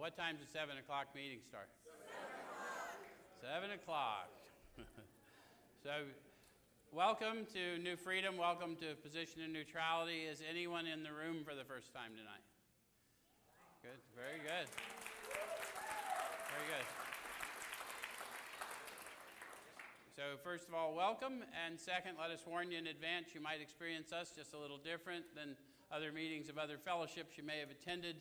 what 0.00 0.16
time 0.16 0.40
does 0.40 0.48
7 0.48 0.78
o'clock 0.80 1.12
meeting 1.14 1.44
start? 1.44 1.68
7 3.44 3.68
o'clock. 3.76 4.32
so, 5.84 6.08
welcome 6.90 7.44
to 7.52 7.76
New 7.76 8.00
Freedom. 8.00 8.40
Welcome 8.40 8.80
to 8.80 8.96
Position 9.04 9.44
of 9.44 9.52
Neutrality. 9.52 10.24
Is 10.24 10.40
anyone 10.40 10.88
in 10.88 11.04
the 11.04 11.12
room 11.12 11.44
for 11.44 11.52
the 11.52 11.68
first 11.68 11.92
time 11.92 12.16
tonight? 12.16 12.40
Good. 13.84 14.00
Very 14.16 14.40
good. 14.40 14.72
Very 16.48 16.66
good. 16.72 16.86
So, 20.16 20.40
first 20.40 20.64
of 20.66 20.72
all, 20.72 20.96
welcome. 20.96 21.44
And 21.52 21.76
second, 21.76 22.16
let 22.16 22.30
us 22.30 22.40
warn 22.48 22.72
you 22.72 22.78
in 22.78 22.86
advance 22.86 23.36
you 23.36 23.44
might 23.44 23.60
experience 23.60 24.16
us 24.16 24.32
just 24.32 24.56
a 24.56 24.58
little 24.58 24.80
different 24.80 25.28
than 25.36 25.60
other 25.92 26.10
meetings 26.10 26.48
of 26.48 26.56
other 26.56 26.78
fellowships 26.78 27.36
you 27.36 27.44
may 27.44 27.60
have 27.60 27.68
attended. 27.68 28.16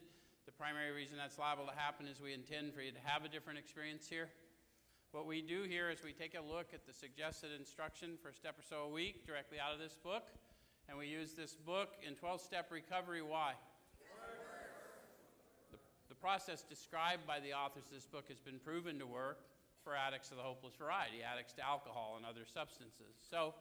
The 0.49 0.57
primary 0.57 0.89
reason 0.89 1.13
that's 1.13 1.37
liable 1.37 1.69
to 1.69 1.77
happen 1.77 2.09
is 2.09 2.17
we 2.17 2.33
intend 2.33 2.73
for 2.73 2.81
you 2.81 2.89
to 2.89 2.97
have 3.05 3.21
a 3.21 3.29
different 3.29 3.61
experience 3.61 4.09
here. 4.09 4.33
What 5.11 5.29
we 5.29 5.45
do 5.45 5.61
here 5.61 5.91
is 5.93 6.01
we 6.01 6.09
take 6.11 6.33
a 6.33 6.41
look 6.41 6.73
at 6.73 6.89
the 6.89 6.93
suggested 6.93 7.53
instruction 7.53 8.17
for 8.17 8.29
a 8.29 8.33
step 8.33 8.57
or 8.57 8.65
so 8.65 8.81
a 8.81 8.89
week 8.89 9.27
directly 9.29 9.61
out 9.61 9.77
of 9.77 9.77
this 9.77 9.93
book, 9.93 10.25
and 10.89 10.97
we 10.97 11.05
use 11.05 11.37
this 11.37 11.53
book 11.53 12.01
in 12.01 12.15
12 12.15 12.41
step 12.41 12.71
recovery. 12.71 13.21
Why? 13.21 13.53
The, 15.69 15.77
the 16.09 16.15
process 16.15 16.63
described 16.63 17.27
by 17.27 17.39
the 17.39 17.53
authors 17.53 17.85
of 17.85 17.93
this 17.93 18.07
book 18.09 18.25
has 18.29 18.41
been 18.41 18.57
proven 18.57 18.97
to 18.97 19.05
work 19.05 19.45
for 19.83 19.93
addicts 19.95 20.31
of 20.31 20.37
the 20.37 20.43
hopeless 20.49 20.73
variety, 20.73 21.21
addicts 21.21 21.53
to 21.53 21.61
alcohol 21.61 22.15
and 22.17 22.25
other 22.25 22.49
substances. 22.51 23.21
So, 23.21 23.53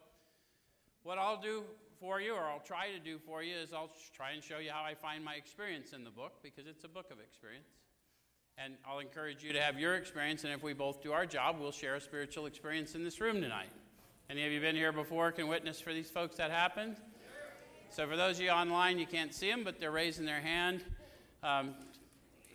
what 1.03 1.17
I'll 1.17 1.41
do 1.41 1.63
for 1.99 2.21
you, 2.21 2.33
or 2.33 2.43
I'll 2.43 2.63
try 2.65 2.91
to 2.91 2.99
do 2.99 3.17
for 3.17 3.43
you, 3.43 3.55
is 3.55 3.73
I'll 3.73 3.91
try 4.15 4.31
and 4.31 4.43
show 4.43 4.59
you 4.59 4.71
how 4.71 4.83
I 4.83 4.95
find 4.95 5.23
my 5.23 5.35
experience 5.35 5.93
in 5.93 6.03
the 6.03 6.09
book 6.09 6.33
because 6.41 6.65
it's 6.67 6.83
a 6.83 6.87
book 6.87 7.11
of 7.11 7.19
experience. 7.19 7.67
And 8.57 8.73
I'll 8.87 8.99
encourage 8.99 9.43
you 9.43 9.53
to 9.53 9.61
have 9.61 9.79
your 9.79 9.95
experience, 9.95 10.43
and 10.43 10.53
if 10.53 10.63
we 10.63 10.73
both 10.73 11.01
do 11.01 11.11
our 11.11 11.25
job, 11.25 11.57
we'll 11.59 11.71
share 11.71 11.95
a 11.95 12.01
spiritual 12.01 12.45
experience 12.45 12.95
in 12.95 13.03
this 13.03 13.21
room 13.21 13.41
tonight. 13.41 13.69
Any 14.29 14.45
of 14.45 14.51
you 14.51 14.59
been 14.59 14.75
here 14.75 14.91
before 14.91 15.31
can 15.31 15.47
witness 15.47 15.79
for 15.79 15.93
these 15.93 16.09
folks 16.09 16.35
that 16.35 16.51
happened? 16.51 16.97
So, 17.89 18.07
for 18.07 18.15
those 18.15 18.35
of 18.35 18.43
you 18.43 18.51
online, 18.51 18.99
you 18.99 19.07
can't 19.07 19.33
see 19.33 19.49
them, 19.49 19.63
but 19.63 19.79
they're 19.79 19.91
raising 19.91 20.25
their 20.25 20.41
hand. 20.41 20.83
Um, 21.41 21.73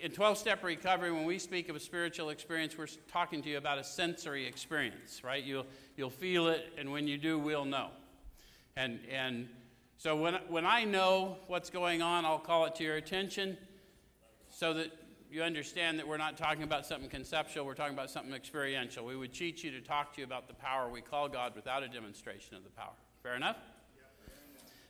in 0.00 0.12
12 0.12 0.38
step 0.38 0.62
recovery, 0.62 1.10
when 1.10 1.24
we 1.24 1.38
speak 1.38 1.68
of 1.68 1.76
a 1.76 1.80
spiritual 1.80 2.28
experience, 2.28 2.76
we're 2.76 2.86
talking 3.10 3.42
to 3.42 3.48
you 3.48 3.58
about 3.58 3.78
a 3.78 3.84
sensory 3.84 4.46
experience, 4.46 5.24
right? 5.24 5.42
You'll, 5.42 5.66
you'll 5.96 6.10
feel 6.10 6.48
it, 6.48 6.72
and 6.78 6.92
when 6.92 7.08
you 7.08 7.18
do, 7.18 7.38
we'll 7.38 7.64
know. 7.64 7.88
And, 8.76 9.00
and 9.10 9.48
so 9.98 10.16
when, 10.16 10.34
when 10.48 10.66
I 10.66 10.84
know 10.84 11.38
what's 11.46 11.70
going 11.70 12.02
on, 12.02 12.24
I'll 12.24 12.38
call 12.38 12.64
it 12.64 12.74
to 12.76 12.84
your 12.84 12.96
attention 12.96 13.56
so 14.50 14.74
that 14.74 14.90
you 15.30 15.42
understand 15.42 15.98
that 15.98 16.06
we're 16.06 16.16
not 16.16 16.36
talking 16.36 16.62
about 16.62 16.86
something 16.86 17.08
conceptual, 17.08 17.64
we're 17.66 17.74
talking 17.74 17.94
about 17.94 18.10
something 18.10 18.32
experiential. 18.32 19.04
We 19.04 19.16
would 19.16 19.32
cheat 19.32 19.64
you 19.64 19.70
to 19.72 19.80
talk 19.80 20.14
to 20.14 20.20
you 20.20 20.24
about 20.24 20.46
the 20.48 20.54
power 20.54 20.88
we 20.88 21.00
call 21.00 21.28
God 21.28 21.54
without 21.56 21.82
a 21.82 21.88
demonstration 21.88 22.56
of 22.56 22.64
the 22.64 22.70
power. 22.70 22.94
Fair 23.22 23.34
enough? 23.34 23.56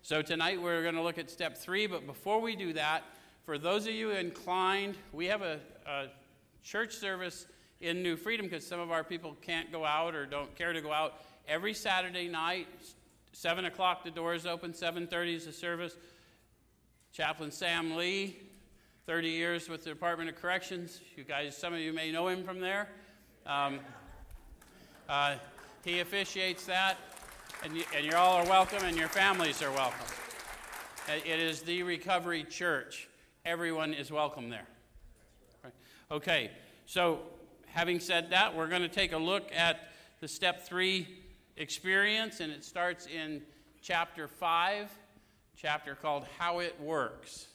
So 0.02 0.20
tonight 0.20 0.60
we're 0.60 0.82
going 0.82 0.96
to 0.96 1.02
look 1.02 1.16
at 1.16 1.30
step 1.30 1.56
three, 1.56 1.86
but 1.86 2.06
before 2.06 2.40
we 2.40 2.56
do 2.56 2.74
that, 2.74 3.04
for 3.44 3.56
those 3.58 3.86
of 3.86 3.94
you 3.94 4.10
inclined, 4.10 4.96
we 5.12 5.26
have 5.26 5.42
a, 5.42 5.60
a 5.86 6.06
church 6.62 6.94
service 6.94 7.46
in 7.80 8.02
New 8.02 8.16
Freedom 8.16 8.46
because 8.46 8.66
some 8.66 8.80
of 8.80 8.90
our 8.90 9.04
people 9.04 9.36
can't 9.40 9.70
go 9.70 9.84
out 9.84 10.14
or 10.14 10.26
don't 10.26 10.54
care 10.56 10.72
to 10.72 10.80
go 10.80 10.92
out. 10.92 11.20
Every 11.46 11.74
Saturday 11.74 12.28
night, 12.28 12.66
7 13.34 13.64
o'clock 13.64 14.04
the 14.04 14.10
doors 14.10 14.46
open, 14.46 14.72
7.30 14.72 15.34
is 15.34 15.46
the 15.46 15.52
service. 15.52 15.96
Chaplain 17.12 17.50
Sam 17.50 17.96
Lee, 17.96 18.36
30 19.06 19.28
years 19.28 19.68
with 19.68 19.84
the 19.84 19.90
Department 19.90 20.30
of 20.30 20.36
Corrections. 20.36 21.00
You 21.16 21.24
guys, 21.24 21.56
some 21.56 21.74
of 21.74 21.80
you 21.80 21.92
may 21.92 22.10
know 22.12 22.28
him 22.28 22.44
from 22.44 22.60
there. 22.60 22.88
Um, 23.46 23.80
uh, 25.08 25.36
he 25.84 26.00
officiates 26.00 26.64
that, 26.66 26.96
and, 27.62 27.76
you, 27.76 27.84
and 27.94 28.06
you 28.06 28.14
all 28.14 28.34
are 28.36 28.48
welcome, 28.48 28.84
and 28.84 28.96
your 28.96 29.08
families 29.08 29.62
are 29.62 29.70
welcome. 29.72 30.06
It 31.08 31.40
is 31.40 31.62
the 31.62 31.82
Recovery 31.82 32.44
Church 32.44 33.08
everyone 33.44 33.92
is 33.92 34.10
welcome 34.10 34.48
there. 34.48 34.66
Okay, 36.10 36.50
so 36.86 37.20
having 37.66 38.00
said 38.00 38.30
that, 38.30 38.56
we're 38.56 38.68
going 38.68 38.82
to 38.82 38.88
take 38.88 39.12
a 39.12 39.18
look 39.18 39.50
at 39.54 39.90
the 40.20 40.28
step 40.28 40.66
three 40.66 41.06
experience, 41.56 42.40
and 42.40 42.52
it 42.52 42.64
starts 42.64 43.06
in 43.06 43.42
chapter 43.82 44.28
five, 44.28 44.90
chapter 45.56 45.94
called 45.94 46.24
How 46.38 46.58
It 46.58 46.80
Works. 46.80 47.46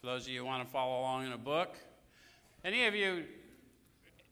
For 0.00 0.06
those 0.06 0.22
of 0.22 0.28
you 0.28 0.40
who 0.40 0.46
want 0.46 0.64
to 0.64 0.70
follow 0.70 1.00
along 1.00 1.26
in 1.26 1.32
a 1.32 1.38
book, 1.38 1.76
any 2.64 2.86
of 2.86 2.94
you 2.94 3.24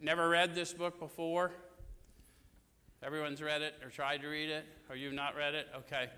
never 0.01 0.29
read 0.29 0.55
this 0.55 0.73
book 0.73 0.99
before? 0.99 1.53
Everyone's 3.03 3.43
read 3.43 3.63
it 3.63 3.75
or 3.85 3.91
tried 3.91 4.23
to 4.23 4.29
read 4.29 4.51
it, 4.51 4.65
or 4.89 4.97
you've 4.97 5.13
not 5.13 5.37
read 5.37 5.55
it? 5.55 5.69
Okay. 5.77 6.09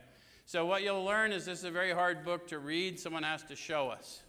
So, 0.47 0.67
what 0.67 0.83
you'll 0.83 1.05
learn 1.05 1.33
is 1.33 1.45
this 1.45 1.59
is 1.61 1.65
a 1.65 1.71
very 1.71 1.93
hard 1.93 2.25
book 2.25 2.49
to 2.49 2.59
read. 2.59 2.99
Someone 2.99 3.23
has 3.23 3.43
to 3.45 3.57
show 3.57 3.89
us. 3.89 4.23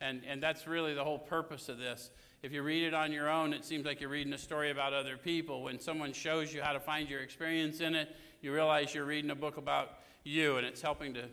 And, 0.00 0.22
and 0.26 0.42
that's 0.42 0.66
really 0.66 0.94
the 0.94 1.04
whole 1.04 1.18
purpose 1.18 1.68
of 1.68 1.78
this. 1.78 2.10
If 2.42 2.52
you 2.52 2.62
read 2.62 2.84
it 2.84 2.94
on 2.94 3.12
your 3.12 3.28
own, 3.28 3.52
it 3.52 3.66
seems 3.66 3.84
like 3.84 4.00
you're 4.00 4.08
reading 4.08 4.32
a 4.32 4.38
story 4.38 4.70
about 4.70 4.94
other 4.94 5.18
people. 5.18 5.62
When 5.62 5.78
someone 5.78 6.14
shows 6.14 6.54
you 6.54 6.62
how 6.62 6.72
to 6.72 6.80
find 6.80 7.06
your 7.06 7.20
experience 7.20 7.80
in 7.80 7.94
it, 7.94 8.16
you 8.40 8.50
realize 8.50 8.94
you're 8.94 9.04
reading 9.04 9.30
a 9.30 9.34
book 9.34 9.58
about 9.58 9.90
you, 10.24 10.56
and 10.56 10.66
it's 10.66 10.80
helping 10.80 11.12
to 11.14 11.24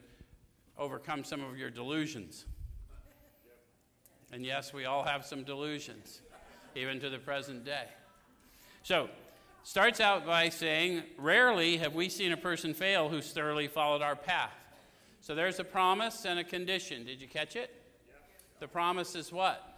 overcome 0.78 1.24
some 1.24 1.42
of 1.42 1.58
your 1.58 1.70
delusions. 1.70 2.46
And 4.34 4.46
yes, 4.46 4.74
we 4.74 4.84
all 4.84 5.04
have 5.04 5.26
some 5.26 5.46
delusions, 5.46 6.20
even 6.76 7.00
to 7.00 7.10
the 7.10 7.20
present 7.20 7.64
day. 7.64 7.86
So, 8.84 9.10
starts 9.64 10.02
out 10.02 10.26
by 10.26 10.50
saying, 10.50 11.04
Rarely 11.18 11.78
have 11.78 11.96
we 11.96 12.10
seen 12.10 12.34
a 12.34 12.38
person 12.38 12.74
fail 12.74 13.08
who's 13.08 13.32
thoroughly 13.32 13.70
followed 13.70 14.02
our 14.02 14.18
path. 14.18 14.54
So, 15.22 15.36
there's 15.36 15.60
a 15.60 15.64
promise 15.64 16.26
and 16.26 16.38
a 16.38 16.44
condition. 16.44 17.06
Did 17.06 17.22
you 17.22 17.30
catch 17.30 17.56
it? 17.56 17.74
The 18.60 18.68
promise 18.68 19.16
is 19.16 19.32
what? 19.32 19.77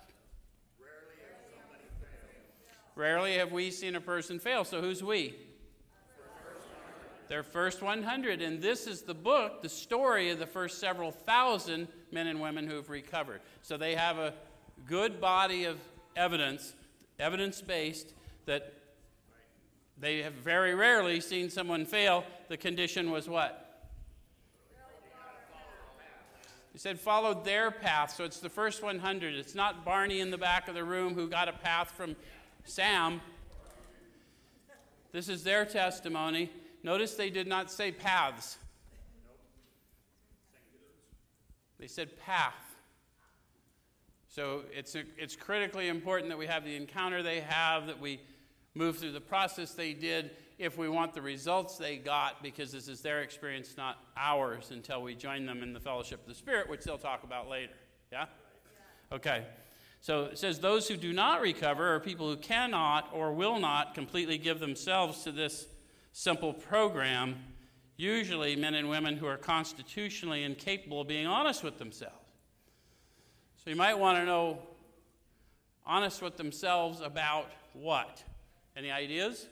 Rarely 2.99 3.35
have 3.35 3.53
we 3.53 3.71
seen 3.71 3.95
a 3.95 4.01
person 4.01 4.39
fail. 4.39 4.65
So 4.65 4.81
who's 4.81 5.01
we? 5.01 5.33
Their 7.29 7.43
first 7.43 7.81
100. 7.81 8.41
And 8.41 8.61
this 8.61 8.87
is 8.87 9.03
the 9.03 9.13
book, 9.13 9.61
the 9.61 9.69
story 9.69 10.31
of 10.31 10.39
the 10.39 10.45
first 10.45 10.79
several 10.79 11.09
thousand 11.09 11.87
men 12.11 12.27
and 12.27 12.41
women 12.41 12.67
who 12.67 12.75
have 12.75 12.89
recovered. 12.89 13.39
So 13.61 13.77
they 13.77 13.95
have 13.95 14.17
a 14.17 14.33
good 14.85 15.21
body 15.21 15.63
of 15.63 15.77
evidence, 16.17 16.73
evidence 17.19 17.61
based, 17.61 18.13
that 18.45 18.73
they 19.97 20.21
have 20.21 20.33
very 20.33 20.75
rarely 20.75 21.21
seen 21.21 21.49
someone 21.49 21.85
fail. 21.85 22.25
The 22.49 22.57
condition 22.57 23.11
was 23.11 23.29
what? 23.29 23.65
He 26.73 26.77
said, 26.79 26.99
followed 26.99 27.45
their 27.45 27.71
path. 27.71 28.13
So 28.15 28.25
it's 28.25 28.39
the 28.39 28.49
first 28.49 28.83
100. 28.83 29.35
It's 29.35 29.55
not 29.55 29.85
Barney 29.85 30.19
in 30.19 30.31
the 30.31 30.37
back 30.37 30.67
of 30.67 30.75
the 30.75 30.83
room 30.83 31.13
who 31.13 31.29
got 31.29 31.47
a 31.47 31.53
path 31.53 31.91
from 31.91 32.17
Sam. 32.65 33.21
This 35.11 35.29
is 35.29 35.43
their 35.43 35.65
testimony. 35.65 36.51
Notice 36.83 37.15
they 37.15 37.29
did 37.29 37.47
not 37.47 37.71
say 37.71 37.91
paths, 37.91 38.57
they 41.79 41.87
said 41.87 42.17
path. 42.19 42.53
So 44.27 44.61
it's, 44.71 44.95
a, 44.95 45.03
it's 45.17 45.35
critically 45.35 45.87
important 45.87 46.29
that 46.29 46.37
we 46.37 46.45
have 46.45 46.63
the 46.63 46.75
encounter 46.75 47.23
they 47.23 47.41
have, 47.41 47.87
that 47.87 47.99
we 47.99 48.21
move 48.75 48.97
through 48.97 49.11
the 49.11 49.19
process 49.19 49.71
they 49.71 49.93
did, 49.93 50.31
if 50.59 50.77
we 50.77 50.87
want 50.87 51.13
the 51.13 51.21
results 51.21 51.77
they 51.77 51.97
got, 51.97 52.43
because 52.43 52.71
this 52.71 52.87
is 52.87 53.01
their 53.01 53.21
experience, 53.21 53.75
not 53.75 53.97
ours, 54.15 54.71
until 54.71 55.01
we 55.01 55.15
join 55.15 55.45
them 55.45 55.63
in 55.63 55.73
the 55.73 55.79
fellowship 55.79 56.21
of 56.21 56.27
the 56.27 56.35
Spirit, 56.35 56.69
which 56.69 56.83
they'll 56.83 56.97
talk 56.97 57.23
about 57.23 57.49
later. 57.49 57.73
Yeah? 58.11 58.25
Okay. 59.11 59.45
So 60.01 60.25
it 60.25 60.37
says, 60.37 60.59
Those 60.59 60.87
who 60.87 60.97
do 60.97 61.13
not 61.13 61.41
recover 61.41 61.93
are 61.95 61.99
people 61.99 62.29
who 62.29 62.37
cannot 62.37 63.09
or 63.13 63.33
will 63.33 63.59
not 63.59 63.93
completely 63.93 64.37
give 64.37 64.59
themselves 64.59 65.23
to 65.23 65.31
this 65.31 65.67
simple 66.13 66.53
program, 66.53 67.35
usually 67.97 68.55
men 68.55 68.75
and 68.75 68.89
women 68.89 69.17
who 69.17 69.25
are 69.27 69.37
constitutionally 69.37 70.43
incapable 70.43 71.01
of 71.01 71.07
being 71.07 71.27
honest 71.27 71.63
with 71.63 71.77
themselves. 71.77 72.15
So 73.63 73.69
you 73.69 73.75
might 73.75 73.97
want 73.97 74.17
to 74.17 74.25
know 74.25 74.59
honest 75.85 76.21
with 76.21 76.37
themselves 76.37 77.01
about 77.01 77.51
what? 77.73 78.23
Any 78.77 78.91
ideas? 78.91 79.47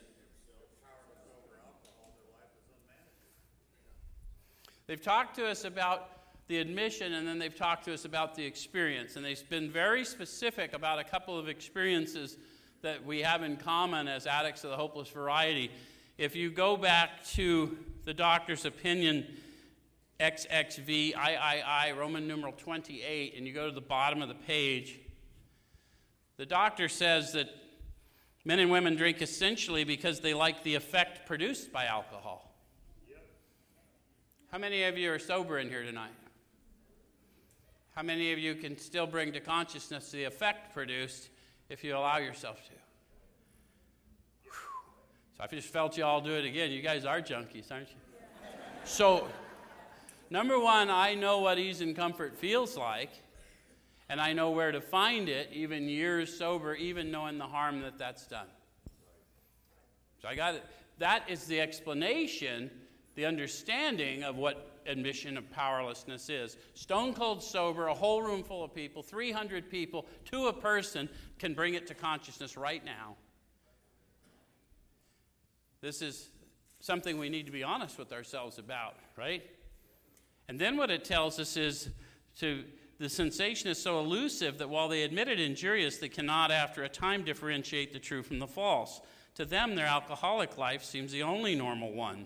They've 4.86 5.02
talked 5.02 5.36
to 5.36 5.46
us 5.46 5.66
about 5.66 6.17
the 6.48 6.58
admission 6.60 7.14
and 7.14 7.28
then 7.28 7.40
they've 7.40 7.56
talked 7.56 7.86
to 7.86 7.94
us 7.94 8.06
about 8.06 8.36
the 8.36 8.46
experience. 8.46 9.16
And 9.16 9.26
they've 9.26 9.50
been 9.50 9.70
very 9.70 10.06
specific 10.06 10.74
about 10.74 11.00
a 11.00 11.04
couple 11.04 11.38
of 11.38 11.50
experiences 11.50 12.38
that 12.82 13.06
we 13.06 13.22
have 13.22 13.44
in 13.44 13.58
common 13.58 14.08
as 14.08 14.28
addicts 14.28 14.64
of 14.64 14.70
the 14.70 14.78
hopeless 14.78 15.10
variety. 15.10 15.72
If 16.18 16.36
you 16.36 16.50
go 16.50 16.78
back 16.78 17.24
to 17.34 17.78
the 18.06 18.14
doctor's 18.14 18.66
opinion, 18.66 19.28
XXV, 20.20 20.88
III, 20.88 21.94
Roman 21.94 22.28
numeral 22.28 22.54
28, 22.54 23.36
and 23.38 23.46
you 23.46 23.54
go 23.54 23.68
to 23.68 23.76
the 23.76 23.82
bottom 23.82 24.22
of 24.22 24.30
the 24.30 24.36
page, 24.36 25.00
The 26.38 26.46
doctor 26.46 26.88
says 26.88 27.34
that 27.34 27.50
men 28.46 28.60
and 28.60 28.72
women 28.72 28.96
drink 28.96 29.22
essentially 29.22 29.84
because 29.84 30.20
they 30.20 30.34
like 30.34 30.64
the 30.64 30.76
effect 30.76 31.26
produced 31.26 31.72
by 31.72 31.86
alcohol. 31.86 32.54
How 34.52 34.60
many 34.60 34.84
of 34.84 34.98
you 34.98 35.12
are 35.12 35.20
sober 35.20 35.60
in 35.60 35.70
here 35.70 35.84
tonight? 35.84 36.12
How 37.98 38.04
many 38.04 38.32
of 38.32 38.38
you 38.38 38.54
can 38.54 38.78
still 38.78 39.08
bring 39.08 39.32
to 39.32 39.40
consciousness 39.40 40.12
the 40.12 40.26
effect 40.26 40.72
produced 40.72 41.30
if 41.68 41.84
you 41.84 41.98
allow 41.98 42.18
yourself 42.18 42.64
to? 42.66 44.52
So 45.36 45.44
I 45.44 45.48
just 45.48 45.70
felt 45.70 45.98
you 45.98 46.04
all 46.04 46.22
do 46.22 46.34
it 46.34 46.46
again. 46.46 46.70
You 46.70 46.84
guys 46.84 47.06
are 47.06 47.22
junkies, 47.22 47.72
aren't 47.72 47.90
you? 47.90 47.96
So, 48.84 49.28
number 50.30 50.60
one, 50.60 50.92
I 50.92 51.16
know 51.16 51.40
what 51.40 51.58
ease 51.58 51.82
and 51.82 51.96
comfort 51.96 52.38
feels 52.38 52.78
like, 52.78 53.10
and 54.10 54.22
I 54.22 54.32
know 54.32 54.52
where 54.52 54.72
to 54.72 54.80
find 54.80 55.28
it, 55.28 55.50
even 55.52 55.90
years 55.90 56.32
sober, 56.38 56.76
even 56.76 57.10
knowing 57.10 57.40
the 57.40 57.48
harm 57.48 57.82
that 57.82 57.98
that's 57.98 58.28
done. 58.28 58.46
So 60.22 60.28
I 60.28 60.36
got 60.36 60.54
it. 60.54 60.64
That 61.00 61.28
is 61.28 61.46
the 61.46 61.60
explanation, 61.60 62.70
the 63.16 63.26
understanding 63.26 64.24
of 64.24 64.36
what 64.36 64.77
admission 64.88 65.38
of 65.38 65.50
powerlessness 65.52 66.30
is. 66.30 66.58
Stone 66.74 67.14
cold 67.14 67.44
sober, 67.44 67.88
a 67.88 67.94
whole 67.94 68.22
room 68.22 68.44
full 68.44 68.64
of 68.64 68.74
people, 68.74 69.04
300 69.04 69.70
people, 69.70 70.06
to 70.26 70.48
a 70.48 70.54
person 70.54 71.10
can 71.40 71.54
bring 71.54 71.74
it 71.74 71.88
to 71.88 71.94
consciousness 71.94 72.58
right 72.58 72.84
now. 72.84 73.16
This 75.82 76.02
is 76.02 76.30
something 76.80 77.18
we 77.18 77.30
need 77.30 77.46
to 77.46 77.52
be 77.52 77.64
honest 77.64 78.00
with 78.00 78.12
ourselves 78.12 78.58
about, 78.58 78.96
right? 79.16 79.44
And 80.48 80.60
then 80.60 80.78
what 80.78 80.90
it 80.90 81.04
tells 81.04 81.40
us 81.40 81.58
is 81.58 81.90
to 82.40 82.64
the 83.00 83.10
sensation 83.10 83.70
is 83.70 83.82
so 83.82 84.00
elusive 84.00 84.58
that 84.58 84.70
while 84.70 84.88
they 84.88 85.04
admit 85.04 85.28
it 85.28 85.40
injurious, 85.40 85.98
they 85.98 86.10
cannot, 86.10 86.50
after 86.50 86.84
a 86.84 86.90
time, 86.90 87.24
differentiate 87.24 87.94
the 87.94 88.00
true 88.00 88.24
from 88.24 88.40
the 88.40 88.48
false. 88.48 89.02
To 89.36 89.46
them, 89.46 89.76
their 89.76 89.86
alcoholic 89.86 90.58
life 90.58 90.84
seems 90.84 91.12
the 91.12 91.22
only 91.22 91.54
normal 91.54 91.94
one. 91.94 92.26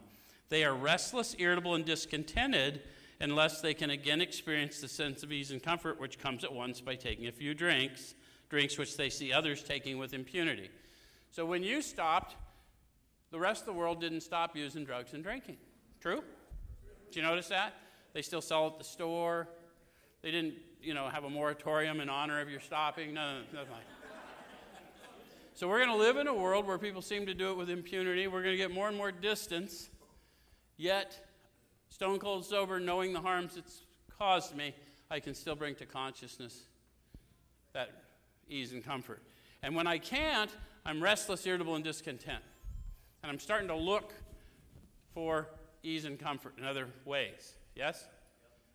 They 0.52 0.66
are 0.66 0.76
restless, 0.76 1.34
irritable, 1.40 1.76
and 1.76 1.86
discontented 1.86 2.82
unless 3.22 3.62
they 3.62 3.74
can 3.74 3.90
again 3.90 4.20
experience 4.20 4.82
the 4.82 4.90
sense 4.90 5.24
of 5.24 5.32
ease 5.32 5.52
and 5.52 5.64
comfort 5.64 5.98
which 5.98 6.20
comes 6.20 6.44
at 6.44 6.52
once 6.52 6.82
by 6.82 6.96
taking 6.96 7.28
a 7.28 7.32
few 7.32 7.54
drinks, 7.54 8.16
drinks 8.50 8.78
which 8.78 8.98
they 8.98 9.10
see 9.10 9.32
others 9.32 9.64
taking 9.64 9.98
with 9.98 10.14
impunity. 10.14 10.70
So 11.30 11.46
when 11.46 11.64
you 11.64 11.82
stopped, 11.82 12.36
the 13.32 13.40
rest 13.40 13.62
of 13.62 13.68
the 13.68 13.74
world 13.74 14.02
didn't 14.02 14.22
stop 14.22 14.58
using 14.58 14.84
drugs 14.84 15.14
and 15.14 15.24
drinking. 15.24 15.56
True? 16.02 16.22
Did 17.06 17.16
you 17.16 17.22
notice 17.22 17.48
that? 17.48 17.74
They 18.12 18.22
still 18.22 18.42
sell 18.42 18.68
at 18.68 18.78
the 18.78 18.84
store. 18.84 19.48
They 20.22 20.32
didn't, 20.32 20.56
you 20.82 20.94
know, 20.94 21.08
have 21.08 21.24
a 21.24 21.30
moratorium 21.30 22.02
in 22.02 22.10
honor 22.10 22.42
of 22.42 22.50
your 22.50 22.60
stopping. 22.60 23.14
No, 23.14 23.40
no, 23.54 23.60
like 23.60 23.70
So 25.54 25.70
we're 25.70 25.80
going 25.80 25.98
to 25.98 26.04
live 26.04 26.18
in 26.18 26.28
a 26.28 26.36
world 26.36 26.68
where 26.68 26.78
people 26.78 27.02
seem 27.02 27.26
to 27.28 27.34
do 27.34 27.52
it 27.52 27.58
with 27.58 27.70
impunity. 27.70 28.28
We're 28.28 28.44
going 28.44 28.58
to 28.58 28.62
get 28.62 28.72
more 28.72 28.90
and 28.90 28.98
more 28.98 29.14
distance 29.14 29.90
Yet, 30.82 31.16
stone 31.90 32.18
cold 32.18 32.44
sober, 32.44 32.80
knowing 32.80 33.14
the 33.14 33.22
harms 33.22 33.56
it's 33.56 33.84
caused 34.18 34.56
me, 34.56 34.74
I 35.12 35.20
can 35.20 35.36
still 35.36 35.54
bring 35.54 35.76
to 35.76 35.86
consciousness 35.86 36.60
that 37.74 37.92
ease 38.50 38.72
and 38.72 38.84
comfort. 38.84 39.22
And 39.62 39.76
when 39.76 39.86
I 39.86 40.00
can't, 40.00 40.50
I'm 40.84 41.04
restless, 41.04 41.46
irritable, 41.46 41.76
and 41.76 41.84
discontent. 41.84 42.44
And 43.22 43.32
I'm 43.32 43.38
starting 43.38 43.68
to 43.68 43.76
look 43.76 44.12
for 45.14 45.50
ease 45.84 46.06
and 46.06 46.18
comfort 46.18 46.56
in 46.58 46.66
other 46.66 46.88
ways. 47.06 47.54
Yes? 47.76 48.04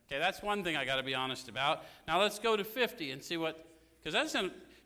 Okay, 0.06 0.20
that's 0.20 0.40
one 0.40 0.62
thing 0.62 0.76
I 0.76 0.84
got 0.84 0.98
to 0.98 1.02
be 1.02 1.16
honest 1.16 1.48
about. 1.48 1.82
Now 2.06 2.20
let's 2.20 2.38
go 2.38 2.56
to 2.56 2.62
50 2.62 3.10
and 3.10 3.20
see 3.20 3.36
what, 3.36 3.66
because 3.98 4.12
that's 4.12 4.36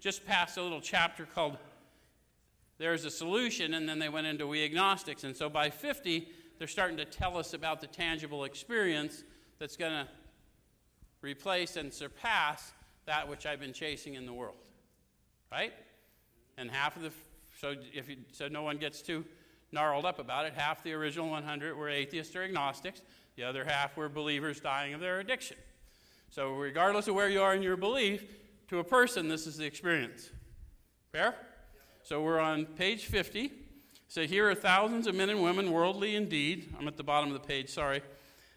just 0.00 0.24
past 0.24 0.56
a 0.56 0.62
little 0.62 0.80
chapter 0.80 1.26
called 1.26 1.58
There's 2.78 3.04
a 3.04 3.10
Solution, 3.10 3.74
and 3.74 3.86
then 3.86 3.98
they 3.98 4.08
went 4.08 4.26
into 4.26 4.46
We 4.46 4.64
Agnostics. 4.64 5.22
And 5.22 5.36
so 5.36 5.50
by 5.50 5.68
50, 5.68 6.26
they're 6.60 6.68
starting 6.68 6.98
to 6.98 7.06
tell 7.06 7.38
us 7.38 7.54
about 7.54 7.80
the 7.80 7.86
tangible 7.86 8.44
experience 8.44 9.24
that's 9.58 9.78
going 9.78 9.92
to 9.92 10.06
replace 11.22 11.76
and 11.76 11.90
surpass 11.90 12.74
that 13.06 13.26
which 13.26 13.46
I've 13.46 13.60
been 13.60 13.72
chasing 13.72 14.12
in 14.12 14.26
the 14.26 14.34
world. 14.34 14.58
Right? 15.50 15.72
And 16.58 16.70
half 16.70 16.96
of 16.96 17.02
the, 17.02 17.12
so 17.58 17.76
if 17.94 18.10
you, 18.10 18.18
so 18.32 18.46
no 18.46 18.62
one 18.62 18.76
gets 18.76 19.00
too 19.00 19.24
gnarled 19.72 20.04
up 20.04 20.18
about 20.18 20.44
it, 20.44 20.52
half 20.52 20.84
the 20.84 20.92
original 20.92 21.30
100 21.30 21.78
were 21.78 21.88
atheists 21.88 22.36
or 22.36 22.42
agnostics, 22.42 23.00
the 23.36 23.44
other 23.44 23.64
half 23.64 23.96
were 23.96 24.10
believers 24.10 24.60
dying 24.60 24.92
of 24.92 25.00
their 25.00 25.18
addiction. 25.20 25.56
So, 26.28 26.52
regardless 26.52 27.08
of 27.08 27.14
where 27.14 27.30
you 27.30 27.40
are 27.40 27.54
in 27.54 27.62
your 27.62 27.78
belief, 27.78 28.22
to 28.68 28.80
a 28.80 28.84
person, 28.84 29.28
this 29.28 29.46
is 29.46 29.56
the 29.56 29.64
experience. 29.64 30.28
Fair? 31.10 31.34
So, 32.02 32.20
we're 32.20 32.38
on 32.38 32.66
page 32.66 33.06
50. 33.06 33.50
So 34.10 34.26
here 34.26 34.50
are 34.50 34.56
thousands 34.56 35.06
of 35.06 35.14
men 35.14 35.30
and 35.30 35.40
women, 35.40 35.70
worldly 35.70 36.16
indeed. 36.16 36.74
I'm 36.76 36.88
at 36.88 36.96
the 36.96 37.04
bottom 37.04 37.32
of 37.32 37.40
the 37.40 37.46
page, 37.46 37.70
sorry. 37.70 38.02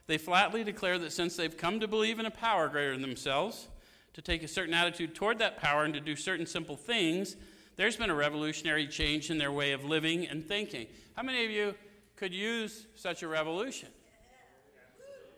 They 0.08 0.18
flatly 0.18 0.64
declare 0.64 0.98
that 0.98 1.14
since 1.14 1.36
they've 1.36 1.56
come 1.56 1.80
to 1.80 1.88
believe 1.88 2.18
in 2.18 2.26
a 2.26 2.32
power 2.32 2.68
greater 2.68 2.94
than 2.94 3.04
themselves, 3.04 3.68
to 4.14 4.22
take 4.24 4.42
a 4.42 4.48
certain 4.48 4.74
attitude 4.74 5.14
toward 5.14 5.38
that 5.38 5.60
power 5.60 5.84
and 5.84 5.94
to 5.94 6.00
do 6.00 6.16
certain 6.16 6.48
simple 6.48 6.76
things, 6.76 7.36
there's 7.76 7.96
been 7.96 8.10
a 8.10 8.16
revolutionary 8.16 8.88
change 8.88 9.30
in 9.30 9.38
their 9.38 9.52
way 9.52 9.74
of 9.74 9.86
living 9.86 10.26
and 10.26 10.44
thinking. 10.44 10.88
How 11.16 11.22
many 11.22 11.46
of 11.46 11.52
you 11.52 11.76
could 12.16 12.34
use 12.34 12.88
such 12.96 13.22
a 13.22 13.28
revolution? 13.28 13.90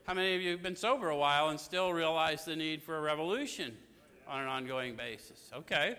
How 0.08 0.14
many 0.14 0.34
of 0.34 0.42
you 0.42 0.52
have 0.52 0.64
been 0.64 0.78
sober 0.78 1.10
a 1.10 1.18
while 1.18 1.50
and 1.50 1.60
still 1.60 1.92
realize 1.92 2.46
the 2.46 2.56
need 2.56 2.82
for 2.82 2.98
a 2.98 3.02
revolution 3.02 3.76
on 4.30 4.44
an 4.44 4.48
ongoing 4.48 4.96
basis? 4.96 5.52
Okay. 5.54 5.98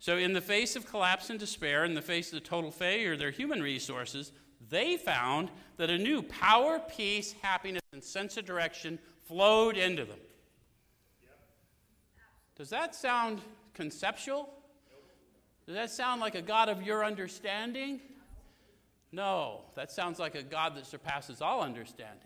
So, 0.00 0.16
in 0.16 0.32
the 0.32 0.40
face 0.40 0.76
of 0.76 0.86
collapse 0.86 1.28
and 1.28 1.40
despair, 1.40 1.84
in 1.84 1.94
the 1.94 2.02
face 2.02 2.28
of 2.32 2.34
the 2.34 2.48
total 2.48 2.70
failure 2.70 3.14
of 3.14 3.18
their 3.18 3.32
human 3.32 3.62
resources, 3.62 4.32
they 4.70 4.96
found 4.96 5.50
that 5.76 5.90
a 5.90 5.98
new 5.98 6.22
power, 6.22 6.78
peace, 6.78 7.34
happiness, 7.42 7.82
and 7.92 8.02
sense 8.02 8.36
of 8.36 8.44
direction 8.44 8.98
flowed 9.24 9.76
into 9.76 10.04
them. 10.04 10.18
Does 12.56 12.70
that 12.70 12.94
sound 12.94 13.40
conceptual? 13.74 14.48
Does 15.66 15.74
that 15.74 15.90
sound 15.90 16.20
like 16.20 16.34
a 16.34 16.42
God 16.42 16.68
of 16.68 16.82
your 16.82 17.04
understanding? 17.04 18.00
No, 19.12 19.62
that 19.74 19.90
sounds 19.90 20.18
like 20.18 20.34
a 20.34 20.42
God 20.42 20.76
that 20.76 20.86
surpasses 20.86 21.40
all 21.42 21.60
understanding. 21.62 22.18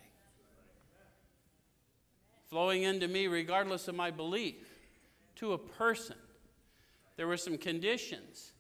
Flowing 2.49 2.83
into 2.83 3.09
me 3.09 3.29
regardless 3.29 3.89
of 3.89 3.95
my 3.95 4.11
belief, 4.11 4.69
to 5.37 5.55
a 5.55 5.59
person 5.59 6.17
there 7.23 7.29
were 7.29 7.37
some 7.37 7.57
conditions. 7.57 8.51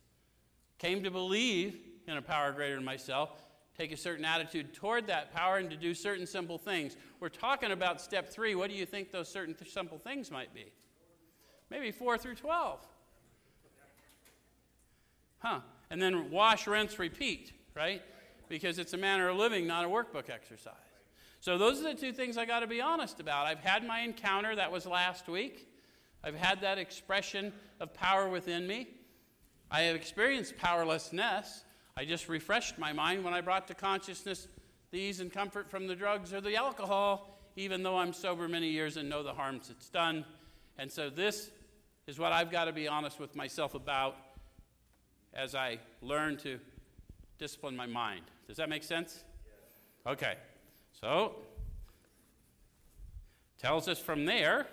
Came 0.78 1.02
to 1.02 1.10
believe 1.10 1.80
in 2.06 2.16
a 2.16 2.22
power 2.22 2.52
greater 2.52 2.76
than 2.76 2.84
myself, 2.84 3.42
take 3.76 3.90
a 3.90 3.96
certain 3.96 4.24
attitude 4.24 4.72
toward 4.72 5.08
that 5.08 5.34
power, 5.34 5.56
and 5.56 5.68
to 5.68 5.76
do 5.76 5.92
certain 5.94 6.28
simple 6.28 6.58
things. 6.58 6.96
We're 7.18 7.28
talking 7.28 7.72
about 7.72 8.00
step 8.00 8.28
three. 8.28 8.54
What 8.54 8.70
do 8.70 8.76
you 8.76 8.86
think 8.86 9.10
those 9.10 9.28
certain 9.28 9.56
th- 9.56 9.72
simple 9.72 9.98
things 9.98 10.30
might 10.30 10.54
be? 10.54 10.66
Maybe 11.70 11.90
four 11.90 12.16
through 12.16 12.36
12. 12.36 12.86
Huh. 15.40 15.58
And 15.90 16.00
then 16.00 16.30
wash, 16.30 16.68
rinse, 16.68 17.00
repeat, 17.00 17.50
right? 17.74 18.00
Because 18.48 18.78
it's 18.78 18.92
a 18.92 18.96
manner 18.96 19.28
of 19.28 19.38
living, 19.38 19.66
not 19.66 19.84
a 19.84 19.88
workbook 19.88 20.30
exercise. 20.30 20.74
So 21.40 21.58
those 21.58 21.80
are 21.80 21.92
the 21.92 22.00
two 22.00 22.12
things 22.12 22.38
I 22.38 22.44
got 22.44 22.60
to 22.60 22.68
be 22.68 22.80
honest 22.80 23.18
about. 23.18 23.48
I've 23.48 23.58
had 23.58 23.84
my 23.84 24.02
encounter, 24.02 24.54
that 24.54 24.70
was 24.70 24.86
last 24.86 25.26
week. 25.26 25.66
I've 26.24 26.36
had 26.36 26.60
that 26.60 26.78
expression 26.78 27.52
of 27.80 27.92
power 27.94 28.28
within 28.28 28.66
me. 28.66 28.88
I 29.70 29.82
have 29.82 29.96
experienced 29.96 30.56
powerlessness. 30.56 31.64
I 31.96 32.04
just 32.04 32.28
refreshed 32.28 32.78
my 32.78 32.92
mind 32.92 33.24
when 33.24 33.34
I 33.34 33.40
brought 33.40 33.66
to 33.68 33.74
consciousness 33.74 34.46
the 34.90 34.98
ease 34.98 35.20
and 35.20 35.32
comfort 35.32 35.70
from 35.70 35.86
the 35.86 35.96
drugs 35.96 36.32
or 36.32 36.40
the 36.40 36.56
alcohol, 36.56 37.38
even 37.56 37.82
though 37.82 37.96
I'm 37.96 38.12
sober 38.12 38.46
many 38.46 38.68
years 38.68 38.96
and 38.96 39.08
know 39.08 39.22
the 39.22 39.32
harms 39.32 39.70
it's 39.70 39.88
done. 39.88 40.24
And 40.78 40.90
so, 40.90 41.10
this 41.10 41.50
is 42.06 42.18
what 42.18 42.32
I've 42.32 42.50
got 42.50 42.66
to 42.66 42.72
be 42.72 42.88
honest 42.88 43.18
with 43.18 43.34
myself 43.34 43.74
about 43.74 44.16
as 45.34 45.54
I 45.54 45.78
learn 46.02 46.36
to 46.38 46.58
discipline 47.38 47.74
my 47.74 47.86
mind. 47.86 48.22
Does 48.46 48.58
that 48.58 48.68
make 48.68 48.82
sense? 48.82 49.24
Okay. 50.06 50.34
So, 51.00 51.36
tells 53.58 53.88
us 53.88 53.98
from 53.98 54.24
there 54.24 54.66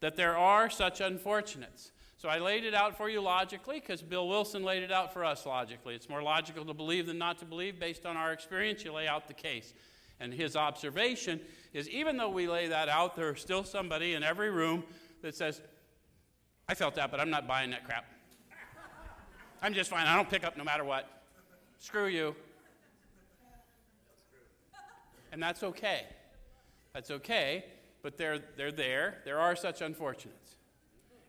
that 0.00 0.16
there 0.16 0.36
are 0.36 0.68
such 0.70 1.00
unfortunates. 1.00 1.92
So 2.16 2.28
I 2.28 2.38
laid 2.38 2.64
it 2.64 2.74
out 2.74 2.96
for 2.96 3.08
you 3.08 3.20
logically 3.20 3.80
because 3.80 4.02
Bill 4.02 4.28
Wilson 4.28 4.62
laid 4.62 4.82
it 4.82 4.92
out 4.92 5.12
for 5.12 5.24
us 5.24 5.46
logically. 5.46 5.94
It's 5.94 6.08
more 6.08 6.22
logical 6.22 6.64
to 6.66 6.74
believe 6.74 7.06
than 7.06 7.18
not 7.18 7.38
to 7.38 7.44
believe 7.44 7.78
based 7.78 8.04
on 8.04 8.16
our 8.16 8.32
experience. 8.32 8.84
You 8.84 8.92
lay 8.92 9.08
out 9.08 9.26
the 9.26 9.34
case. 9.34 9.72
And 10.18 10.34
his 10.34 10.54
observation 10.54 11.40
is 11.72 11.88
even 11.88 12.18
though 12.18 12.28
we 12.28 12.46
lay 12.46 12.68
that 12.68 12.90
out, 12.90 13.16
there 13.16 13.32
is 13.32 13.40
still 13.40 13.64
somebody 13.64 14.12
in 14.12 14.22
every 14.22 14.50
room 14.50 14.84
that 15.22 15.34
says, 15.34 15.62
I 16.68 16.74
felt 16.74 16.94
that, 16.96 17.10
but 17.10 17.20
I'm 17.20 17.30
not 17.30 17.48
buying 17.48 17.70
that 17.70 17.84
crap. 17.84 18.04
I'm 19.62 19.72
just 19.72 19.90
fine. 19.90 20.06
I 20.06 20.14
don't 20.14 20.28
pick 20.28 20.44
up 20.44 20.58
no 20.58 20.64
matter 20.64 20.84
what. 20.84 21.22
Screw 21.78 22.06
you. 22.06 22.34
And 25.32 25.42
that's 25.42 25.62
okay. 25.62 26.04
That's 26.92 27.10
okay 27.10 27.64
but 28.02 28.16
they're, 28.16 28.38
they're 28.56 28.72
there. 28.72 29.18
There 29.24 29.38
are 29.38 29.56
such 29.56 29.80
unfortunates. 29.80 30.56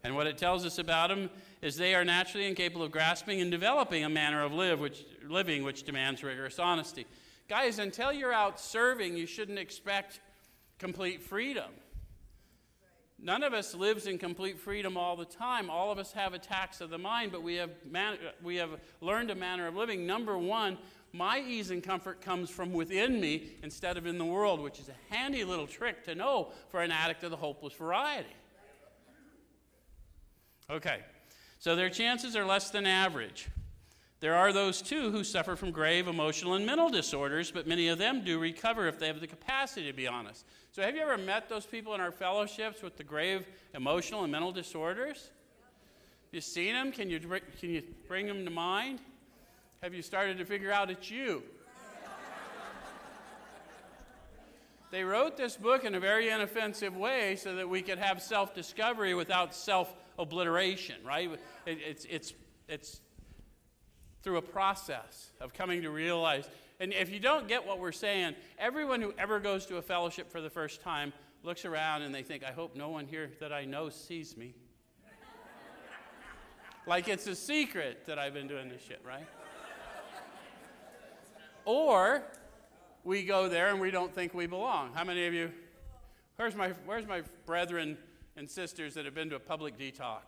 And 0.04 0.16
what 0.16 0.28
it 0.28 0.38
tells 0.38 0.66
us 0.66 0.78
about 0.80 1.10
them 1.10 1.30
is 1.62 1.78
they 1.78 1.94
are 1.94 2.04
naturally 2.04 2.48
incapable 2.48 2.86
of 2.86 2.92
grasping 2.92 3.40
and 3.40 3.52
developing 3.52 4.04
a 4.04 4.10
manner 4.10 4.44
of 4.44 4.52
live 4.52 4.80
which, 4.80 5.06
living 5.28 5.64
which 5.64 5.84
demands 5.84 6.24
rigorous 6.24 6.58
honesty. 6.58 7.06
Guys, 7.48 7.80
until 7.80 8.12
you're 8.12 8.34
out 8.34 8.60
serving, 8.60 9.16
you 9.16 9.28
shouldn't 9.28 9.60
expect 9.60 10.20
complete 10.80 11.22
freedom. 11.22 11.70
None 13.24 13.44
of 13.44 13.54
us 13.54 13.76
lives 13.76 14.08
in 14.08 14.18
complete 14.18 14.60
freedom 14.60 14.98
all 14.98 15.16
the 15.16 15.26
time. 15.26 15.70
All 15.70 15.92
of 15.92 16.00
us 16.00 16.12
have 16.14 16.34
attacks 16.34 16.82
of 16.82 16.90
the 16.90 16.98
mind, 16.98 17.32
but 17.32 17.44
we 17.44 17.56
have, 17.56 17.70
man- 17.88 18.18
we 18.42 18.56
have 18.56 18.72
learned 19.00 19.30
a 19.30 19.36
manner 19.36 19.68
of 19.68 19.76
living. 19.76 20.08
Number 20.08 20.36
one, 20.36 20.80
my 21.14 21.40
ease 21.40 21.72
and 21.72 21.84
comfort 21.84 22.22
comes 22.22 22.50
from 22.50 22.74
within 22.74 23.20
me 23.20 23.52
instead 23.64 23.98
of 23.98 24.06
in 24.06 24.18
the 24.18 24.26
world, 24.26 24.60
which 24.62 24.80
is 24.80 24.90
a 24.90 25.14
handy 25.14 25.44
little 25.44 25.68
trick 25.68 26.04
to 26.06 26.16
know 26.16 26.50
for 26.70 26.82
an 26.82 26.92
addict 26.92 27.24
of 27.24 27.32
the 27.32 27.38
hopeless 27.38 27.74
variety. 27.74 28.36
Okay, 30.70 31.00
so 31.60 31.76
their 31.76 31.90
chances 31.90 32.36
are 32.36 32.46
less 32.46 32.70
than 32.70 32.86
average. 32.86 33.50
There 34.22 34.36
are 34.36 34.54
those 34.54 34.82
too 34.82 35.12
who 35.12 35.24
suffer 35.24 35.56
from 35.56 35.72
grave 35.72 36.08
emotional 36.08 36.54
and 36.54 36.66
mental 36.66 36.90
disorders, 36.90 37.52
but 37.52 37.68
many 37.68 37.88
of 37.88 37.98
them 37.98 38.24
do 38.24 38.40
recover 38.40 38.88
if 38.88 39.00
they 39.00 39.08
have 39.08 39.20
the 39.20 39.28
capacity 39.28 39.88
to 39.88 39.94
be 39.94 40.08
honest. 40.08 40.46
So, 40.72 40.82
have 40.84 40.96
you 40.96 41.02
ever 41.02 41.18
met 41.18 41.50
those 41.50 41.66
people 41.66 41.96
in 41.96 42.00
our 42.00 42.12
fellowships 42.12 42.82
with 42.82 42.96
the 42.96 43.04
grave 43.04 43.48
emotional 43.74 44.24
and 44.24 44.32
mental 44.32 44.52
disorders? 44.52 45.32
You 46.32 46.40
seen 46.40 46.74
them? 46.74 46.92
Can 46.94 47.10
you, 47.10 47.20
can 47.20 47.70
you 47.70 47.84
bring 48.08 48.28
them 48.28 48.46
to 48.46 48.52
mind? 48.52 49.00
Have 49.84 49.96
you 49.96 50.04
started 50.04 50.38
to 50.38 50.46
figure 50.46 50.72
out 50.72 50.92
it's 50.92 51.10
you? 51.10 51.42
they 54.92 55.04
wrote 55.04 55.38
this 55.38 55.58
book 55.58 55.84
in 55.86 55.96
a 55.96 56.00
very 56.00 56.30
inoffensive 56.30 56.96
way 56.96 57.36
so 57.36 57.56
that 57.56 57.68
we 57.68 57.82
could 57.82 57.98
have 57.98 58.22
self 58.22 58.54
discovery 58.54 59.16
without 59.16 59.56
self 59.56 59.92
obliteration, 60.20 60.98
right? 61.04 61.32
It, 61.66 61.80
it's, 61.84 62.06
it's, 62.06 62.34
it's 62.68 63.02
through 64.22 64.38
a 64.38 64.42
process 64.44 65.32
of 65.42 65.52
coming 65.52 65.82
to 65.82 65.90
realize 65.90 66.48
and 66.80 66.94
if 66.94 67.10
you 67.10 67.20
don't 67.20 67.48
get 67.48 67.66
what 67.66 67.80
we're 67.80 67.92
saying, 67.92 68.36
everyone 68.60 69.02
who 69.02 69.16
ever 69.18 69.40
goes 69.40 69.66
to 69.66 69.78
a 69.78 69.82
fellowship 69.82 70.32
for 70.32 70.42
the 70.42 70.50
first 70.50 70.82
time 70.82 71.12
looks 71.42 71.66
around 71.66 72.04
and 72.04 72.14
they 72.14 72.22
think, 72.22 72.44
I 72.44 72.52
hope 72.52 72.76
no 72.76 72.90
one 72.90 73.08
here 73.08 73.32
that 73.40 73.52
I 73.52 73.66
know 73.66 73.90
sees 73.90 74.38
me. 74.38 74.54
like 76.86 77.08
it's 77.08 77.26
a 77.26 77.36
secret 77.36 78.06
that 78.06 78.20
I've 78.20 78.36
been 78.36 78.48
doing 78.48 78.70
this 78.70 78.84
shit, 78.84 79.02
right? 79.04 79.26
Or 81.66 82.24
we 83.04 83.24
go 83.24 83.50
there 83.50 83.70
and 83.70 83.80
we 83.80 83.92
don't 83.92 84.14
think 84.14 84.34
we 84.34 84.48
belong. 84.48 84.92
How 84.94 85.04
many 85.04 85.26
of 85.26 85.34
you? 85.34 85.52
Where's 86.36 86.56
my, 86.56 86.70
where's 86.86 87.08
my 87.08 87.22
brethren 87.46 87.98
and 88.36 88.50
sisters 88.50 88.94
that 88.96 89.06
have 89.06 89.14
been 89.14 89.30
to 89.30 89.36
a 89.36 89.40
public 89.40 89.78
detox? 89.78 90.22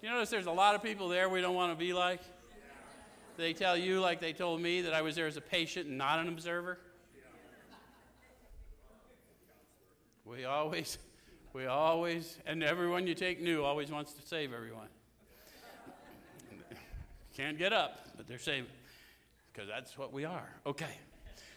Do 0.00 0.08
you 0.08 0.12
notice 0.12 0.30
there's 0.30 0.46
a 0.46 0.52
lot 0.52 0.74
of 0.74 0.82
people 0.82 1.08
there 1.08 1.28
we 1.28 1.40
don't 1.40 1.54
want 1.54 1.72
to 1.72 1.78
be 1.78 1.92
like? 1.92 2.20
they 3.36 3.52
tell 3.52 3.76
you, 3.76 4.00
like 4.00 4.20
they 4.20 4.32
told 4.32 4.60
me, 4.60 4.82
that 4.82 4.92
I 4.92 5.02
was 5.02 5.16
there 5.16 5.26
as 5.26 5.36
a 5.36 5.40
patient 5.40 5.88
and 5.88 5.96
not 5.96 6.18
an 6.18 6.28
observer? 6.28 6.78
We 10.24 10.44
always, 10.44 10.98
we 11.52 11.66
always, 11.66 12.38
and 12.46 12.62
everyone 12.62 13.06
you 13.06 13.14
take 13.14 13.40
new 13.40 13.64
always 13.64 13.90
wants 13.90 14.12
to 14.14 14.22
save 14.26 14.52
everyone. 14.52 14.88
Can't 17.36 17.58
get 17.58 17.72
up, 17.72 18.06
but 18.16 18.28
they're 18.28 18.38
saving 18.38 18.66
because 19.52 19.68
that's 19.68 19.98
what 19.98 20.12
we 20.12 20.24
are. 20.24 20.48
Okay. 20.66 20.96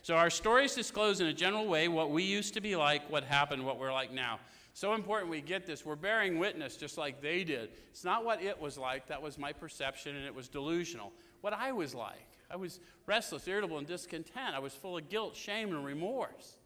So 0.02 0.16
our 0.16 0.30
stories 0.30 0.76
disclose 0.76 1.20
in 1.22 1.28
a 1.28 1.34
general 1.34 1.66
way 1.68 1.88
what 1.88 2.12
we 2.12 2.24
used 2.24 2.54
to 2.54 2.62
be 2.62 2.76
like, 2.76 3.10
what 3.10 3.24
happened, 3.24 3.66
what 3.66 3.80
we're 3.80 3.94
like 3.94 4.14
now. 4.14 4.40
So 4.74 4.94
important 4.94 5.32
we 5.32 5.42
get 5.42 5.66
this. 5.66 5.86
We're 5.86 5.96
bearing 5.96 6.38
witness 6.38 6.76
just 6.76 6.98
like 6.98 7.22
they 7.22 7.44
did. 7.44 7.70
It's 7.90 8.04
not 8.04 8.26
what 8.26 8.44
it 8.44 8.60
was 8.60 8.78
like, 8.78 9.08
that 9.08 9.22
was 9.22 9.38
my 9.38 9.54
perception, 9.54 10.16
and 10.16 10.26
it 10.26 10.36
was 10.36 10.48
delusional 10.48 11.12
what 11.46 11.54
I 11.54 11.72
was 11.74 11.94
like. 11.94 12.28
I 12.50 12.56
was 12.56 12.80
restless, 13.06 13.48
irritable, 13.48 13.78
and 13.78 13.86
discontent. 13.86 14.56
I 14.56 14.58
was 14.58 14.74
full 14.74 14.98
of 14.98 15.10
guilt, 15.10 15.36
shame, 15.36 15.70
and 15.70 15.86
remorse. 15.86 16.58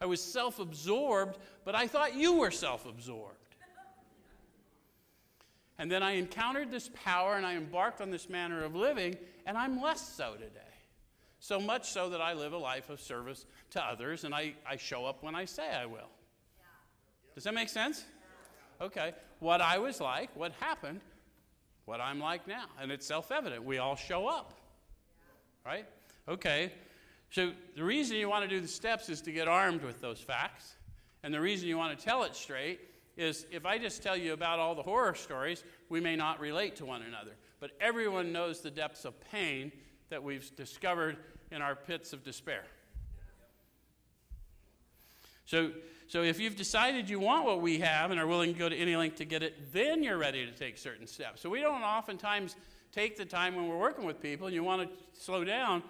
I 0.00 0.06
was 0.06 0.20
self 0.20 0.58
absorbed, 0.58 1.38
but 1.64 1.76
I 1.76 1.86
thought 1.86 2.16
you 2.16 2.34
were 2.34 2.50
self 2.50 2.86
absorbed. 2.86 3.36
And 5.78 5.88
then 5.88 6.02
I 6.02 6.12
encountered 6.12 6.72
this 6.72 6.90
power 6.92 7.36
and 7.36 7.46
I 7.46 7.54
embarked 7.54 8.00
on 8.00 8.10
this 8.10 8.28
manner 8.28 8.64
of 8.64 8.74
living, 8.74 9.16
and 9.46 9.56
I'm 9.56 9.80
less 9.80 10.00
so 10.00 10.32
today. 10.32 10.65
So 11.38 11.60
much 11.60 11.90
so 11.90 12.10
that 12.10 12.20
I 12.20 12.32
live 12.32 12.52
a 12.52 12.58
life 12.58 12.90
of 12.90 13.00
service 13.00 13.46
to 13.70 13.84
others 13.84 14.24
and 14.24 14.34
I, 14.34 14.54
I 14.68 14.76
show 14.76 15.04
up 15.04 15.22
when 15.22 15.34
I 15.34 15.44
say 15.44 15.70
I 15.70 15.86
will. 15.86 16.10
Does 17.34 17.44
that 17.44 17.54
make 17.54 17.68
sense? 17.68 18.04
Okay. 18.80 19.12
What 19.40 19.60
I 19.60 19.78
was 19.78 20.00
like, 20.00 20.34
what 20.34 20.52
happened, 20.52 21.00
what 21.84 22.00
I'm 22.00 22.18
like 22.18 22.46
now. 22.48 22.64
And 22.80 22.90
it's 22.90 23.06
self 23.06 23.30
evident. 23.30 23.64
We 23.64 23.78
all 23.78 23.96
show 23.96 24.26
up. 24.26 24.54
Right? 25.64 25.86
Okay. 26.28 26.72
So 27.30 27.52
the 27.76 27.84
reason 27.84 28.16
you 28.16 28.28
want 28.28 28.44
to 28.44 28.48
do 28.48 28.60
the 28.60 28.68
steps 28.68 29.08
is 29.08 29.20
to 29.22 29.32
get 29.32 29.48
armed 29.48 29.82
with 29.82 30.00
those 30.00 30.20
facts. 30.20 30.76
And 31.22 31.34
the 31.34 31.40
reason 31.40 31.68
you 31.68 31.76
want 31.76 31.98
to 31.98 32.04
tell 32.04 32.22
it 32.22 32.34
straight 32.34 32.80
is 33.16 33.46
if 33.50 33.66
I 33.66 33.78
just 33.78 34.02
tell 34.02 34.16
you 34.16 34.32
about 34.32 34.58
all 34.58 34.74
the 34.74 34.82
horror 34.82 35.14
stories, 35.14 35.64
we 35.88 36.00
may 36.00 36.16
not 36.16 36.40
relate 36.40 36.76
to 36.76 36.86
one 36.86 37.02
another. 37.02 37.32
But 37.60 37.72
everyone 37.80 38.32
knows 38.32 38.60
the 38.60 38.70
depths 38.70 39.04
of 39.04 39.18
pain 39.30 39.72
that 40.10 40.22
we've 40.22 40.54
discovered 40.56 41.16
in 41.50 41.62
our 41.62 41.74
pits 41.74 42.12
of 42.12 42.22
despair. 42.22 42.64
So 45.44 45.70
so 46.08 46.22
if 46.22 46.38
you've 46.38 46.56
decided 46.56 47.10
you 47.10 47.18
want 47.18 47.46
what 47.46 47.60
we 47.60 47.80
have 47.80 48.12
and 48.12 48.20
are 48.20 48.26
willing 48.26 48.52
to 48.52 48.58
go 48.58 48.68
to 48.68 48.76
any 48.76 48.94
length 48.94 49.16
to 49.16 49.24
get 49.24 49.42
it, 49.42 49.72
then 49.72 50.04
you're 50.04 50.18
ready 50.18 50.46
to 50.46 50.52
take 50.52 50.78
certain 50.78 51.06
steps. 51.06 51.40
So 51.40 51.50
we 51.50 51.60
don't 51.60 51.82
oftentimes 51.82 52.54
take 52.92 53.16
the 53.16 53.24
time 53.24 53.56
when 53.56 53.68
we're 53.68 53.78
working 53.78 54.04
with 54.04 54.20
people 54.20 54.46
and 54.46 54.54
you 54.54 54.62
want 54.62 54.88
to 54.88 55.20
slow 55.20 55.42
down. 55.42 55.82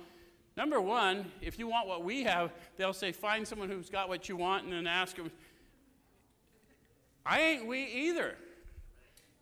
Number 0.56 0.80
one, 0.80 1.30
if 1.42 1.58
you 1.58 1.68
want 1.68 1.86
what 1.86 2.02
we 2.02 2.24
have, 2.24 2.50
they'll 2.78 2.94
say, 2.94 3.12
find 3.12 3.46
someone 3.46 3.68
who's 3.68 3.90
got 3.90 4.08
what 4.08 4.26
you 4.26 4.36
want 4.36 4.64
and 4.64 4.72
then 4.72 4.86
ask 4.86 5.16
them. 5.16 5.30
I 7.26 7.40
ain't 7.40 7.66
we 7.66 7.84
either. 7.84 8.36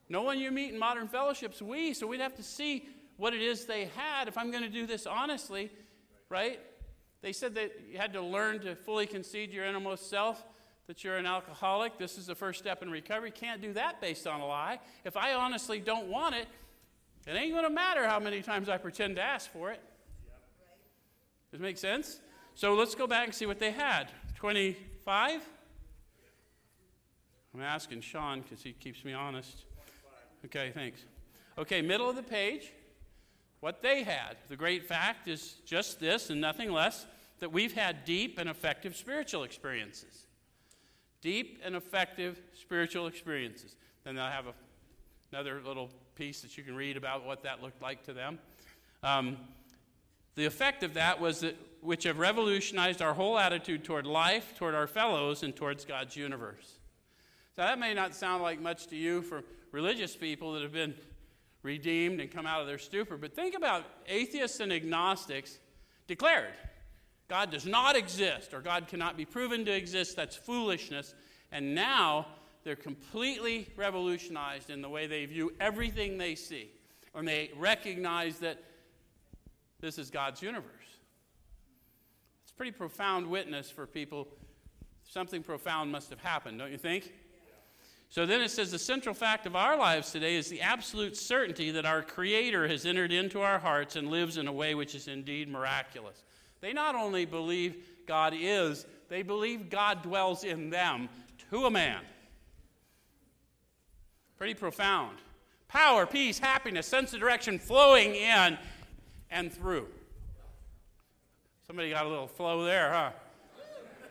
No 0.09 0.23
one 0.23 0.41
you 0.41 0.51
meet 0.51 0.73
in 0.73 0.79
modern 0.79 1.07
fellowships, 1.07 1.63
we. 1.63 1.95
So 1.95 2.09
we'd 2.09 2.21
have 2.21 2.35
to 2.35 2.43
see 2.43 2.89
what 3.17 3.35
it 3.35 3.43
is 3.43 3.67
they 3.67 3.87
had 3.97 4.29
if 4.29 4.37
I'm 4.37 4.51
going 4.51 4.63
to 4.63 4.69
do 4.69 4.87
this 4.87 5.07
honestly, 5.07 5.71
right? 6.29 6.61
They 7.23 7.33
said 7.33 7.55
that 7.55 7.73
you 7.91 7.99
had 7.99 8.13
to 8.13 8.21
learn 8.21 8.61
to 8.61 8.75
fully 8.75 9.07
concede 9.07 9.53
your 9.53 9.65
innermost 9.65 10.11
self 10.11 10.45
that 10.87 11.03
you're 11.03 11.17
an 11.17 11.27
alcoholic. 11.27 11.99
This 11.99 12.19
is 12.19 12.27
the 12.27 12.35
first 12.35 12.59
step 12.59 12.83
in 12.83 12.91
recovery. 12.91 13.31
Can't 13.31 13.63
do 13.63 13.73
that 13.73 14.01
based 14.01 14.27
on 14.27 14.41
a 14.41 14.47
lie. 14.47 14.79
If 15.05 15.17
I 15.17 15.33
honestly 15.35 15.81
don't 15.81 16.09
want 16.09 16.35
it, 16.35 16.47
it 17.27 17.31
ain't 17.31 17.53
going 17.53 17.65
to 17.65 17.71
matter 17.71 18.07
how 18.07 18.21
many 18.21 18.43
times 18.43 18.69
I 18.69 18.77
pretend 18.77 19.17
to 19.17 19.23
ask 19.23 19.51
for 19.51 19.71
it. 19.71 19.81
Does 21.51 21.61
it 21.61 21.63
make 21.63 21.79
sense? 21.79 22.21
So 22.55 22.75
let's 22.75 22.95
go 22.95 23.07
back 23.07 23.27
and 23.27 23.35
see 23.35 23.47
what 23.47 23.59
they 23.59 23.71
had. 23.71 24.09
25? 24.35 25.41
I'm 27.55 27.61
asking 27.63 28.03
Sean 28.03 28.43
because 28.43 28.63
he 28.63 28.73
keeps 28.73 29.05
me 29.05 29.15
honest. 29.15 29.65
Okay, 30.45 30.73
thanks. 30.75 31.01
Okay, 31.57 31.81
middle 31.81 32.11
of 32.11 32.17
the 32.17 32.23
page. 32.23 32.73
What 33.65 33.81
they 33.81 34.03
had. 34.03 34.37
The 34.49 34.57
great 34.57 34.87
fact 34.87 35.27
is 35.27 35.55
just 35.65 35.99
this 35.99 36.29
and 36.29 36.39
nothing 36.39 36.71
less 36.71 37.07
that 37.39 37.51
we've 37.51 37.73
had 37.73 38.05
deep 38.05 38.39
and 38.39 38.47
effective 38.47 38.95
spiritual 38.95 39.43
experiences 39.43 40.27
deep 41.23 41.63
and 41.65 41.75
effective 41.75 42.39
spiritual 42.53 43.07
experiences. 43.07 43.77
Then 44.05 44.17
they'll 44.17 44.27
have 44.27 44.49
a, 44.49 44.53
another 45.33 45.63
little 45.67 45.89
piece 46.15 46.43
that 46.43 46.59
you 46.59 46.63
can 46.63 46.77
read 46.77 46.99
about 46.99 47.25
what 47.25 47.43
that 47.45 47.63
looked 47.63 47.81
like 47.81 48.05
to 48.05 48.13
them. 48.13 48.39
Um, 49.03 49.39
the 50.35 50.45
effect 50.45 50.83
of 50.83 50.93
that 50.93 51.19
was 51.19 51.41
that 51.41 51.57
which 51.81 52.05
have 52.05 52.19
revolutionized 52.19 53.01
our 53.01 53.15
whole 53.15 53.39
attitude 53.39 53.83
toward 53.83 54.07
life, 54.07 54.53
toward 54.59 54.75
our 54.75 54.87
fellows, 54.87 55.43
and 55.43 55.57
towards 55.57 55.87
God's 55.87 56.17
universe. 56.17 56.81
So 57.57 57.63
that 57.63 57.79
may 57.79 57.95
not 57.95 58.15
sound 58.15 58.43
like 58.43 58.61
much 58.61 58.89
to 58.89 58.97
you 58.97 59.23
for 59.23 59.43
religious 59.73 60.15
people 60.15 60.53
that 60.53 60.61
have 60.61 60.73
been 60.73 60.93
redeemed 61.65 62.21
and 62.21 62.31
come 62.31 62.47
out 62.47 62.61
of 62.61 62.69
their 62.69 62.79
stupor, 62.79 63.17
but 63.17 63.35
think 63.35 63.57
about 63.57 63.85
atheists 64.07 64.61
and 64.61 64.73
agnostics 64.73 65.59
declared 66.07 66.53
God 67.27 67.51
does 67.51 67.67
not 67.67 67.97
exist 67.97 68.53
or 68.53 68.61
God 68.61 68.87
cannot 68.87 69.17
be 69.17 69.25
proven 69.25 69.65
to 69.65 69.75
exist. 69.75 70.15
That's 70.15 70.37
foolishness. 70.37 71.15
And 71.51 71.75
now 71.75 72.27
they're 72.65 72.77
completely 72.77 73.69
revolutionized 73.77 74.69
in 74.69 74.83
the 74.83 74.89
way 74.89 75.07
they 75.07 75.25
view 75.25 75.53
everything 75.59 76.19
they 76.19 76.35
see. 76.35 76.71
And 77.15 77.27
they 77.27 77.51
recognize 77.57 78.39
that 78.41 78.63
this 79.81 79.99
is 79.99 80.11
God's 80.11 80.43
universe. 80.43 80.71
It's 82.43 82.53
pretty 82.53 82.73
profound 82.73 83.27
witness 83.27 83.71
for 83.71 83.87
people. 83.87 84.29
Something 85.09 85.43
profound 85.43 85.91
must 85.91 86.11
have 86.11 86.21
happened, 86.21 86.59
don't 86.59 86.73
you 86.73 86.79
think? 86.79 87.13
So 88.15 88.25
then 88.27 88.41
it 88.43 88.53
says 88.53 88.71
the 88.71 88.79
central 88.79 89.13
fact 89.13 89.45
of 89.45 89.57
our 89.57 89.77
lives 89.77 90.13
today 90.13 90.37
is 90.37 90.47
the 90.49 90.61
absolute 90.61 91.17
certainty 91.17 91.73
that 91.73 91.85
our 91.85 92.01
Creator 92.01 92.69
has 92.69 92.87
entered 92.87 93.11
into 93.11 93.41
our 93.41 93.59
hearts 93.59 93.97
and 93.97 94.09
lives 94.09 94.37
in 94.37 94.47
a 94.47 94.53
way 94.53 94.77
which 94.77 94.95
is 94.95 95.09
indeed 95.09 95.49
miraculous. 95.49 96.23
They 96.61 96.73
not 96.73 96.95
only 96.95 97.25
believe 97.25 97.75
God 98.07 98.33
is, 98.39 98.87
they 99.09 99.23
believe 99.23 99.69
God 99.69 100.05
dwells 100.05 100.45
in 100.45 100.71
them 100.71 101.09
to 101.51 101.67
a 101.67 101.71
man. 101.73 102.03
Pretty 104.39 104.55
profound. 104.55 105.19
Power, 105.67 106.07
peace, 106.07 106.39
happiness, 106.39 106.87
sense 106.87 107.13
of 107.15 107.19
direction 107.19 107.59
flowing 107.59 108.15
in 108.15 108.57
and 109.29 109.53
through. 109.53 109.89
Somebody 111.67 111.91
got 111.91 112.07
a 112.07 112.09
little 112.09 112.29
flow 112.29 112.65
there, 112.65 112.93
huh? 112.93 113.11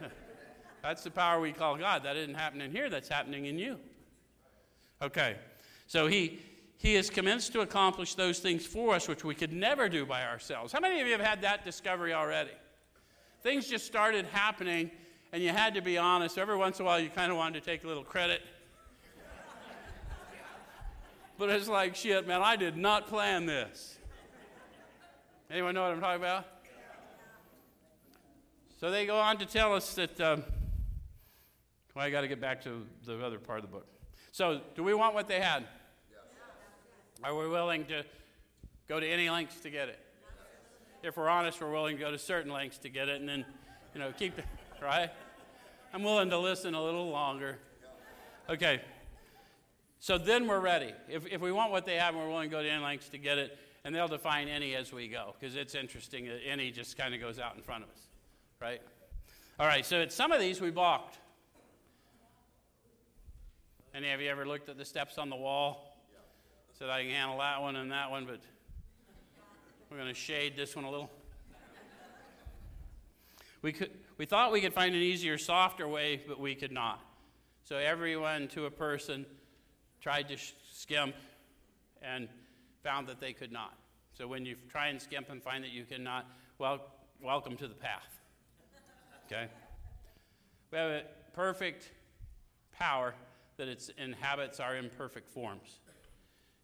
that's 0.81 1.05
the 1.05 1.11
power 1.11 1.39
we 1.39 1.53
call 1.53 1.77
God. 1.77 2.03
That 2.03 2.17
isn't 2.17 2.35
happening 2.35 2.69
here, 2.69 2.89
that's 2.89 3.07
happening 3.07 3.45
in 3.45 3.57
you. 3.57 3.79
Okay, 5.03 5.35
so 5.85 6.07
he, 6.07 6.39
he 6.77 6.93
has 6.93 7.09
commenced 7.09 7.51
to 7.51 7.59
accomplish 7.59 8.15
those 8.15 8.39
things 8.39 8.65
for 8.65 8.95
us 8.95 9.05
which 9.09 9.25
we 9.25 9.35
could 9.35 9.51
never 9.51 9.89
do 9.89 10.05
by 10.05 10.23
ourselves. 10.23 10.71
How 10.71 10.79
many 10.79 11.01
of 11.01 11.07
you 11.07 11.11
have 11.11 11.21
had 11.21 11.41
that 11.41 11.65
discovery 11.65 12.13
already? 12.13 12.51
Things 13.41 13.67
just 13.67 13.85
started 13.85 14.25
happening, 14.27 14.89
and 15.33 15.43
you 15.43 15.49
had 15.49 15.73
to 15.73 15.81
be 15.81 15.97
honest. 15.97 16.37
Every 16.37 16.55
once 16.55 16.79
in 16.79 16.83
a 16.83 16.85
while, 16.85 17.01
you 17.01 17.09
kind 17.09 17.33
of 17.33 17.37
wanted 17.37 17.61
to 17.61 17.69
take 17.69 17.83
a 17.83 17.87
little 17.87 18.05
credit. 18.05 18.43
but 21.37 21.49
it's 21.49 21.67
like, 21.67 21.97
shit, 21.97 22.25
man, 22.25 22.41
I 22.41 22.55
did 22.55 22.77
not 22.77 23.07
plan 23.07 23.45
this. 23.45 23.97
Anyone 25.51 25.75
know 25.75 25.81
what 25.81 25.91
I'm 25.91 25.99
talking 25.99 26.23
about? 26.23 26.45
So 28.79 28.89
they 28.89 29.05
go 29.05 29.17
on 29.17 29.37
to 29.39 29.45
tell 29.45 29.73
us 29.75 29.95
that. 29.95 30.21
Um, 30.21 30.43
well, 31.93 32.05
I 32.05 32.09
got 32.09 32.21
to 32.21 32.27
get 32.29 32.39
back 32.39 32.63
to 32.63 32.85
the 33.05 33.23
other 33.23 33.37
part 33.37 33.59
of 33.59 33.65
the 33.65 33.71
book. 33.71 33.92
So, 34.33 34.61
do 34.75 34.81
we 34.81 34.95
want 34.95 35.13
what 35.13 35.27
they 35.27 35.39
had? 35.39 35.63
Are 37.23 37.35
we 37.35 37.47
willing 37.47 37.85
to 37.85 38.03
go 38.89 38.99
to 38.99 39.07
any 39.07 39.29
lengths 39.29 39.59
to 39.59 39.69
get 39.69 39.89
it? 39.89 39.99
If 41.03 41.17
we're 41.17 41.29
honest, 41.29 41.61
we're 41.61 41.71
willing 41.71 41.97
to 41.97 42.03
go 42.03 42.09
to 42.09 42.17
certain 42.17 42.51
lengths 42.51 42.79
to 42.79 42.89
get 42.89 43.09
it 43.09 43.19
and 43.21 43.29
then, 43.29 43.45
you 43.93 43.99
know, 43.99 44.11
keep 44.11 44.39
it, 44.39 44.45
right? 44.81 45.11
I'm 45.93 46.01
willing 46.01 46.31
to 46.31 46.39
listen 46.39 46.73
a 46.73 46.83
little 46.83 47.11
longer. 47.11 47.59
Okay. 48.49 48.81
So 49.99 50.17
then 50.17 50.47
we're 50.47 50.59
ready. 50.59 50.93
If, 51.07 51.27
if 51.27 51.39
we 51.39 51.51
want 51.51 51.71
what 51.71 51.85
they 51.85 51.97
have 51.97 52.15
we're 52.15 52.27
willing 52.27 52.49
to 52.49 52.55
go 52.55 52.63
to 52.63 52.67
any 52.67 52.83
lengths 52.83 53.09
to 53.09 53.19
get 53.19 53.37
it, 53.37 53.55
and 53.85 53.93
they'll 53.93 54.07
define 54.07 54.47
any 54.47 54.73
as 54.73 54.91
we 54.91 55.09
go, 55.09 55.35
because 55.39 55.55
it's 55.55 55.75
interesting 55.75 56.25
that 56.25 56.39
any 56.43 56.71
just 56.71 56.97
kind 56.97 57.13
of 57.13 57.21
goes 57.21 57.37
out 57.37 57.55
in 57.55 57.61
front 57.61 57.83
of 57.83 57.89
us, 57.91 57.99
right? 58.59 58.81
All 59.59 59.67
right, 59.67 59.85
so 59.85 60.01
at 60.01 60.11
some 60.11 60.31
of 60.31 60.41
these 60.41 60.59
we 60.59 60.71
balked. 60.71 61.19
Any 63.95 64.09
of 64.09 64.19
you 64.19 64.27
ever 64.27 64.43
looked 64.43 64.69
at 64.69 64.77
the 64.79 64.85
steps 64.85 65.19
on 65.19 65.29
the 65.29 65.35
wall? 65.35 65.99
Said 66.79 66.89
I 66.89 67.03
can 67.03 67.11
handle 67.11 67.37
that 67.37 67.61
one 67.61 67.75
and 67.75 67.91
that 67.91 68.09
one, 68.09 68.25
but 68.25 68.39
we're 69.91 69.97
going 69.97 70.09
to 70.09 70.19
shade 70.19 70.57
this 70.57 70.75
one 70.75 70.83
a 70.83 70.89
little. 70.89 71.11
We, 73.61 73.71
could, 73.71 73.91
we 74.17 74.25
thought 74.25 74.51
we 74.51 74.61
could 74.61 74.73
find 74.73 74.95
an 74.95 75.01
easier, 75.01 75.37
softer 75.37 75.87
way, 75.87 76.23
but 76.27 76.39
we 76.39 76.55
could 76.55 76.71
not. 76.71 77.01
So 77.65 77.77
everyone 77.77 78.47
to 78.49 78.65
a 78.65 78.71
person 78.71 79.27
tried 80.01 80.27
to 80.29 80.37
skimp 80.71 81.13
and 82.01 82.27
found 82.83 83.07
that 83.09 83.21
they 83.21 83.31
could 83.31 83.51
not. 83.51 83.77
So 84.17 84.27
when 84.27 84.43
you 84.43 84.55
try 84.69 84.87
and 84.87 84.99
skimp 84.99 85.29
and 85.29 85.41
find 85.41 85.63
that 85.63 85.71
you 85.71 85.85
cannot, 85.85 86.25
well, 86.57 86.81
welcome 87.21 87.55
to 87.57 87.67
the 87.67 87.75
path. 87.75 88.19
Okay? 89.27 89.47
We 90.71 90.79
have 90.79 90.89
a 90.89 91.03
perfect 91.35 91.91
power 92.71 93.13
that 93.63 93.71
it 93.71 93.89
inhabits 93.97 94.59
our 94.59 94.75
imperfect 94.75 95.29
forms 95.29 95.79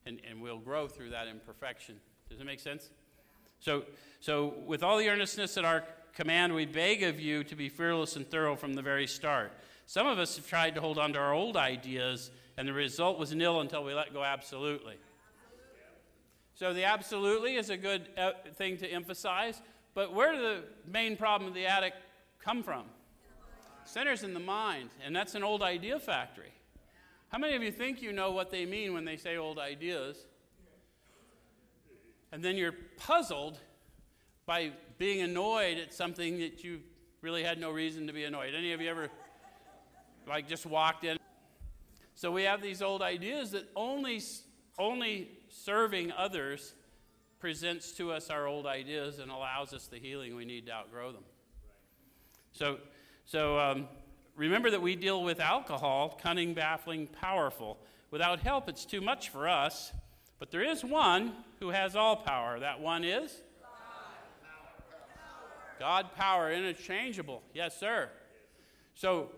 and, 0.05 0.19
and 0.27 0.41
we'll 0.41 0.59
grow 0.59 0.87
through 0.87 1.11
that 1.11 1.27
imperfection. 1.27 1.95
Does 2.29 2.41
it 2.41 2.45
make 2.45 2.59
sense? 2.59 2.89
So, 3.59 3.83
so, 4.19 4.55
with 4.65 4.83
all 4.83 4.97
the 4.97 5.07
earnestness 5.07 5.57
at 5.57 5.65
our 5.65 5.83
command, 6.13 6.53
we 6.53 6.65
beg 6.65 7.03
of 7.03 7.19
you 7.19 7.43
to 7.45 7.55
be 7.55 7.69
fearless 7.69 8.15
and 8.15 8.29
thorough 8.29 8.55
from 8.55 8.73
the 8.73 8.81
very 8.81 9.07
start. 9.07 9.51
Some 9.85 10.07
of 10.07 10.19
us 10.19 10.35
have 10.35 10.47
tried 10.47 10.75
to 10.75 10.81
hold 10.81 10.97
on 10.97 11.13
to 11.13 11.19
our 11.19 11.33
old 11.33 11.57
ideas, 11.57 12.31
and 12.57 12.67
the 12.67 12.73
result 12.73 13.19
was 13.19 13.33
nil 13.33 13.61
until 13.61 13.83
we 13.83 13.93
let 13.93 14.13
go 14.13 14.23
absolutely. 14.23 14.95
So, 16.55 16.73
the 16.73 16.85
absolutely 16.85 17.55
is 17.55 17.69
a 17.69 17.77
good 17.77 18.07
uh, 18.17 18.31
thing 18.55 18.77
to 18.77 18.87
emphasize, 18.87 19.61
but 19.93 20.13
where 20.13 20.31
did 20.31 20.41
the 20.41 20.63
main 20.91 21.17
problem 21.17 21.47
of 21.47 21.53
the 21.53 21.65
addict 21.65 21.97
come 22.39 22.63
from? 22.63 22.85
Centers 23.85 24.23
in 24.23 24.33
the 24.33 24.39
mind, 24.39 24.89
and 25.05 25.15
that's 25.15 25.35
an 25.35 25.43
old 25.43 25.61
idea 25.61 25.99
factory. 25.99 26.53
How 27.29 27.37
many 27.37 27.55
of 27.55 27.63
you 27.63 27.71
think 27.71 28.01
you 28.01 28.11
know 28.11 28.31
what 28.31 28.49
they 28.51 28.65
mean 28.65 28.93
when 28.93 29.05
they 29.05 29.17
say 29.17 29.37
old 29.37 29.59
ideas? 29.59 30.17
And 32.31 32.43
then 32.43 32.57
you're 32.57 32.75
puzzled 32.97 33.59
by 34.45 34.71
being 34.97 35.21
annoyed 35.21 35.77
at 35.77 35.93
something 35.93 36.39
that 36.39 36.63
you 36.63 36.81
really 37.21 37.43
had 37.43 37.59
no 37.59 37.71
reason 37.71 38.07
to 38.07 38.13
be 38.13 38.23
annoyed. 38.23 38.53
Any 38.55 38.73
of 38.73 38.81
you 38.81 38.89
ever 38.89 39.09
like 40.27 40.47
just 40.47 40.65
walked 40.65 41.03
in? 41.03 41.17
So 42.15 42.31
we 42.31 42.43
have 42.43 42.61
these 42.61 42.81
old 42.81 43.01
ideas 43.01 43.51
that 43.51 43.69
only 43.75 44.21
only 44.79 45.29
serving 45.49 46.11
others 46.13 46.73
presents 47.39 47.91
to 47.93 48.11
us 48.11 48.29
our 48.29 48.47
old 48.47 48.65
ideas 48.65 49.19
and 49.19 49.29
allows 49.29 49.73
us 49.73 49.87
the 49.87 49.97
healing 49.97 50.35
we 50.35 50.45
need 50.45 50.65
to 50.65 50.71
outgrow 50.71 51.11
them. 51.11 51.23
So, 52.51 52.77
so 53.25 53.59
um, 53.59 53.87
Remember 54.39 54.71
that 54.71 54.81
we 54.81 54.95
deal 54.95 55.21
with 55.21 55.41
alcohol, 55.41 56.17
cunning, 56.23 56.53
baffling, 56.53 57.07
powerful. 57.07 57.77
Without 58.09 58.39
help, 58.39 58.69
it's 58.69 58.85
too 58.85 59.01
much 59.01 59.27
for 59.27 59.49
us. 59.49 59.91
But 60.39 60.49
there 60.49 60.63
is 60.63 60.81
one 60.81 61.33
who 61.59 61.71
has 61.71 61.93
all 61.93 62.15
power. 62.15 62.57
That 62.57 62.79
one 62.79 63.03
is? 63.03 63.41
God 65.77 66.15
power, 66.15 66.53
interchangeable. 66.53 67.43
Yes, 67.53 67.77
sir. 67.77 68.09
So, 68.95 69.29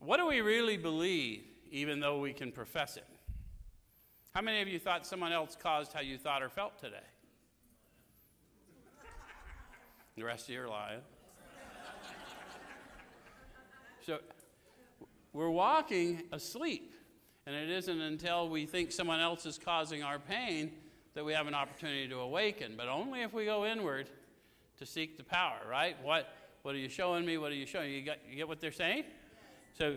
what 0.00 0.16
do 0.16 0.26
we 0.26 0.40
really 0.40 0.76
believe, 0.76 1.44
even 1.70 2.00
though 2.00 2.18
we 2.18 2.32
can 2.32 2.50
profess 2.50 2.96
it? 2.96 3.06
How 4.34 4.40
many 4.40 4.60
of 4.60 4.66
you 4.66 4.80
thought 4.80 5.06
someone 5.06 5.32
else 5.32 5.56
caused 5.60 5.92
how 5.92 6.00
you 6.00 6.18
thought 6.18 6.42
or 6.42 6.48
felt 6.48 6.80
today? 6.80 6.96
The 10.16 10.24
rest 10.24 10.48
of 10.48 10.54
you 10.54 10.62
are 10.62 10.68
lying. 10.68 11.00
So 14.04 14.18
we're 15.32 15.50
walking 15.50 16.24
asleep. 16.32 16.94
And 17.46 17.54
it 17.54 17.70
isn't 17.70 18.00
until 18.00 18.48
we 18.48 18.66
think 18.66 18.92
someone 18.92 19.20
else 19.20 19.46
is 19.46 19.58
causing 19.58 20.02
our 20.02 20.18
pain 20.18 20.72
that 21.14 21.24
we 21.24 21.32
have 21.32 21.46
an 21.46 21.54
opportunity 21.54 22.08
to 22.08 22.18
awaken, 22.18 22.74
but 22.76 22.88
only 22.88 23.22
if 23.22 23.32
we 23.32 23.44
go 23.44 23.66
inward 23.66 24.08
to 24.78 24.86
seek 24.86 25.16
the 25.16 25.24
power, 25.24 25.58
right? 25.68 25.96
What, 26.02 26.32
what 26.62 26.74
are 26.74 26.78
you 26.78 26.88
showing 26.88 27.26
me? 27.26 27.38
What 27.38 27.52
are 27.52 27.56
you 27.56 27.66
showing? 27.66 27.92
You, 27.92 28.02
got, 28.02 28.18
you 28.28 28.36
get 28.36 28.48
what 28.48 28.60
they're 28.60 28.72
saying? 28.72 29.04
So, 29.76 29.96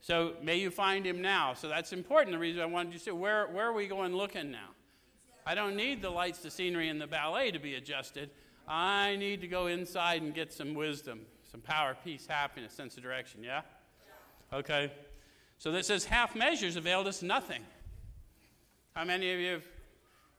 so 0.00 0.34
may 0.42 0.56
you 0.56 0.70
find 0.70 1.06
him 1.06 1.20
now. 1.20 1.54
So 1.54 1.68
that's 1.68 1.92
important. 1.92 2.32
The 2.32 2.38
reason 2.38 2.60
I 2.62 2.66
wanted 2.66 2.92
you 2.92 2.98
to 2.98 3.04
say, 3.06 3.10
where, 3.10 3.46
where 3.48 3.66
are 3.66 3.72
we 3.72 3.88
going 3.88 4.14
looking 4.14 4.50
now? 4.50 4.68
I 5.46 5.54
don't 5.54 5.76
need 5.76 6.02
the 6.02 6.10
lights, 6.10 6.40
the 6.40 6.50
scenery, 6.50 6.88
and 6.88 7.00
the 7.00 7.06
ballet 7.06 7.50
to 7.50 7.58
be 7.58 7.74
adjusted. 7.74 8.30
I 8.66 9.16
need 9.16 9.40
to 9.40 9.48
go 9.48 9.66
inside 9.66 10.20
and 10.20 10.34
get 10.34 10.52
some 10.52 10.74
wisdom, 10.74 11.22
some 11.50 11.60
power, 11.60 11.96
peace, 12.04 12.26
happiness, 12.26 12.72
sense 12.72 12.96
of 12.96 13.02
direction, 13.02 13.42
yeah? 13.42 13.62
Okay. 14.52 14.92
So 15.58 15.72
this 15.72 15.86
says 15.88 16.04
half 16.04 16.36
measures 16.36 16.76
availed 16.76 17.06
us 17.06 17.22
nothing. 17.22 17.62
How 18.94 19.04
many 19.04 19.32
of 19.32 19.40
you 19.40 19.52
have 19.52 19.64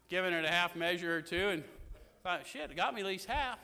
given 0.07 0.33
it 0.33 0.45
a 0.45 0.49
half 0.49 0.75
measure 0.75 1.15
or 1.15 1.21
two 1.21 1.49
and 1.49 1.63
thought, 2.23 2.45
shit, 2.45 2.71
it 2.71 2.75
got 2.75 2.93
me 2.93 3.01
at 3.01 3.07
least 3.07 3.25
half? 3.25 3.59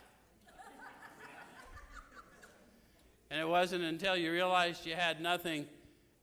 and 3.30 3.40
it 3.40 3.48
wasn't 3.48 3.84
until 3.84 4.16
you 4.16 4.32
realized 4.32 4.86
you 4.86 4.96
had 4.96 5.22
nothing 5.22 5.66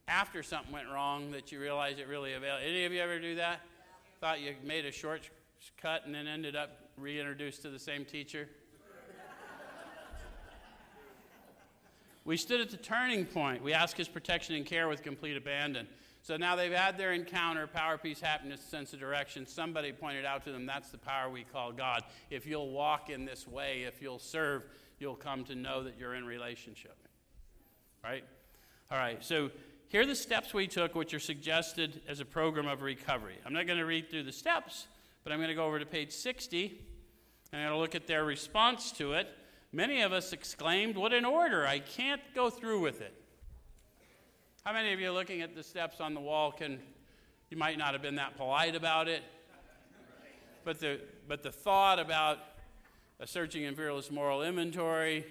after 0.09 0.43
something 0.43 0.73
went 0.73 0.89
wrong 0.89 1.31
that 1.31 1.53
you 1.53 1.61
realized 1.61 1.99
it 1.99 2.09
really 2.09 2.35
availed. 2.35 2.61
Any 2.65 2.85
of 2.85 2.93
you 2.93 3.01
ever 3.01 3.19
do 3.19 3.37
that? 3.37 3.61
Thought 4.21 4.41
you 4.41 4.55
made 4.65 4.87
a 4.87 4.93
short 4.93 5.29
cut 5.81 6.05
and 6.07 6.15
then 6.15 6.27
ended 6.27 6.57
up 6.57 6.71
reintroduced 6.97 7.63
to 7.63 7.71
the 7.71 7.79
same 7.79 8.05
teacher? 8.05 8.49
We 12.25 12.37
stood 12.37 12.61
at 12.61 12.71
the 12.71 12.77
turning 12.77 13.25
point. 13.25 13.63
We 13.63 13.73
asked 13.73 13.97
his 13.97 14.09
protection 14.09 14.55
and 14.55 14.65
care 14.65 14.89
with 14.89 15.03
complete 15.03 15.37
abandon. 15.37 15.89
So 16.23 16.37
now 16.37 16.55
they've 16.55 16.73
had 16.73 16.97
their 16.97 17.13
encounter 17.13 17.67
power, 17.67 17.99
peace, 17.99 18.21
happiness, 18.21 18.61
sense 18.61 18.93
of 18.93 19.01
direction. 19.01 19.45
Somebody 19.45 19.91
pointed 19.91 20.25
out 20.25 20.45
to 20.45 20.53
them 20.53 20.67
that's 20.67 20.91
the 20.91 20.99
power 20.99 21.29
we 21.29 21.43
call 21.43 21.73
God. 21.73 22.05
If 22.31 22.47
you'll 22.47 22.71
walk 22.71 23.11
in 23.11 23.25
this 23.25 23.49
way, 23.49 23.83
if 23.83 24.01
you'll 24.01 24.21
serve, 24.21 24.63
you'll 25.01 25.17
come 25.17 25.45
to 25.45 25.57
know 25.57 25.83
that 25.83 25.99
you're 25.99 26.15
in 26.15 26.25
relationship. 26.25 26.97
Right? 28.05 28.25
All 28.93 28.99
right, 28.99 29.23
so 29.25 29.51
here 29.89 30.03
are 30.03 30.07
the 30.07 30.15
steps 30.15 30.55
we 30.55 30.69
took, 30.69 30.95
which 30.95 31.13
are 31.13 31.21
suggested 31.21 32.03
as 32.07 32.21
a 32.21 32.25
program 32.25 32.69
of 32.69 32.83
recovery. 32.83 33.35
I'm 33.45 33.53
not 33.53 33.67
going 33.67 33.79
to 33.79 33.85
read 33.85 34.09
through 34.09 34.23
the 34.23 34.33
steps, 34.33 34.87
but 35.25 35.33
I'm 35.33 35.39
going 35.39 35.49
to 35.49 35.55
go 35.55 35.67
over 35.67 35.79
to 35.79 35.87
page 35.87 36.13
60 36.13 36.79
and 37.53 37.61
I'm 37.61 37.69
going 37.69 37.77
to 37.77 37.81
look 37.81 37.95
at 37.95 38.07
their 38.07 38.25
response 38.25 38.93
to 38.93 39.15
it. 39.15 39.29
Many 39.73 40.03
of 40.03 40.13
us 40.13 40.35
exclaimed, 40.35 40.97
What 40.97 41.15
an 41.15 41.25
order! 41.25 41.67
I 41.67 41.79
can't 41.79 42.21
go 42.35 42.51
through 42.51 42.81
with 42.81 43.01
it. 43.01 43.15
How 44.65 44.73
many 44.75 44.93
of 44.93 45.01
you 45.01 45.11
looking 45.11 45.41
at 45.41 45.55
the 45.55 45.63
steps 45.63 45.99
on 46.01 46.13
the 46.13 46.21
wall 46.21 46.53
can, 46.53 46.79
you 47.51 47.57
might 47.57 47.79
not 47.79 47.95
have 47.95 48.03
been 48.03 48.17
that 48.17 48.37
polite 48.37 48.77
about 48.77 49.09
it, 49.09 49.23
but 50.65 50.79
the, 50.79 51.01
but 51.27 51.43
the 51.43 51.51
thought 51.51 51.99
about 51.99 52.39
a 53.19 53.27
searching 53.27 53.65
and 53.65 53.77
fearless 53.77 54.11
moral 54.11 54.43
inventory, 54.43 55.25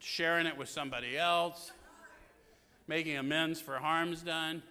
sharing 0.00 0.46
it 0.46 0.56
with 0.56 0.68
somebody 0.68 1.16
else, 1.16 1.70
making 2.88 3.16
amends 3.16 3.60
for 3.60 3.76
harms 3.76 4.22
done, 4.22 4.62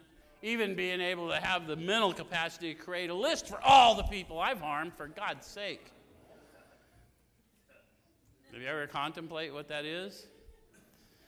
even 0.42 0.76
being 0.76 1.00
able 1.00 1.30
to 1.30 1.38
have 1.38 1.66
the 1.66 1.78
mental 1.78 2.12
capacity 2.12 2.74
to 2.74 2.80
create 2.80 3.10
a 3.10 3.16
list 3.16 3.48
for 3.48 3.60
all 3.64 3.96
the 3.96 4.04
people 4.04 4.38
I've 4.38 4.60
harmed, 4.60 4.94
for 4.94 5.08
God's 5.08 5.48
sake. 5.48 5.92
Have 8.54 8.62
you 8.62 8.68
ever 8.68 8.88
contemplate 8.88 9.54
what 9.54 9.68
that 9.70 9.86
is? 9.86 10.28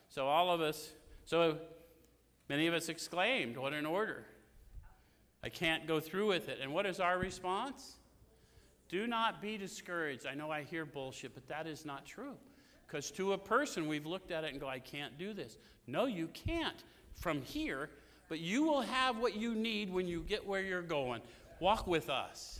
So 0.09 0.27
all 0.27 0.51
of 0.51 0.61
us, 0.61 0.91
so 1.25 1.57
many 2.49 2.67
of 2.67 2.73
us 2.73 2.89
exclaimed, 2.89 3.57
What 3.57 3.73
an 3.73 3.85
order! 3.85 4.25
I 5.43 5.49
can't 5.49 5.87
go 5.87 5.99
through 5.99 6.27
with 6.27 6.47
it. 6.47 6.59
And 6.61 6.73
what 6.73 6.85
is 6.85 6.99
our 6.99 7.17
response? 7.17 7.97
Do 8.87 9.07
not 9.07 9.41
be 9.41 9.57
discouraged. 9.57 10.25
I 10.25 10.35
know 10.35 10.51
I 10.51 10.63
hear 10.63 10.85
bullshit, 10.85 11.33
but 11.33 11.47
that 11.47 11.67
is 11.67 11.85
not 11.85 12.05
true. 12.05 12.35
Because 12.87 13.11
to 13.11 13.33
a 13.33 13.37
person, 13.37 13.87
we've 13.87 14.05
looked 14.05 14.31
at 14.31 14.43
it 14.43 14.51
and 14.51 14.61
go, 14.61 14.67
I 14.67 14.79
can't 14.79 15.17
do 15.17 15.33
this. 15.33 15.57
No, 15.87 16.05
you 16.05 16.29
can't 16.33 16.83
from 17.15 17.41
here, 17.41 17.89
but 18.29 18.39
you 18.39 18.63
will 18.63 18.81
have 18.81 19.17
what 19.17 19.35
you 19.35 19.53
need 19.55 19.91
when 19.91 20.07
you 20.07 20.21
get 20.21 20.45
where 20.45 20.61
you're 20.61 20.81
going. 20.81 21.21
Walk 21.59 21.87
with 21.87 22.09
us. 22.09 22.59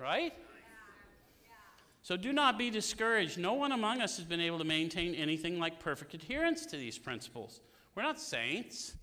Right? 0.00 0.32
So 2.10 2.16
do 2.16 2.32
not 2.32 2.58
be 2.58 2.70
discouraged. 2.70 3.38
No 3.38 3.52
one 3.52 3.70
among 3.70 4.00
us 4.00 4.16
has 4.16 4.26
been 4.26 4.40
able 4.40 4.58
to 4.58 4.64
maintain 4.64 5.14
anything 5.14 5.60
like 5.60 5.78
perfect 5.78 6.12
adherence 6.12 6.66
to 6.66 6.76
these 6.76 6.98
principles. 6.98 7.60
We're 7.94 8.02
not 8.02 8.18
saints. 8.18 8.94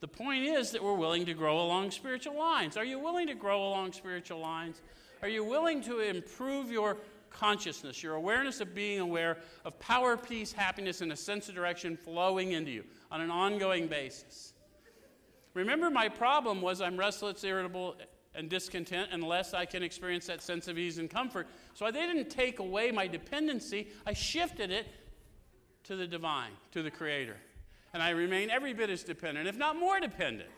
The 0.00 0.08
point 0.08 0.42
is 0.42 0.72
that 0.72 0.82
we're 0.82 0.96
willing 0.96 1.26
to 1.26 1.32
grow 1.32 1.60
along 1.60 1.92
spiritual 1.92 2.36
lines. 2.36 2.76
Are 2.76 2.84
you 2.84 2.98
willing 2.98 3.28
to 3.28 3.36
grow 3.36 3.68
along 3.68 3.92
spiritual 3.92 4.40
lines? 4.40 4.82
Are 5.22 5.28
you 5.28 5.44
willing 5.44 5.80
to 5.82 6.00
improve 6.00 6.72
your 6.72 6.96
consciousness, 7.30 8.02
your 8.02 8.16
awareness 8.16 8.60
of 8.60 8.74
being 8.74 8.98
aware 8.98 9.38
of 9.64 9.78
power, 9.78 10.16
peace, 10.16 10.50
happiness, 10.50 11.02
and 11.02 11.12
a 11.12 11.16
sense 11.16 11.48
of 11.48 11.54
direction 11.54 11.96
flowing 11.96 12.50
into 12.50 12.72
you 12.72 12.84
on 13.12 13.20
an 13.20 13.30
ongoing 13.30 13.86
basis? 13.86 14.54
Remember, 15.54 15.88
my 15.88 16.08
problem 16.08 16.62
was 16.62 16.80
I'm 16.80 16.96
restless, 16.96 17.44
irritable, 17.44 17.94
and 18.38 18.48
discontent 18.48 19.10
unless 19.12 19.52
I 19.52 19.66
can 19.66 19.82
experience 19.82 20.26
that 20.26 20.42
sense 20.42 20.68
of 20.68 20.78
ease 20.78 20.98
and 20.98 21.10
comfort. 21.10 21.48
So 21.74 21.90
they 21.90 22.06
didn't 22.06 22.30
take 22.30 22.60
away 22.60 22.90
my 22.90 23.06
dependency, 23.06 23.88
I 24.06 24.14
shifted 24.14 24.70
it 24.70 24.86
to 25.84 25.96
the 25.96 26.06
divine, 26.06 26.52
to 26.72 26.82
the 26.82 26.90
Creator 26.90 27.36
and 27.92 28.02
I 28.02 28.10
remain 28.10 28.50
every 28.50 28.72
bit 28.74 28.90
as 28.90 29.02
dependent, 29.02 29.48
if 29.48 29.56
not 29.56 29.76
more 29.76 30.00
dependent. 30.00 30.50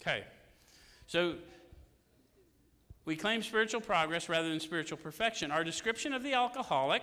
Okay. 0.00 0.24
So 1.06 1.34
we 3.04 3.16
claim 3.16 3.42
spiritual 3.42 3.80
progress 3.80 4.28
rather 4.28 4.48
than 4.48 4.60
spiritual 4.60 4.96
perfection. 4.96 5.50
Our 5.50 5.64
description 5.64 6.12
of 6.14 6.22
the 6.22 6.32
alcoholic, 6.32 7.02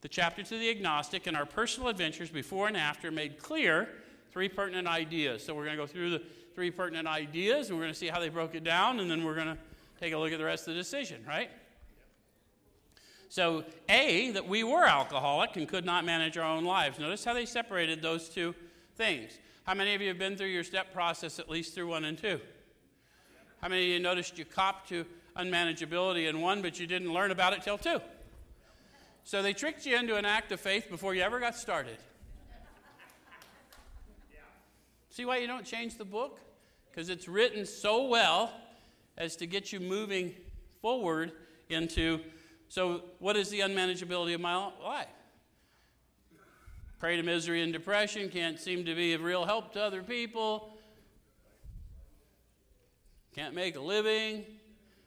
the 0.00 0.08
chapter 0.08 0.42
to 0.42 0.58
the 0.58 0.70
agnostic, 0.70 1.26
and 1.26 1.36
our 1.36 1.46
personal 1.46 1.88
adventures 1.88 2.30
before 2.30 2.66
and 2.66 2.76
after 2.76 3.10
made 3.10 3.38
clear 3.38 3.88
three 4.32 4.48
pertinent 4.48 4.88
ideas. 4.88 5.44
So 5.44 5.54
we're 5.54 5.64
going 5.64 5.76
to 5.76 5.82
go 5.82 5.86
through 5.86 6.10
the 6.10 6.22
three 6.54 6.70
pertinent 6.70 7.08
ideas 7.08 7.68
and 7.68 7.78
we're 7.78 7.84
going 7.84 7.92
to 7.92 7.98
see 7.98 8.08
how 8.08 8.20
they 8.20 8.28
broke 8.28 8.54
it 8.54 8.64
down, 8.64 9.00
and 9.00 9.10
then 9.10 9.24
we're 9.24 9.34
going 9.34 9.48
to 9.48 9.58
take 10.00 10.12
a 10.12 10.18
look 10.18 10.32
at 10.32 10.38
the 10.38 10.44
rest 10.44 10.68
of 10.68 10.74
the 10.74 10.80
decision, 10.80 11.24
right? 11.26 11.50
So, 13.28 13.64
A, 13.88 14.30
that 14.32 14.46
we 14.46 14.62
were 14.62 14.84
alcoholic 14.84 15.56
and 15.56 15.66
could 15.66 15.86
not 15.86 16.04
manage 16.04 16.36
our 16.36 16.44
own 16.44 16.64
lives. 16.64 16.98
Notice 16.98 17.24
how 17.24 17.32
they 17.32 17.46
separated 17.46 18.02
those 18.02 18.28
two 18.28 18.54
things. 18.96 19.38
How 19.64 19.74
many 19.74 19.94
of 19.94 20.02
you 20.02 20.08
have 20.08 20.18
been 20.18 20.36
through 20.36 20.48
your 20.48 20.64
step 20.64 20.92
process 20.92 21.38
at 21.38 21.48
least 21.48 21.74
through 21.74 21.86
one 21.86 22.04
and 22.04 22.18
two? 22.18 22.40
How 23.62 23.68
many 23.68 23.84
of 23.84 23.88
you 23.88 24.00
noticed 24.00 24.36
you 24.36 24.44
copped 24.44 24.88
to 24.90 25.06
unmanageability 25.36 26.28
in 26.28 26.40
one, 26.40 26.60
but 26.60 26.78
you 26.78 26.86
didn't 26.86 27.12
learn 27.12 27.30
about 27.30 27.52
it 27.52 27.62
till 27.62 27.78
two? 27.78 28.00
So 29.24 29.40
they 29.40 29.52
tricked 29.52 29.86
you 29.86 29.96
into 29.96 30.16
an 30.16 30.24
act 30.24 30.52
of 30.52 30.60
faith 30.60 30.90
before 30.90 31.14
you 31.14 31.22
ever 31.22 31.38
got 31.38 31.56
started. 31.56 31.96
See 35.12 35.24
why 35.24 35.36
you 35.36 35.46
don't 35.46 35.64
change 35.64 35.96
the 35.96 36.04
book? 36.04 36.40
Because 36.90 37.08
it's 37.08 37.28
written 37.28 37.64
so 37.64 38.08
well 38.08 38.52
as 39.16 39.36
to 39.36 39.46
get 39.46 39.72
you 39.72 39.78
moving 39.78 40.34
forward 40.80 41.30
into 41.68 42.18
so, 42.72 43.02
what 43.18 43.36
is 43.36 43.50
the 43.50 43.60
unmanageability 43.60 44.34
of 44.34 44.40
my 44.40 44.54
life? 44.82 45.06
Prey 46.98 47.16
to 47.16 47.22
misery 47.22 47.62
and 47.62 47.70
depression, 47.70 48.30
can't 48.30 48.58
seem 48.58 48.86
to 48.86 48.94
be 48.94 49.12
of 49.12 49.20
real 49.20 49.44
help 49.44 49.74
to 49.74 49.82
other 49.82 50.02
people, 50.02 50.74
can't 53.34 53.54
make 53.54 53.76
a 53.76 53.80
living. 53.80 54.46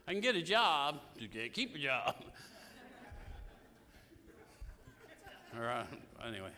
I 0.07 0.11
can 0.11 0.21
get 0.21 0.35
a 0.35 0.43
job, 0.43 0.99
you 1.17 1.27
can't 1.27 1.51
keep 1.51 1.73
a 1.73 1.79
job. 1.79 2.13
All 5.55 5.63
right, 5.63 5.87
uh, 6.21 6.27
anyway, 6.27 6.51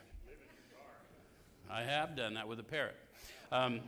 I 1.72 1.84
have 1.84 2.18
done 2.18 2.34
that 2.34 2.50
with 2.50 2.60
a 2.60 2.64
parrot. 2.64 2.98
Um, 3.52 3.80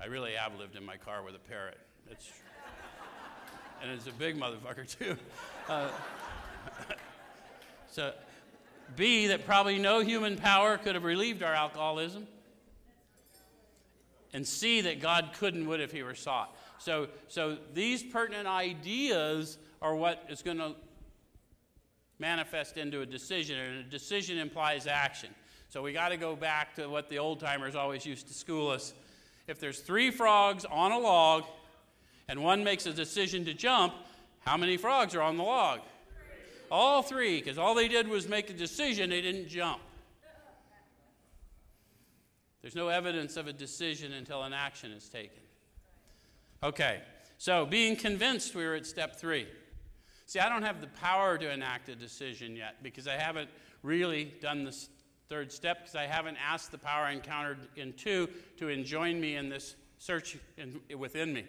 I 0.00 0.06
really 0.06 0.32
have 0.32 0.58
lived 0.58 0.74
in 0.74 0.84
my 0.84 0.96
car 0.96 1.22
with 1.22 1.36
a 1.36 1.38
parrot. 1.38 1.78
It's 2.10 2.28
and 3.80 3.90
it's 3.92 4.06
a 4.08 4.12
big 4.12 4.36
motherfucker 4.36 4.98
too. 4.98 5.16
Uh, 5.68 5.88
so, 7.90 8.12
B, 8.96 9.28
that 9.28 9.46
probably 9.46 9.78
no 9.78 10.00
human 10.00 10.36
power 10.36 10.76
could 10.76 10.96
have 10.96 11.04
relieved 11.04 11.42
our 11.42 11.54
alcoholism. 11.54 12.26
And 14.32 14.46
C, 14.46 14.80
that 14.82 15.00
God 15.00 15.30
couldn't 15.38 15.66
would 15.66 15.80
if 15.80 15.92
he 15.92 16.02
were 16.02 16.14
sought. 16.14 16.56
So, 16.78 17.08
so 17.28 17.58
these 17.74 18.02
pertinent 18.02 18.48
ideas 18.48 19.58
are 19.80 19.94
what 19.94 20.24
is 20.28 20.42
going 20.42 20.58
to 20.58 20.74
manifest 22.18 22.76
into 22.76 23.00
a 23.00 23.06
decision, 23.06 23.58
and 23.58 23.78
a 23.78 23.82
decision 23.82 24.38
implies 24.38 24.86
action. 24.86 25.30
So 25.70 25.82
we 25.82 25.92
got 25.92 26.08
to 26.08 26.16
go 26.16 26.34
back 26.34 26.74
to 26.74 26.88
what 26.88 27.08
the 27.08 27.20
old 27.20 27.38
timers 27.38 27.76
always 27.76 28.04
used 28.04 28.26
to 28.26 28.34
school 28.34 28.70
us. 28.70 28.92
If 29.46 29.60
there's 29.60 29.78
three 29.78 30.10
frogs 30.10 30.64
on 30.64 30.90
a 30.90 30.98
log 30.98 31.44
and 32.28 32.42
one 32.42 32.64
makes 32.64 32.86
a 32.86 32.92
decision 32.92 33.44
to 33.44 33.54
jump, 33.54 33.94
how 34.40 34.56
many 34.56 34.76
frogs 34.76 35.14
are 35.14 35.22
on 35.22 35.36
the 35.36 35.44
log? 35.44 35.78
All 36.72 37.02
three, 37.02 37.38
because 37.38 37.56
all 37.56 37.76
they 37.76 37.86
did 37.86 38.08
was 38.08 38.28
make 38.28 38.50
a 38.50 38.52
decision, 38.52 39.10
they 39.10 39.20
didn't 39.20 39.48
jump. 39.48 39.80
There's 42.62 42.74
no 42.74 42.88
evidence 42.88 43.36
of 43.36 43.46
a 43.46 43.52
decision 43.52 44.12
until 44.12 44.42
an 44.42 44.52
action 44.52 44.90
is 44.90 45.08
taken. 45.08 45.42
Okay, 46.64 47.00
so 47.38 47.64
being 47.64 47.94
convinced, 47.94 48.56
we 48.56 48.64
are 48.64 48.74
at 48.74 48.86
step 48.86 49.20
three. 49.20 49.46
See, 50.26 50.40
I 50.40 50.48
don't 50.48 50.62
have 50.62 50.80
the 50.80 50.88
power 50.88 51.38
to 51.38 51.48
enact 51.48 51.88
a 51.88 51.94
decision 51.94 52.56
yet 52.56 52.82
because 52.82 53.06
I 53.06 53.14
haven't 53.14 53.50
really 53.82 54.34
done 54.40 54.64
this 54.64 54.88
third 55.30 55.52
step 55.52 55.78
because 55.78 55.94
I 55.94 56.06
haven't 56.06 56.36
asked 56.44 56.72
the 56.72 56.78
power 56.78 57.04
I 57.04 57.12
encountered 57.12 57.58
in 57.76 57.92
two 57.92 58.28
to 58.58 58.68
enjoin 58.68 59.20
me 59.20 59.36
in 59.36 59.48
this 59.48 59.76
search 59.98 60.36
in, 60.58 60.80
within 60.98 61.32
me. 61.32 61.44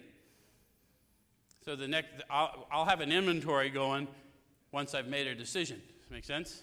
So 1.66 1.76
the 1.76 1.88
next, 1.88 2.10
I'll, 2.30 2.68
I'll 2.72 2.86
have 2.86 3.02
an 3.02 3.12
inventory 3.12 3.72
going 3.72 4.08
once 4.72 4.94
I've 4.94 5.08
made 5.08 5.26
a 5.26 5.34
decision. 5.34 5.82
Make 6.12 6.26
sense? 6.26 6.62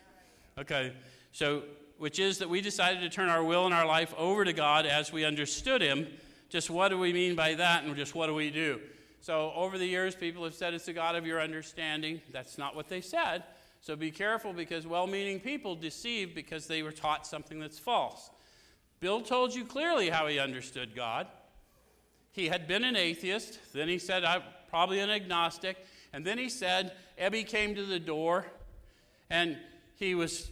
Okay. 0.56 0.92
So, 1.32 1.64
which 1.98 2.20
is 2.20 2.38
that 2.38 2.48
we 2.48 2.60
decided 2.60 3.00
to 3.00 3.08
turn 3.08 3.28
our 3.28 3.42
will 3.42 3.66
and 3.66 3.74
our 3.74 3.86
life 3.86 4.14
over 4.16 4.44
to 4.44 4.52
God 4.52 4.86
as 4.86 5.12
we 5.12 5.24
understood 5.24 5.82
Him. 5.82 6.06
Just 6.48 6.70
what 6.70 6.88
do 6.88 6.98
we 6.98 7.12
mean 7.12 7.34
by 7.34 7.54
that, 7.54 7.82
and 7.82 7.96
just 7.96 8.14
what 8.14 8.28
do 8.28 8.34
we 8.34 8.50
do? 8.50 8.80
So, 9.20 9.52
over 9.56 9.76
the 9.76 9.86
years, 9.86 10.14
people 10.14 10.44
have 10.44 10.54
said 10.54 10.72
it's 10.74 10.86
the 10.86 10.92
God 10.92 11.16
of 11.16 11.26
your 11.26 11.40
understanding. 11.40 12.20
That's 12.32 12.58
not 12.58 12.76
what 12.76 12.88
they 12.88 13.00
said. 13.00 13.42
So, 13.80 13.96
be 13.96 14.10
careful 14.10 14.52
because 14.52 14.86
well 14.86 15.06
meaning 15.06 15.40
people 15.40 15.74
deceive 15.74 16.34
because 16.34 16.66
they 16.66 16.82
were 16.82 16.92
taught 16.92 17.26
something 17.26 17.60
that's 17.60 17.78
false. 17.78 18.30
Bill 19.00 19.20
told 19.20 19.54
you 19.54 19.64
clearly 19.64 20.10
how 20.10 20.26
he 20.26 20.38
understood 20.38 20.94
God. 20.94 21.28
He 22.32 22.48
had 22.48 22.66
been 22.66 22.84
an 22.84 22.96
atheist. 22.96 23.58
Then 23.72 23.88
he 23.88 23.98
said, 23.98 24.24
I'm 24.24 24.42
probably 24.70 25.00
an 25.00 25.10
agnostic. 25.10 25.76
And 26.12 26.24
then 26.24 26.38
he 26.38 26.48
said, 26.48 26.92
Ebby 27.20 27.46
came 27.46 27.74
to 27.74 27.84
the 27.84 27.98
door 27.98 28.46
and 29.30 29.56
he 29.96 30.14
was 30.14 30.50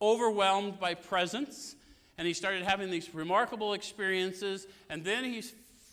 overwhelmed 0.00 0.78
by 0.78 0.94
presence 0.94 1.74
and 2.18 2.26
he 2.26 2.34
started 2.34 2.62
having 2.62 2.90
these 2.90 3.14
remarkable 3.14 3.72
experiences. 3.72 4.66
And 4.90 5.04
then 5.04 5.24
he 5.24 5.42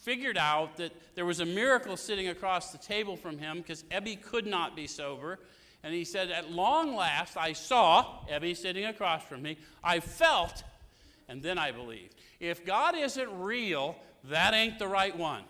figured 0.02 0.38
out 0.38 0.78
that 0.78 0.92
there 1.16 1.26
was 1.26 1.40
a 1.40 1.46
miracle 1.46 1.98
sitting 1.98 2.28
across 2.28 2.72
the 2.72 2.78
table 2.78 3.16
from 3.16 3.38
him 3.38 3.58
because 3.58 3.84
Ebby 3.84 4.22
could 4.22 4.46
not 4.46 4.76
be 4.76 4.88
sober. 4.88 5.40
And 5.86 5.94
he 5.94 6.04
said, 6.04 6.32
At 6.32 6.52
long 6.52 6.96
last, 6.96 7.38
I 7.38 7.54
saw 7.54 8.26
Ebby 8.28 8.58
sitting 8.58 8.86
across 8.86 9.22
from 9.22 9.44
me. 9.44 9.60
I 9.84 10.00
felt, 10.00 10.64
and 11.30 11.44
then 11.44 11.60
I 11.60 11.72
believed. 11.72 12.16
If 12.40 12.66
God 12.66 12.98
isn't 12.98 13.30
real, 13.40 13.96
that 14.24 14.56
ain't 14.56 14.80
the 14.80 14.88
right 14.88 15.16
one. 15.16 15.44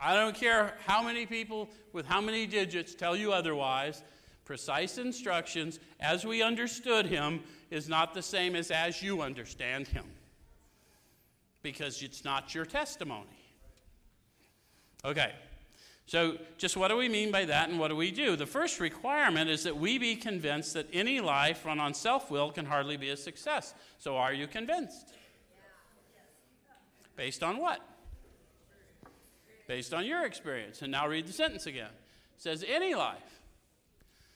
I 0.00 0.14
don't 0.14 0.36
care 0.36 0.74
how 0.86 1.02
many 1.02 1.26
people 1.26 1.68
with 1.92 2.06
how 2.06 2.20
many 2.20 2.46
digits 2.46 2.94
tell 2.94 3.16
you 3.16 3.32
otherwise. 3.32 4.04
Precise 4.44 4.96
instructions, 4.96 5.80
as 5.98 6.24
we 6.24 6.40
understood 6.40 7.06
him, 7.06 7.40
is 7.72 7.88
not 7.88 8.14
the 8.14 8.22
same 8.22 8.54
as 8.54 8.70
as 8.70 9.02
you 9.02 9.22
understand 9.22 9.88
him. 9.88 10.04
Because 11.62 12.00
it's 12.00 12.24
not 12.24 12.54
your 12.54 12.64
testimony. 12.64 13.26
Okay, 15.04 15.32
So, 16.06 16.36
just 16.58 16.76
what 16.76 16.88
do 16.88 16.96
we 16.96 17.08
mean 17.08 17.30
by 17.30 17.46
that 17.46 17.70
and 17.70 17.78
what 17.78 17.88
do 17.88 17.96
we 17.96 18.10
do? 18.10 18.36
The 18.36 18.46
first 18.46 18.78
requirement 18.78 19.48
is 19.48 19.62
that 19.62 19.76
we 19.76 19.96
be 19.96 20.16
convinced 20.16 20.74
that 20.74 20.86
any 20.92 21.20
life 21.20 21.64
run 21.64 21.80
on 21.80 21.94
self 21.94 22.30
will 22.30 22.50
can 22.50 22.66
hardly 22.66 22.98
be 22.98 23.08
a 23.08 23.16
success. 23.16 23.74
So, 23.98 24.16
are 24.16 24.32
you 24.32 24.46
convinced? 24.46 25.14
Based 27.16 27.42
on 27.42 27.56
what? 27.56 27.80
Based 29.66 29.94
on 29.94 30.04
your 30.04 30.26
experience. 30.26 30.82
And 30.82 30.92
now 30.92 31.08
read 31.08 31.26
the 31.26 31.32
sentence 31.32 31.66
again. 31.66 31.90
It 32.36 32.42
says, 32.42 32.64
any 32.68 32.94
life. 32.94 33.40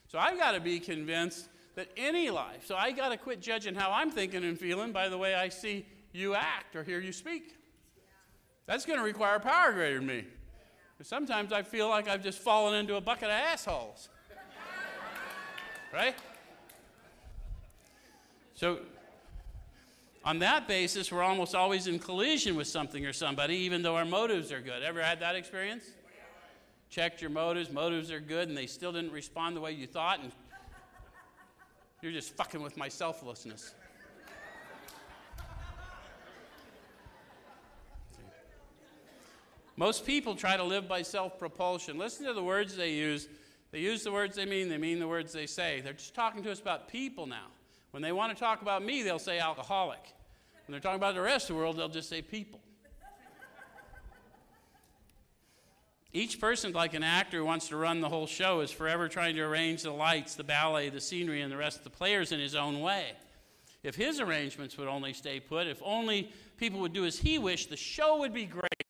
So, 0.06 0.18
I've 0.18 0.38
got 0.38 0.52
to 0.52 0.60
be 0.60 0.80
convinced 0.80 1.48
that 1.74 1.88
any 1.98 2.30
life. 2.30 2.64
So, 2.64 2.76
I 2.76 2.92
got 2.92 3.10
to 3.10 3.18
quit 3.18 3.42
judging 3.42 3.74
how 3.74 3.92
I'm 3.92 4.10
thinking 4.10 4.42
and 4.42 4.58
feeling 4.58 4.92
by 4.92 5.10
the 5.10 5.18
way 5.18 5.34
I 5.34 5.50
see 5.50 5.84
you 6.12 6.34
act 6.34 6.76
or 6.76 6.82
hear 6.82 6.98
you 6.98 7.12
speak. 7.12 7.54
That's 8.64 8.86
going 8.86 8.98
to 8.98 9.04
require 9.04 9.38
power 9.38 9.72
greater 9.72 9.98
than 9.98 10.06
me. 10.06 10.24
Sometimes 11.02 11.52
I 11.52 11.62
feel 11.62 11.88
like 11.88 12.08
I've 12.08 12.22
just 12.22 12.40
fallen 12.40 12.74
into 12.74 12.96
a 12.96 13.00
bucket 13.00 13.24
of 13.24 13.30
assholes. 13.30 14.08
right? 15.92 16.14
So, 18.54 18.80
on 20.24 20.40
that 20.40 20.66
basis, 20.66 21.12
we're 21.12 21.22
almost 21.22 21.54
always 21.54 21.86
in 21.86 22.00
collision 22.00 22.56
with 22.56 22.66
something 22.66 23.06
or 23.06 23.12
somebody, 23.12 23.54
even 23.54 23.82
though 23.82 23.94
our 23.94 24.04
motives 24.04 24.50
are 24.50 24.60
good. 24.60 24.82
Ever 24.82 25.00
had 25.00 25.20
that 25.20 25.36
experience? 25.36 25.84
Checked 26.90 27.20
your 27.20 27.30
motives, 27.30 27.70
motives 27.70 28.10
are 28.10 28.20
good, 28.20 28.48
and 28.48 28.56
they 28.56 28.66
still 28.66 28.92
didn't 28.92 29.12
respond 29.12 29.56
the 29.56 29.60
way 29.60 29.72
you 29.72 29.86
thought, 29.86 30.20
and 30.20 30.32
you're 32.02 32.12
just 32.12 32.34
fucking 32.36 32.60
with 32.60 32.76
my 32.76 32.88
selflessness. 32.88 33.74
Most 39.78 40.04
people 40.04 40.34
try 40.34 40.56
to 40.56 40.64
live 40.64 40.88
by 40.88 41.02
self 41.02 41.38
propulsion. 41.38 41.98
Listen 41.98 42.26
to 42.26 42.32
the 42.32 42.42
words 42.42 42.74
they 42.74 42.90
use. 42.90 43.28
They 43.70 43.78
use 43.78 44.02
the 44.02 44.10
words 44.10 44.34
they 44.34 44.44
mean, 44.44 44.68
they 44.68 44.76
mean 44.76 44.98
the 44.98 45.06
words 45.06 45.32
they 45.32 45.46
say. 45.46 45.80
They're 45.80 45.92
just 45.92 46.16
talking 46.16 46.42
to 46.42 46.50
us 46.50 46.60
about 46.60 46.88
people 46.88 47.26
now. 47.26 47.46
When 47.92 48.02
they 48.02 48.10
want 48.10 48.36
to 48.36 48.38
talk 48.38 48.60
about 48.60 48.84
me, 48.84 49.04
they'll 49.04 49.20
say 49.20 49.38
alcoholic. 49.38 50.00
When 50.66 50.72
they're 50.72 50.80
talking 50.80 50.96
about 50.96 51.14
the 51.14 51.20
rest 51.20 51.48
of 51.48 51.54
the 51.54 51.60
world, 51.62 51.76
they'll 51.76 51.88
just 51.88 52.08
say 52.08 52.22
people. 52.22 52.58
Each 56.12 56.40
person, 56.40 56.72
like 56.72 56.94
an 56.94 57.04
actor 57.04 57.38
who 57.38 57.44
wants 57.44 57.68
to 57.68 57.76
run 57.76 58.00
the 58.00 58.08
whole 58.08 58.26
show, 58.26 58.60
is 58.62 58.72
forever 58.72 59.08
trying 59.08 59.36
to 59.36 59.42
arrange 59.42 59.84
the 59.84 59.92
lights, 59.92 60.34
the 60.34 60.42
ballet, 60.42 60.88
the 60.88 61.00
scenery, 61.00 61.40
and 61.42 61.52
the 61.52 61.56
rest 61.56 61.78
of 61.78 61.84
the 61.84 61.90
players 61.90 62.32
in 62.32 62.40
his 62.40 62.56
own 62.56 62.80
way. 62.80 63.12
If 63.84 63.94
his 63.94 64.18
arrangements 64.18 64.76
would 64.76 64.88
only 64.88 65.12
stay 65.12 65.38
put, 65.38 65.68
if 65.68 65.80
only 65.84 66.32
people 66.56 66.80
would 66.80 66.92
do 66.92 67.04
as 67.04 67.16
he 67.16 67.38
wished, 67.38 67.70
the 67.70 67.76
show 67.76 68.18
would 68.18 68.34
be 68.34 68.44
great. 68.44 68.87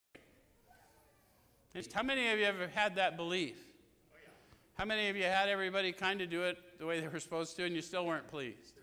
How 1.93 2.03
many 2.03 2.29
of 2.29 2.39
you 2.39 2.45
ever 2.45 2.67
had 2.67 2.95
that 2.95 3.15
belief? 3.15 3.55
How 4.77 4.85
many 4.85 5.09
of 5.09 5.15
you 5.15 5.23
had 5.23 5.49
everybody 5.49 5.91
kind 5.91 6.21
of 6.21 6.29
do 6.29 6.43
it 6.43 6.57
the 6.79 6.85
way 6.85 6.99
they 6.99 7.07
were 7.07 7.19
supposed 7.19 7.55
to 7.57 7.65
and 7.65 7.75
you 7.75 7.81
still 7.81 8.05
weren't 8.05 8.27
pleased? 8.27 8.73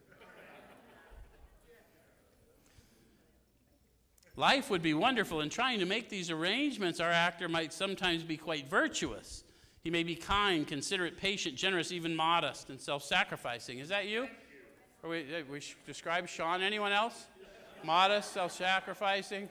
Life 4.37 4.69
would 4.69 4.83
be 4.83 4.93
wonderful. 4.93 5.41
In 5.41 5.49
trying 5.49 5.79
to 5.81 5.87
make 5.87 6.11
these 6.11 6.31
arrangements, 6.31 7.01
our 7.01 7.11
actor 7.11 7.49
might 7.49 7.73
sometimes 7.73 8.23
be 8.23 8.37
quite 8.37 8.69
virtuous. 8.69 9.45
He 9.83 9.91
may 9.91 10.03
be 10.03 10.15
kind, 10.15 10.67
considerate, 10.67 11.17
patient, 11.17 11.57
generous, 11.57 11.91
even 11.91 12.15
modest 12.15 12.69
and 12.69 12.79
self 12.79 13.03
sacrificing. 13.03 13.79
Is 13.79 13.89
that 13.89 14.07
you? 14.07 14.29
Or 15.03 15.11
we, 15.11 15.21
uh, 15.21 15.43
we 15.51 15.63
describe 15.87 16.29
Sean. 16.29 16.61
Anyone 16.61 16.93
else? 16.93 17.27
Modest, 17.83 18.33
self 18.33 18.53
sacrificing, 18.53 19.49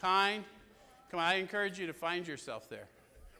kind. 0.00 0.44
Come 1.10 1.20
on, 1.20 1.26
I 1.26 1.34
encourage 1.36 1.78
you 1.78 1.86
to 1.86 1.92
find 1.92 2.26
yourself 2.26 2.68
there. 2.68 2.88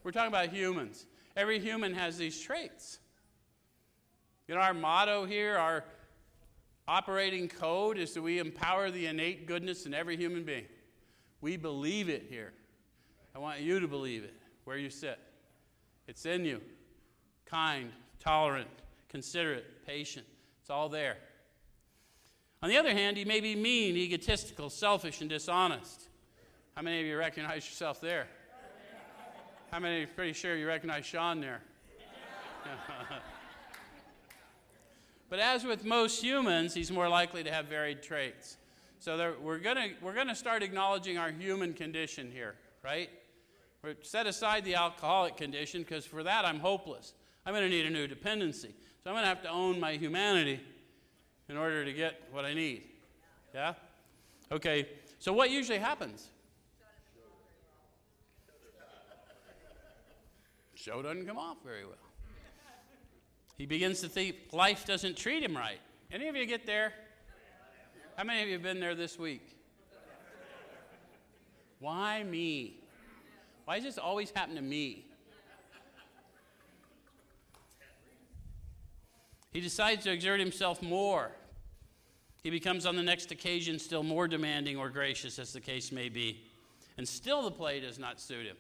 We're 0.03 0.13
talking 0.13 0.29
about 0.29 0.51
humans. 0.51 1.07
Every 1.37 1.59
human 1.59 1.95
has 1.95 2.17
these 2.17 2.41
traits. 2.41 2.99
You 4.49 4.55
know, 4.55 4.61
our 4.61 4.75
motto 4.75 5.25
here, 5.25 5.57
our 5.57 5.85
operating 6.87 7.49
code 7.49 7.99
is 7.99 8.15
that 8.15 8.23
we 8.23 8.39
empower 8.39 8.91
the 8.91 9.07
innate 9.07 9.47
goodness 9.47 9.87
in 9.87 9.95
every 9.95 10.17
human 10.17 10.45
being. 10.45 10.67
We 11.41 11.57
believe 11.57 12.09
it 12.09 12.27
here. 12.31 12.53
I 13.35 13.39
want 13.39 13.61
you 13.61 13.81
to 13.81 13.89
believe 13.89 14.25
it 14.25 14.35
where 14.65 14.79
you 14.79 14.89
sit. 14.89 15.19
It's 16.07 16.25
in 16.25 16.45
you. 16.45 16.61
Kind, 17.45 17.91
tolerant, 18.21 18.69
considerate, 19.09 19.85
patient. 19.87 20.27
It's 20.61 20.71
all 20.71 20.89
there. 20.89 21.17
On 22.63 22.69
the 22.69 22.77
other 22.77 22.93
hand, 22.93 23.17
he 23.17 23.25
may 23.25 23.41
be 23.41 23.55
mean, 23.55 23.97
egotistical, 23.97 24.71
selfish, 24.71 25.21
and 25.21 25.29
dishonest. 25.29 26.09
How 26.77 26.83
many 26.83 27.01
of 27.01 27.07
you 27.07 27.17
recognize 27.17 27.65
yourself 27.65 28.03
there? 28.03 28.27
How 29.73 29.79
many 29.79 30.03
are 30.03 30.07
pretty 30.07 30.35
sure 30.35 30.55
you 30.57 30.67
recognize 30.67 31.07
Sean 31.07 31.41
there? 31.41 31.63
but 35.31 35.39
as 35.39 35.65
with 35.65 35.87
most 35.87 36.23
humans, 36.23 36.75
he's 36.75 36.93
more 36.93 37.09
likely 37.09 37.43
to 37.43 37.51
have 37.51 37.65
varied 37.65 38.03
traits. 38.03 38.59
So 38.99 39.17
there, 39.17 39.35
we're 39.43 39.59
going 39.59 39.95
we're 40.03 40.13
gonna 40.13 40.35
start 40.35 40.63
acknowledging 40.63 41.17
our 41.17 41.31
human 41.31 41.73
condition 41.73 42.31
here, 42.31 42.57
right? 42.85 43.09
We're 43.83 43.95
set 44.03 44.27
aside 44.27 44.67
the 44.67 44.75
alcoholic 44.75 45.39
condition 45.39 45.81
because 45.81 46.05
for 46.05 46.23
that 46.25 46.45
I'm 46.45 46.61
hopeless. 46.61 47.15
I'm 47.47 47.55
going 47.55 47.65
to 47.65 47.71
need 47.71 47.87
a 47.87 47.91
new 47.91 48.09
dependency. 48.09 48.75
So 49.03 49.11
I'm 49.11 49.15
going 49.15 49.23
to 49.23 49.29
have 49.29 49.43
to 49.43 49.51
own 49.51 49.79
my 49.79 49.93
humanity 49.93 50.61
in 51.49 51.57
order 51.57 51.85
to 51.85 51.93
get 51.93 52.21
what 52.33 52.45
I 52.45 52.53
need. 52.53 52.83
Yeah? 53.55 53.75
Okay, 54.51 54.89
so 55.21 55.33
what 55.33 55.51
usually 55.51 55.79
happens? 55.79 56.29
Show 60.87 61.03
doesn't 61.03 61.27
come 61.27 61.37
off 61.37 61.57
very 61.65 61.85
well. 61.85 61.97
He 63.59 63.67
begins 63.67 64.01
to 64.03 64.09
think 64.09 64.37
life 64.53 64.87
doesn't 64.87 65.17
treat 65.17 65.43
him 65.43 65.57
right. 65.57 65.81
Any 66.13 66.29
of 66.29 66.37
you 66.37 66.47
get 66.47 66.65
there? 66.65 66.93
How 68.17 68.23
many 68.23 68.43
of 68.43 68.47
you 68.47 68.53
have 68.53 68.63
been 68.63 68.79
there 68.79 68.95
this 68.95 69.19
week? 69.19 69.57
Why 71.81 72.23
me? 72.23 72.77
Why 73.65 73.77
does 73.77 73.85
this 73.85 73.99
always 73.99 74.31
happen 74.31 74.55
to 74.55 74.63
me? 74.63 75.07
He 79.53 79.61
decides 79.61 80.05
to 80.05 80.13
exert 80.13 80.39
himself 80.39 80.83
more. 80.83 81.33
He 82.45 82.51
becomes 82.51 82.87
on 82.87 82.95
the 82.95 83.03
next 83.03 83.33
occasion 83.33 83.81
still 83.81 84.05
more 84.05 84.29
demanding 84.29 84.77
or 84.77 84.89
gracious, 84.89 85.41
as 85.41 85.53
the 85.53 85.61
case 85.61 85.91
may 85.91 86.09
be. 86.09 86.45
And 86.97 87.09
still 87.09 87.43
the 87.43 87.51
play 87.51 87.81
does 87.81 87.99
not 87.99 88.21
suit 88.21 88.47
him. 88.47 88.57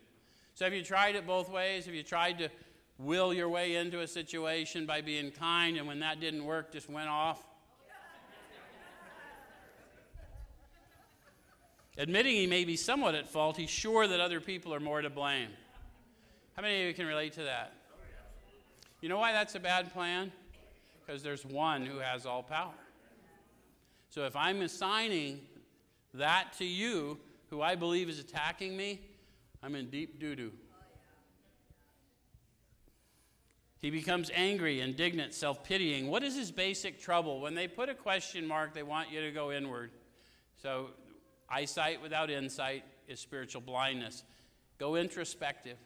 So, 0.57 0.65
have 0.65 0.73
you 0.73 0.83
tried 0.83 1.17
it 1.17 1.27
both 1.27 1.51
ways? 1.51 1.85
Have 1.85 1.95
you 1.95 2.03
tried 2.03 2.39
to 2.39 2.49
will 2.99 3.35
your 3.35 3.47
way 3.47 3.77
into 3.77 4.01
a 4.01 4.07
situation 4.07 4.87
by 4.87 5.03
being 5.03 5.31
kind, 5.31 5.77
and 5.77 5.87
when 5.87 6.01
that 6.01 6.19
didn't 6.19 6.47
work, 6.47 6.73
just 6.73 6.89
went 6.89 7.11
off? 7.11 7.47
Admitting 11.99 12.37
he 12.37 12.47
may 12.47 12.65
be 12.65 12.75
somewhat 12.75 13.15
at 13.15 13.29
fault, 13.29 13.59
he's 13.59 13.69
sure 13.69 14.07
that 14.07 14.19
other 14.19 14.41
people 14.41 14.73
are 14.73 14.81
more 14.81 15.03
to 15.03 15.11
blame. 15.11 15.51
How 16.55 16.63
many 16.63 16.81
of 16.81 16.89
you 16.89 16.95
can 16.95 17.07
relate 17.07 17.35
to 17.35 17.43
that? 17.43 17.75
You 19.03 19.11
know 19.11 19.19
why 19.19 19.33
that's 19.33 19.57
a 19.57 19.61
bad 19.61 19.93
plan? 19.93 20.33
Because 21.05 21.23
there's 21.23 21.45
one 21.45 21.85
who 21.85 21.99
has 21.99 22.25
all 22.25 22.43
power. 22.43 22.73
So 24.09 24.25
if 24.25 24.35
I'm 24.35 24.63
assigning 24.63 25.41
that 26.15 26.55
to 26.57 26.65
you, 26.65 27.19
who 27.51 27.61
I 27.61 27.75
believe 27.75 28.09
is 28.09 28.19
attacking 28.19 28.75
me, 28.75 29.03
I'm 29.63 29.75
in 29.75 29.91
deep 29.91 30.21
doo 30.21 30.37
doo. 30.37 30.53
He 33.79 33.91
becomes 33.91 34.31
angry, 34.35 34.81
indignant, 34.81 35.35
self 35.35 35.63
pitying. 35.63 36.09
What 36.09 36.23
is 36.23 36.35
his 36.35 36.51
basic 36.51 37.01
trouble? 37.01 37.41
When 37.41 37.55
they 37.55 37.69
put 37.69 37.89
a 37.89 37.95
question 37.95 38.47
mark, 38.47 38.75
they 38.75 38.83
want 38.83 39.11
you 39.11 39.21
to 39.21 39.31
go 39.31 39.53
inward. 39.53 39.91
So, 40.61 40.89
eyesight 41.49 42.01
without 42.03 42.31
insight 42.31 42.85
is 43.07 43.21
spiritual 43.21 43.61
blindness. 43.61 44.25
Go 44.79 44.97
introspective. 44.97 45.77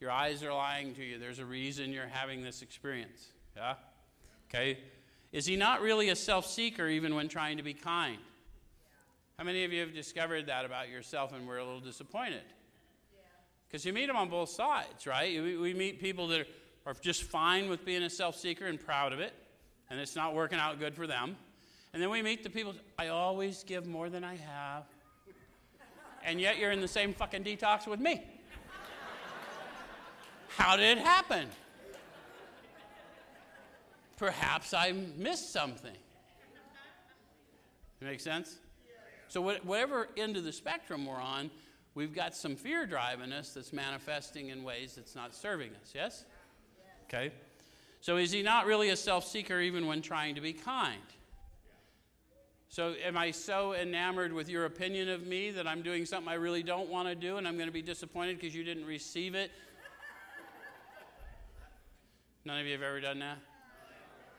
Your 0.00 0.10
eyes 0.10 0.42
are 0.42 0.52
lying 0.52 0.94
to 0.96 1.02
you. 1.04 1.18
There's 1.18 1.38
a 1.38 1.44
reason 1.44 1.92
you're 1.92 2.06
having 2.06 2.42
this 2.42 2.60
experience. 2.60 3.28
Yeah? 3.56 3.74
Okay? 4.50 4.80
Is 5.30 5.46
he 5.46 5.56
not 5.56 5.80
really 5.80 6.08
a 6.10 6.16
self 6.16 6.46
seeker 6.46 6.88
even 6.88 7.14
when 7.14 7.28
trying 7.28 7.56
to 7.56 7.62
be 7.62 7.72
kind? 7.72 8.18
How 9.38 9.44
many 9.44 9.64
of 9.64 9.72
you 9.72 9.80
have 9.80 9.94
discovered 9.94 10.46
that 10.46 10.64
about 10.64 10.88
yourself 10.88 11.32
and 11.32 11.46
were 11.46 11.58
a 11.58 11.64
little 11.64 11.80
disappointed? 11.80 12.42
Because 13.72 13.86
you 13.86 13.94
meet 13.94 14.06
them 14.06 14.16
on 14.16 14.28
both 14.28 14.50
sides, 14.50 15.06
right? 15.06 15.42
We, 15.42 15.72
meet 15.72 15.98
people 15.98 16.28
that 16.28 16.40
are, 16.40 16.46
are 16.84 16.94
just 17.00 17.22
fine 17.22 17.70
with 17.70 17.86
being 17.86 18.02
a 18.02 18.10
self 18.10 18.36
seeker 18.36 18.66
and 18.66 18.78
proud 18.78 19.14
of 19.14 19.20
it, 19.20 19.32
and 19.88 19.98
it's 19.98 20.14
not 20.14 20.34
working 20.34 20.58
out 20.58 20.78
good 20.78 20.94
for 20.94 21.06
them. 21.06 21.36
And 21.94 22.02
then 22.02 22.10
we 22.10 22.20
meet 22.20 22.42
the 22.42 22.50
people, 22.50 22.74
I 22.98 23.08
always 23.08 23.64
give 23.64 23.86
more 23.86 24.10
than 24.10 24.24
I 24.24 24.36
have. 24.36 24.84
And 26.22 26.38
yet 26.38 26.58
you're 26.58 26.70
in 26.70 26.82
the 26.82 26.88
same 26.88 27.14
fucking 27.14 27.44
detox 27.44 27.86
with 27.86 27.98
me. 27.98 28.22
How 30.48 30.76
did 30.76 30.98
it 30.98 31.02
happen? 31.02 31.48
Perhaps 34.18 34.74
I 34.74 34.92
missed 35.16 35.50
something. 35.50 35.96
It 38.02 38.04
makes 38.04 38.22
sense? 38.22 38.56
So, 39.28 39.40
whatever 39.40 40.08
end 40.18 40.36
of 40.36 40.44
the 40.44 40.52
spectrum 40.52 41.06
we're 41.06 41.16
on, 41.16 41.50
we've 41.94 42.14
got 42.14 42.34
some 42.34 42.56
fear 42.56 42.86
driving 42.86 43.32
us 43.32 43.54
that's 43.54 43.72
manifesting 43.72 44.48
in 44.48 44.62
ways 44.62 44.94
that's 44.94 45.14
not 45.14 45.34
serving 45.34 45.70
us. 45.82 45.92
Yes? 45.94 46.24
Okay. 47.04 47.32
So 48.00 48.16
is 48.16 48.32
he 48.32 48.42
not 48.42 48.66
really 48.66 48.90
a 48.90 48.96
self 48.96 49.26
seeker 49.26 49.60
even 49.60 49.86
when 49.86 50.02
trying 50.02 50.34
to 50.34 50.40
be 50.40 50.52
kind? 50.52 51.02
So, 52.68 52.94
am 53.04 53.18
I 53.18 53.32
so 53.32 53.74
enamored 53.74 54.32
with 54.32 54.48
your 54.48 54.64
opinion 54.64 55.10
of 55.10 55.26
me 55.26 55.50
that 55.50 55.66
I'm 55.66 55.82
doing 55.82 56.06
something 56.06 56.32
I 56.32 56.36
really 56.36 56.62
don't 56.62 56.88
want 56.88 57.06
to 57.06 57.14
do 57.14 57.36
and 57.36 57.46
I'm 57.46 57.56
going 57.56 57.68
to 57.68 57.72
be 57.72 57.82
disappointed 57.82 58.40
because 58.40 58.54
you 58.54 58.64
didn't 58.64 58.86
receive 58.86 59.34
it? 59.34 59.50
None 62.46 62.58
of 62.58 62.64
you 62.64 62.72
have 62.72 62.80
ever 62.80 62.98
done 62.98 63.18
that? 63.18 63.36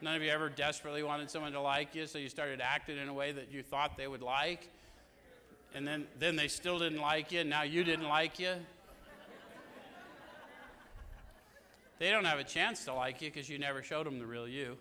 None 0.02 0.16
of 0.16 0.24
you 0.24 0.32
ever 0.32 0.50
desperately 0.50 1.04
wanted 1.04 1.30
someone 1.30 1.52
to 1.52 1.62
like 1.62 1.94
you, 1.94 2.08
so 2.08 2.18
you 2.18 2.28
started 2.28 2.60
acting 2.60 2.98
in 2.98 3.08
a 3.08 3.14
way 3.14 3.32
that 3.32 3.52
you 3.52 3.62
thought 3.62 3.98
they 3.98 4.08
would 4.08 4.24
like? 4.24 4.68
And 5.76 5.88
then, 5.88 6.06
then 6.20 6.36
they 6.36 6.48
still 6.48 6.78
didn't 6.80 7.02
like 7.02 7.32
you, 7.32 7.40
and 7.40 7.50
now 7.50 7.64
you 7.64 7.84
didn't 7.84 8.08
like 8.08 8.40
you? 8.40 8.54
They 12.00 12.12
don't 12.12 12.26
have 12.26 12.40
a 12.40 12.44
chance 12.44 12.86
to 12.86 12.94
like 12.94 13.22
you 13.22 13.32
because 13.32 13.50
you 13.50 13.58
never 13.58 13.82
showed 13.82 14.06
them 14.06 14.20
the 14.20 14.26
real 14.26 14.48
you. 14.48 14.78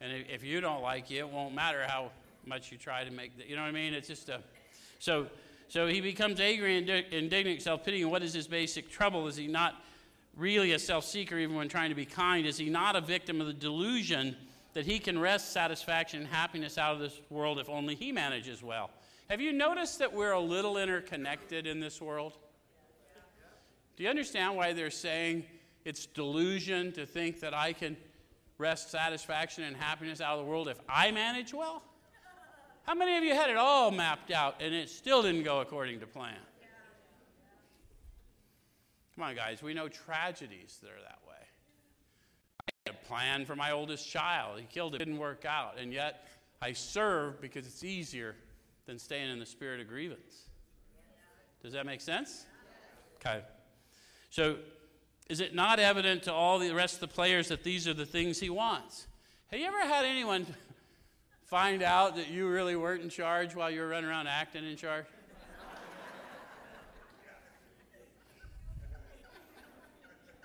And 0.00 0.24
if 0.28 0.42
you 0.42 0.60
don't 0.60 0.82
like 0.82 1.10
you, 1.10 1.18
it 1.18 1.28
won't 1.28 1.54
matter 1.54 1.84
how 1.86 2.10
much 2.46 2.72
you 2.72 2.78
try 2.78 3.04
to 3.04 3.10
make 3.10 3.36
the, 3.36 3.48
you 3.48 3.54
know 3.54 3.62
what 3.62 3.68
I 3.68 3.72
mean? 3.72 3.94
It's 3.94 4.08
just 4.08 4.28
a, 4.28 4.40
so, 4.98 5.26
so 5.68 5.86
he 5.86 6.00
becomes 6.00 6.40
angry 6.40 6.78
and 6.78 6.88
indignant, 7.12 7.62
self-pitying. 7.62 8.10
What 8.10 8.22
is 8.22 8.34
his 8.34 8.48
basic 8.48 8.90
trouble? 8.90 9.28
Is 9.28 9.36
he 9.36 9.46
not 9.46 9.84
really 10.36 10.72
a 10.72 10.78
self-seeker 10.78 11.38
even 11.38 11.54
when 11.54 11.68
trying 11.68 11.90
to 11.90 11.94
be 11.94 12.06
kind? 12.06 12.46
Is 12.46 12.56
he 12.58 12.68
not 12.68 12.96
a 12.96 13.00
victim 13.00 13.40
of 13.40 13.46
the 13.46 13.52
delusion 13.52 14.36
that 14.72 14.86
he 14.86 14.98
can 14.98 15.18
wrest 15.18 15.52
satisfaction 15.52 16.20
and 16.20 16.28
happiness 16.28 16.78
out 16.78 16.94
of 16.94 17.00
this 17.00 17.20
world 17.30 17.58
if 17.58 17.68
only 17.68 17.94
he 17.94 18.10
manages 18.10 18.62
well? 18.62 18.90
Have 19.32 19.40
you 19.40 19.54
noticed 19.54 20.00
that 20.00 20.12
we're 20.12 20.32
a 20.32 20.40
little 20.40 20.76
interconnected 20.76 21.66
in 21.66 21.80
this 21.80 22.02
world? 22.02 22.34
Do 23.96 24.02
you 24.02 24.10
understand 24.10 24.56
why 24.56 24.74
they're 24.74 24.90
saying 24.90 25.44
it's 25.86 26.04
delusion 26.04 26.92
to 26.92 27.06
think 27.06 27.40
that 27.40 27.54
I 27.54 27.72
can 27.72 27.96
wrest, 28.58 28.90
satisfaction, 28.90 29.64
and 29.64 29.74
happiness 29.74 30.20
out 30.20 30.38
of 30.38 30.44
the 30.44 30.50
world 30.50 30.68
if 30.68 30.78
I 30.86 31.12
manage 31.12 31.54
well? 31.54 31.82
How 32.82 32.92
many 32.92 33.16
of 33.16 33.24
you 33.24 33.34
had 33.34 33.48
it 33.48 33.56
all 33.56 33.90
mapped 33.90 34.30
out 34.30 34.56
and 34.60 34.74
it 34.74 34.90
still 34.90 35.22
didn't 35.22 35.44
go 35.44 35.60
according 35.60 36.00
to 36.00 36.06
plan? 36.06 36.36
Come 39.16 39.24
on, 39.24 39.34
guys, 39.34 39.62
we 39.62 39.72
know 39.72 39.88
tragedies 39.88 40.78
that 40.82 40.90
are 40.90 41.02
that 41.04 41.20
way. 41.26 41.36
I 42.68 42.72
had 42.84 42.96
a 43.02 43.06
plan 43.06 43.46
for 43.46 43.56
my 43.56 43.70
oldest 43.70 44.06
child. 44.06 44.60
He 44.60 44.66
killed 44.66 44.94
it, 44.94 44.98
didn't 44.98 45.16
work 45.16 45.46
out, 45.46 45.78
and 45.78 45.90
yet 45.90 46.28
I 46.60 46.74
serve 46.74 47.40
because 47.40 47.66
it's 47.66 47.82
easier 47.82 48.36
than 48.86 48.98
staying 48.98 49.30
in 49.30 49.38
the 49.38 49.46
spirit 49.46 49.80
of 49.80 49.88
grievance. 49.88 50.48
Does 51.62 51.72
that 51.72 51.86
make 51.86 52.00
sense? 52.00 52.46
Okay. 53.16 53.40
So 54.30 54.56
is 55.28 55.40
it 55.40 55.54
not 55.54 55.78
evident 55.78 56.24
to 56.24 56.32
all 56.32 56.58
the 56.58 56.72
rest 56.72 56.94
of 56.94 57.00
the 57.00 57.08
players 57.08 57.48
that 57.48 57.62
these 57.62 57.86
are 57.86 57.94
the 57.94 58.06
things 58.06 58.40
he 58.40 58.50
wants? 58.50 59.06
Have 59.50 59.60
you 59.60 59.66
ever 59.66 59.80
had 59.80 60.04
anyone 60.04 60.46
find 61.44 61.82
out 61.82 62.16
that 62.16 62.30
you 62.30 62.48
really 62.48 62.74
weren't 62.76 63.02
in 63.02 63.08
charge 63.08 63.54
while 63.54 63.70
you 63.70 63.80
were 63.80 63.88
running 63.88 64.10
around 64.10 64.26
acting 64.26 64.64
in 64.64 64.76
charge? 64.76 65.04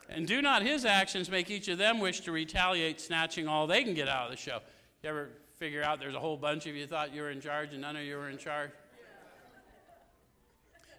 and 0.10 0.28
do 0.28 0.42
not 0.42 0.62
his 0.62 0.86
actions 0.86 1.30
make 1.30 1.50
each 1.50 1.68
of 1.68 1.78
them 1.78 2.00
wish 2.00 2.22
to 2.22 2.32
retaliate, 2.32 3.02
snatching 3.02 3.48
all 3.48 3.68
they 3.68 3.84
can 3.84 3.94
get 3.94 4.08
out 4.08 4.26
of 4.26 4.32
the 4.32 4.38
show? 4.38 4.60
You 5.04 5.10
ever 5.10 5.30
figure 5.58 5.84
out 5.84 6.00
there's 6.00 6.16
a 6.16 6.20
whole 6.20 6.38
bunch 6.38 6.68
of 6.68 6.76
you 6.76 6.86
thought 6.86 7.14
you 7.14 7.22
were 7.22 7.32
in 7.32 7.42
charge 7.42 7.74
and 7.74 7.82
none 7.82 7.96
of 7.96 8.04
you 8.04 8.16
were 8.16 8.30
in 8.30 8.38
charge? 8.38 8.72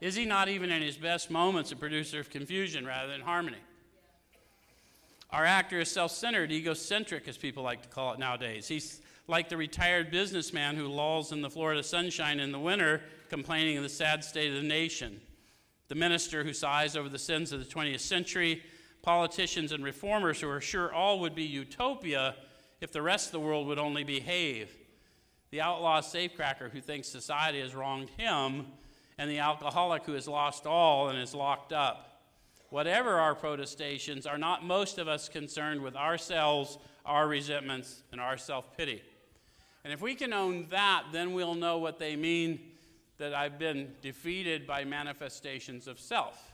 Is 0.01 0.15
he 0.15 0.25
not 0.25 0.49
even 0.49 0.71
in 0.71 0.83
his 0.83 0.97
best 0.97 1.31
moments 1.31 1.73
a 1.73 1.77
producer 1.77 2.21
of 2.21 2.31
confusion 2.31 2.87
rather 2.87 3.11
than 3.11 3.21
harmony? 3.21 3.59
Our 5.31 5.45
actor 5.45 5.81
is 5.81 5.91
self 5.91 6.13
centered, 6.13 6.51
egocentric, 6.51 7.29
as 7.29 7.37
people 7.37 7.63
like 7.63 7.83
to 7.83 7.89
call 7.89 8.13
it 8.15 8.19
nowadays. 8.19 8.67
He's 8.67 9.01
like 9.27 9.49
the 9.49 9.57
retired 9.57 10.11
businessman 10.11 10.77
who 10.77 10.89
lolls 10.89 11.33
in 11.33 11.43
the 11.43 11.51
Florida 11.51 11.83
sunshine 11.83 12.41
in 12.41 12.51
the 12.51 12.59
winter, 12.59 13.03
complaining 13.29 13.77
of 13.77 13.83
the 13.83 13.89
sad 13.89 14.25
state 14.25 14.49
of 14.49 14.63
the 14.63 14.69
nation. 14.69 15.21
The 15.89 15.95
minister 15.95 16.45
who 16.45 16.53
sighs 16.53 16.97
over 16.97 17.09
the 17.09 17.19
sins 17.19 17.53
of 17.53 17.61
the 17.61 17.67
20th 17.67 18.01
century, 18.01 18.63
politicians 19.03 19.73
and 19.73 19.85
reformers 19.85 20.41
who 20.41 20.49
are 20.49 20.61
sure 20.61 20.93
all 20.93 21.21
would 21.21 21.35
be 21.35 21.45
utopia 21.45 22.37
if 22.81 22.93
the 22.93 23.03
rest 23.03 23.27
of 23.27 23.33
the 23.33 23.41
world 23.41 23.67
would 23.67 23.79
only 23.79 24.05
behave. 24.05 24.75
The 25.51 25.61
outlaw 25.61 26.01
safecracker 26.01 26.71
who 26.71 26.81
thinks 26.81 27.09
society 27.09 27.61
has 27.61 27.75
wronged 27.75 28.11
him, 28.11 28.67
and 29.17 29.31
the 29.31 29.39
alcoholic 29.39 30.05
who 30.05 30.13
has 30.13 30.29
lost 30.29 30.67
all 30.67 31.09
and 31.09 31.19
is 31.19 31.35
locked 31.35 31.73
up 31.73 32.09
whatever 32.71 33.19
our 33.19 33.35
protestations, 33.35 34.27
are 34.27 34.39
not 34.39 34.65
most 34.65 34.99
of 34.99 35.09
us 35.09 35.29
concerned 35.29 35.81
with 35.81 35.97
ourselves, 35.97 36.79
our 37.05 37.27
resentments, 37.27 38.03
and 38.13 38.21
our 38.21 38.37
self 38.37 38.77
pity. 38.77 39.03
And 39.85 39.93
if 39.93 40.01
we 40.01 40.15
can 40.15 40.33
own 40.33 40.67
that, 40.71 41.05
then 41.13 41.33
we'll 41.33 41.55
know 41.55 41.79
what 41.79 41.99
they 41.99 42.17
mean 42.17 42.61
that 43.19 43.35
I've 43.35 43.59
been 43.59 43.95
defeated 44.03 44.67
by 44.67 44.85
manifestations 44.85 45.89
of 45.89 45.99
self. 45.99 46.48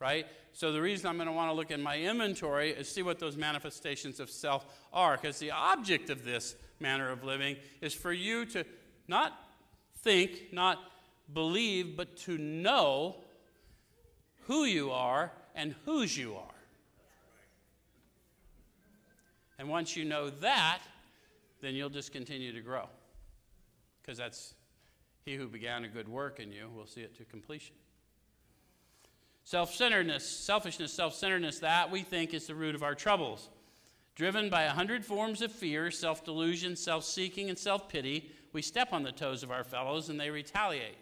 Right? 0.00 0.26
So, 0.52 0.72
the 0.72 0.80
reason 0.80 1.08
I'm 1.08 1.16
going 1.16 1.26
to 1.26 1.32
want 1.32 1.50
to 1.50 1.54
look 1.54 1.70
in 1.70 1.82
my 1.82 1.98
inventory 1.98 2.70
is 2.70 2.88
see 2.88 3.02
what 3.02 3.18
those 3.18 3.36
manifestations 3.36 4.20
of 4.20 4.30
self 4.30 4.64
are. 4.92 5.16
Because 5.16 5.38
the 5.38 5.50
object 5.50 6.10
of 6.10 6.24
this 6.24 6.54
manner 6.80 7.10
of 7.10 7.24
living 7.24 7.56
is 7.80 7.94
for 7.94 8.12
you 8.12 8.44
to 8.46 8.64
not 9.08 9.38
think, 9.98 10.52
not 10.52 10.78
believe, 11.32 11.96
but 11.96 12.16
to 12.18 12.38
know 12.38 13.16
who 14.46 14.64
you 14.64 14.90
are 14.90 15.32
and 15.54 15.74
whose 15.84 16.16
you 16.16 16.36
are. 16.36 16.54
And 19.58 19.68
once 19.68 19.96
you 19.96 20.04
know 20.04 20.30
that, 20.30 20.80
then 21.60 21.74
you'll 21.74 21.90
just 21.90 22.12
continue 22.12 22.52
to 22.52 22.60
grow. 22.60 22.88
Because 24.00 24.18
that's 24.18 24.54
he 25.24 25.34
who 25.34 25.48
began 25.48 25.84
a 25.84 25.88
good 25.88 26.08
work 26.08 26.40
in 26.40 26.52
you 26.52 26.70
will 26.74 26.86
see 26.86 27.00
it 27.00 27.16
to 27.16 27.24
completion. 27.24 27.74
Self 29.48 29.74
centeredness, 29.74 30.28
selfishness, 30.28 30.92
self 30.92 31.14
centeredness, 31.14 31.60
that 31.60 31.90
we 31.90 32.02
think 32.02 32.34
is 32.34 32.46
the 32.46 32.54
root 32.54 32.74
of 32.74 32.82
our 32.82 32.94
troubles. 32.94 33.48
Driven 34.14 34.50
by 34.50 34.64
a 34.64 34.72
hundred 34.72 35.06
forms 35.06 35.40
of 35.40 35.50
fear, 35.50 35.90
self 35.90 36.22
delusion, 36.22 36.76
self 36.76 37.02
seeking, 37.02 37.48
and 37.48 37.58
self 37.58 37.88
pity, 37.88 38.30
we 38.52 38.60
step 38.60 38.92
on 38.92 39.04
the 39.04 39.10
toes 39.10 39.42
of 39.42 39.50
our 39.50 39.64
fellows 39.64 40.10
and 40.10 40.20
they 40.20 40.28
retaliate. 40.28 40.98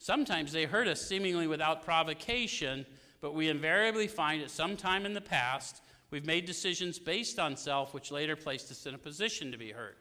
Sometimes 0.00 0.52
they 0.52 0.66
hurt 0.66 0.86
us 0.86 1.00
seemingly 1.00 1.46
without 1.46 1.82
provocation, 1.82 2.84
but 3.22 3.32
we 3.34 3.48
invariably 3.48 4.06
find 4.06 4.42
at 4.42 4.50
some 4.50 4.76
time 4.76 5.06
in 5.06 5.14
the 5.14 5.20
past 5.22 5.80
we've 6.10 6.26
made 6.26 6.44
decisions 6.44 6.98
based 6.98 7.38
on 7.38 7.56
self, 7.56 7.94
which 7.94 8.12
later 8.12 8.36
placed 8.36 8.70
us 8.70 8.84
in 8.84 8.94
a 8.94 8.98
position 8.98 9.50
to 9.50 9.56
be 9.56 9.70
hurt. 9.70 9.96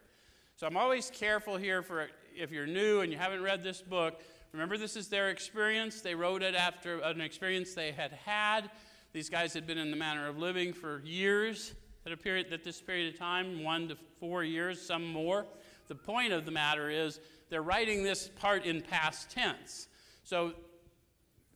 So 0.58 0.68
I'm 0.68 0.76
always 0.76 1.10
careful 1.10 1.56
here 1.56 1.84
for 1.84 2.10
if 2.36 2.52
you're 2.52 2.68
new 2.68 3.00
and 3.00 3.14
you 3.14 3.18
haven't 3.18 3.44
read 3.44 3.64
this 3.64 3.82
book, 3.82 4.22
remember 4.54 4.78
this 4.78 4.96
is 4.96 5.08
their 5.08 5.30
experience. 5.30 6.02
They 6.02 6.16
wrote 6.16 6.44
it 6.44 6.56
after 6.56 7.00
an 7.00 7.22
experience 7.22 7.74
they 7.74 7.92
had 7.92 8.14
had. 8.26 8.70
These 9.14 9.30
guys 9.30 9.54
had 9.54 9.68
been 9.68 9.78
in 9.78 9.92
the 9.92 9.98
manner 9.98 10.28
of 10.28 10.38
living 10.38 10.74
for 10.74 11.02
years 11.04 11.74
at 12.06 12.12
a 12.12 12.18
period 12.18 12.52
at 12.52 12.64
this 12.64 12.82
period 12.82 13.14
of 13.14 13.20
time, 13.20 13.64
one 13.64 13.88
to 13.90 13.98
four 14.20 14.44
years, 14.44 14.82
some 14.82 15.06
more. 15.06 15.46
The 15.88 15.96
point 15.96 16.34
of 16.34 16.46
the 16.46 16.52
matter 16.52 16.90
is 16.90 17.20
they're 17.50 17.62
writing 17.62 18.04
this 18.04 18.30
part 18.40 18.66
in 18.66 18.82
past 18.82 19.30
tense. 19.30 19.88
So 20.24 20.54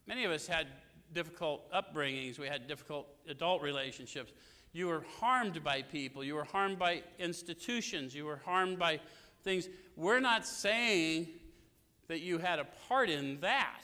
many 0.08 0.26
of 0.26 0.32
us 0.32 0.46
had 0.46 0.68
difficult 1.14 1.72
upbringings, 1.72 2.38
we 2.38 2.48
had 2.48 2.68
difficult 2.68 3.08
adult 3.30 3.62
relationships. 3.62 4.34
You 4.74 4.88
were 4.88 5.06
harmed 5.20 5.64
by 5.64 5.82
people, 5.82 6.24
you 6.24 6.36
were 6.36 6.44
harmed 6.44 6.78
by 6.78 7.04
institutions, 7.18 8.14
you 8.14 8.26
were 8.26 8.42
harmed 8.44 8.78
by 8.78 9.00
things. 9.44 9.70
We're 9.96 10.20
not 10.20 10.46
saying 10.46 11.30
that 12.08 12.22
you 12.22 12.38
had 12.38 12.60
a 12.60 12.68
part 12.88 13.10
in 13.10 13.40
that. 13.42 13.82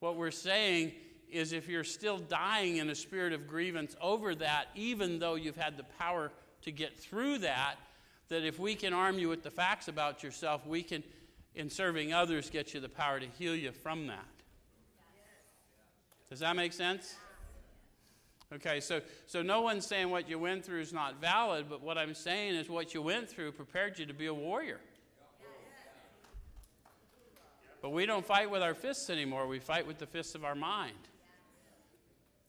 What 0.00 0.16
we're 0.16 0.30
saying 0.30 0.92
is 1.30 1.52
if 1.52 1.68
you're 1.68 1.84
still 1.84 2.18
dying 2.18 2.78
in 2.78 2.88
a 2.90 2.94
spirit 2.94 3.32
of 3.32 3.46
grievance 3.46 3.96
over 4.00 4.34
that, 4.36 4.66
even 4.74 5.18
though 5.18 5.34
you've 5.34 5.56
had 5.56 5.76
the 5.76 5.84
power 5.98 6.32
to 6.62 6.72
get 6.72 6.98
through 6.98 7.38
that, 7.38 7.76
that 8.28 8.44
if 8.44 8.58
we 8.58 8.74
can 8.74 8.92
arm 8.92 9.18
you 9.18 9.28
with 9.28 9.42
the 9.42 9.50
facts 9.50 9.88
about 9.88 10.22
yourself, 10.22 10.66
we 10.66 10.82
can 10.82 11.02
in 11.54 11.68
serving 11.68 12.12
others 12.12 12.50
get 12.50 12.72
you 12.72 12.80
the 12.80 12.88
power 12.88 13.18
to 13.18 13.26
heal 13.38 13.54
you 13.54 13.72
from 13.72 14.06
that. 14.06 14.24
Does 16.30 16.40
that 16.40 16.54
make 16.56 16.72
sense? 16.72 17.16
Okay, 18.54 18.80
so, 18.80 19.00
so 19.26 19.42
no 19.42 19.60
one's 19.60 19.86
saying 19.86 20.08
what 20.08 20.28
you 20.28 20.38
went 20.38 20.64
through 20.64 20.80
is 20.80 20.92
not 20.92 21.20
valid, 21.20 21.66
but 21.68 21.82
what 21.82 21.98
I'm 21.98 22.14
saying 22.14 22.54
is 22.54 22.68
what 22.68 22.94
you 22.94 23.02
went 23.02 23.28
through 23.28 23.52
prepared 23.52 23.98
you 23.98 24.06
to 24.06 24.14
be 24.14 24.26
a 24.26 24.34
warrior. 24.34 24.80
But 27.80 27.90
we 27.90 28.06
don't 28.06 28.24
fight 28.24 28.50
with 28.50 28.62
our 28.62 28.74
fists 28.74 29.08
anymore, 29.10 29.46
we 29.46 29.58
fight 29.58 29.86
with 29.86 29.98
the 29.98 30.06
fists 30.06 30.34
of 30.34 30.44
our 30.44 30.54
mind. 30.54 30.96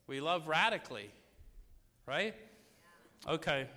We 0.07 0.21
love 0.21 0.47
radically, 0.47 1.11
right? 2.07 2.33
Okay. 3.27 3.67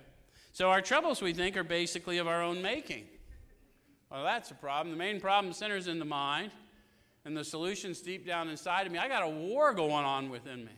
So 0.51 0.69
our 0.69 0.81
troubles, 0.81 1.21
we 1.21 1.33
think, 1.33 1.57
are 1.57 1.63
basically 1.63 2.17
of 2.17 2.27
our 2.27 2.41
own 2.41 2.61
making. 2.61 3.05
Well, 4.11 4.23
that's 4.23 4.51
a 4.51 4.55
problem. 4.55 4.91
The 4.91 4.97
main 4.97 5.19
problem 5.19 5.53
centers 5.53 5.87
in 5.87 5.99
the 5.99 6.05
mind. 6.05 6.51
and 7.25 7.37
the 7.37 7.43
solution's 7.43 8.01
deep 8.01 8.25
down 8.25 8.49
inside 8.49 8.85
of 8.85 8.91
me, 8.91 8.99
I 8.99 9.07
got 9.07 9.23
a 9.23 9.29
war 9.29 9.73
going 9.73 10.05
on 10.05 10.29
within 10.29 10.65
me. 10.65 10.71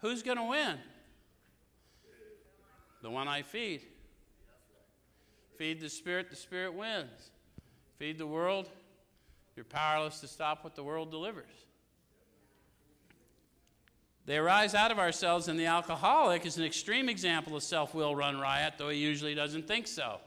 Who's 0.00 0.22
going 0.22 0.38
to 0.38 0.44
win? 0.44 0.78
The 3.02 3.10
one 3.10 3.28
I 3.28 3.42
feed. 3.42 3.82
Feed 5.58 5.80
the 5.80 5.88
Spirit, 5.88 6.30
the 6.30 6.36
Spirit 6.36 6.74
wins. 6.74 7.30
Feed 7.98 8.18
the 8.18 8.26
world, 8.26 8.68
you're 9.56 9.64
powerless 9.64 10.20
to 10.20 10.28
stop 10.28 10.62
what 10.62 10.74
the 10.74 10.84
world 10.84 11.10
delivers. 11.10 11.66
They 14.26 14.36
arise 14.36 14.74
out 14.74 14.90
of 14.90 14.98
ourselves, 14.98 15.48
and 15.48 15.58
the 15.58 15.66
alcoholic 15.66 16.44
is 16.44 16.58
an 16.58 16.64
extreme 16.64 17.08
example 17.08 17.56
of 17.56 17.62
self 17.62 17.94
will 17.94 18.14
run 18.14 18.38
riot, 18.38 18.74
though 18.76 18.88
he 18.88 18.98
usually 18.98 19.34
doesn't 19.34 19.66
think 19.66 19.86
so. 19.86 20.18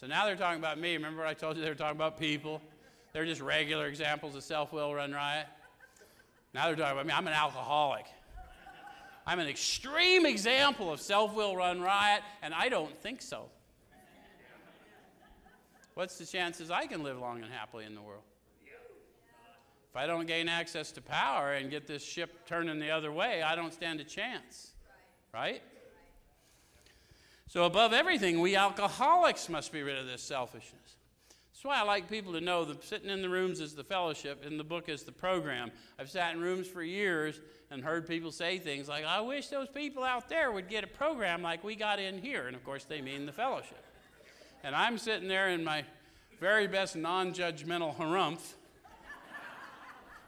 So 0.00 0.06
now 0.06 0.24
they're 0.24 0.36
talking 0.36 0.60
about 0.60 0.78
me. 0.78 0.94
Remember, 0.94 1.26
I 1.26 1.34
told 1.34 1.56
you 1.56 1.62
they 1.62 1.68
were 1.68 1.74
talking 1.74 1.96
about 1.96 2.18
people? 2.18 2.62
They're 3.12 3.26
just 3.26 3.40
regular 3.40 3.86
examples 3.86 4.36
of 4.36 4.44
self 4.44 4.72
will 4.72 4.94
run 4.94 5.12
riot. 5.12 5.46
Now 6.54 6.66
they're 6.66 6.76
talking 6.76 6.92
about 6.92 7.06
me. 7.06 7.12
I'm 7.12 7.26
an 7.26 7.32
alcoholic. 7.32 8.06
I'm 9.26 9.40
an 9.40 9.48
extreme 9.48 10.24
example 10.24 10.92
of 10.92 11.00
self 11.00 11.34
will 11.34 11.56
run 11.56 11.82
riot, 11.82 12.22
and 12.40 12.54
I 12.54 12.68
don't 12.68 12.96
think 13.02 13.20
so. 13.20 13.46
What's 15.94 16.16
the 16.16 16.24
chances 16.24 16.70
I 16.70 16.86
can 16.86 17.02
live 17.02 17.18
long 17.18 17.42
and 17.42 17.52
happily 17.52 17.84
in 17.84 17.96
the 17.96 18.00
world? 18.00 18.22
If 19.90 19.96
I 19.96 20.06
don't 20.06 20.26
gain 20.26 20.48
access 20.48 20.92
to 20.92 21.00
power 21.00 21.52
and 21.52 21.70
get 21.70 21.86
this 21.86 22.04
ship 22.04 22.46
turning 22.46 22.78
the 22.78 22.90
other 22.90 23.10
way, 23.10 23.42
I 23.42 23.54
don't 23.54 23.72
stand 23.72 24.00
a 24.00 24.04
chance. 24.04 24.72
Right? 25.32 25.62
So, 27.48 27.64
above 27.64 27.94
everything, 27.94 28.40
we 28.40 28.56
alcoholics 28.56 29.48
must 29.48 29.72
be 29.72 29.82
rid 29.82 29.98
of 29.98 30.06
this 30.06 30.22
selfishness. 30.22 30.96
That's 31.58 31.64
why 31.64 31.80
I 31.80 31.82
like 31.82 32.08
people 32.08 32.34
to 32.34 32.40
know 32.40 32.64
that 32.66 32.84
sitting 32.84 33.10
in 33.10 33.22
the 33.22 33.28
rooms 33.28 33.60
is 33.60 33.74
the 33.74 33.82
fellowship, 33.82 34.44
and 34.46 34.60
the 34.60 34.64
book 34.64 34.88
is 34.88 35.02
the 35.02 35.12
program. 35.12 35.72
I've 35.98 36.10
sat 36.10 36.34
in 36.34 36.40
rooms 36.40 36.68
for 36.68 36.82
years 36.82 37.40
and 37.70 37.82
heard 37.82 38.06
people 38.06 38.30
say 38.30 38.58
things 38.58 38.88
like, 38.88 39.04
I 39.04 39.20
wish 39.20 39.48
those 39.48 39.68
people 39.68 40.04
out 40.04 40.28
there 40.28 40.52
would 40.52 40.68
get 40.68 40.84
a 40.84 40.86
program 40.86 41.42
like 41.42 41.64
we 41.64 41.74
got 41.74 41.98
in 41.98 42.18
here. 42.18 42.46
And 42.46 42.54
of 42.54 42.64
course, 42.64 42.84
they 42.84 43.00
mean 43.00 43.26
the 43.26 43.32
fellowship. 43.32 43.84
And 44.62 44.74
I'm 44.74 44.98
sitting 44.98 45.26
there 45.26 45.48
in 45.48 45.64
my 45.64 45.84
very 46.38 46.66
best 46.66 46.94
non 46.94 47.32
judgmental 47.32 47.96
harumph. 47.96 48.54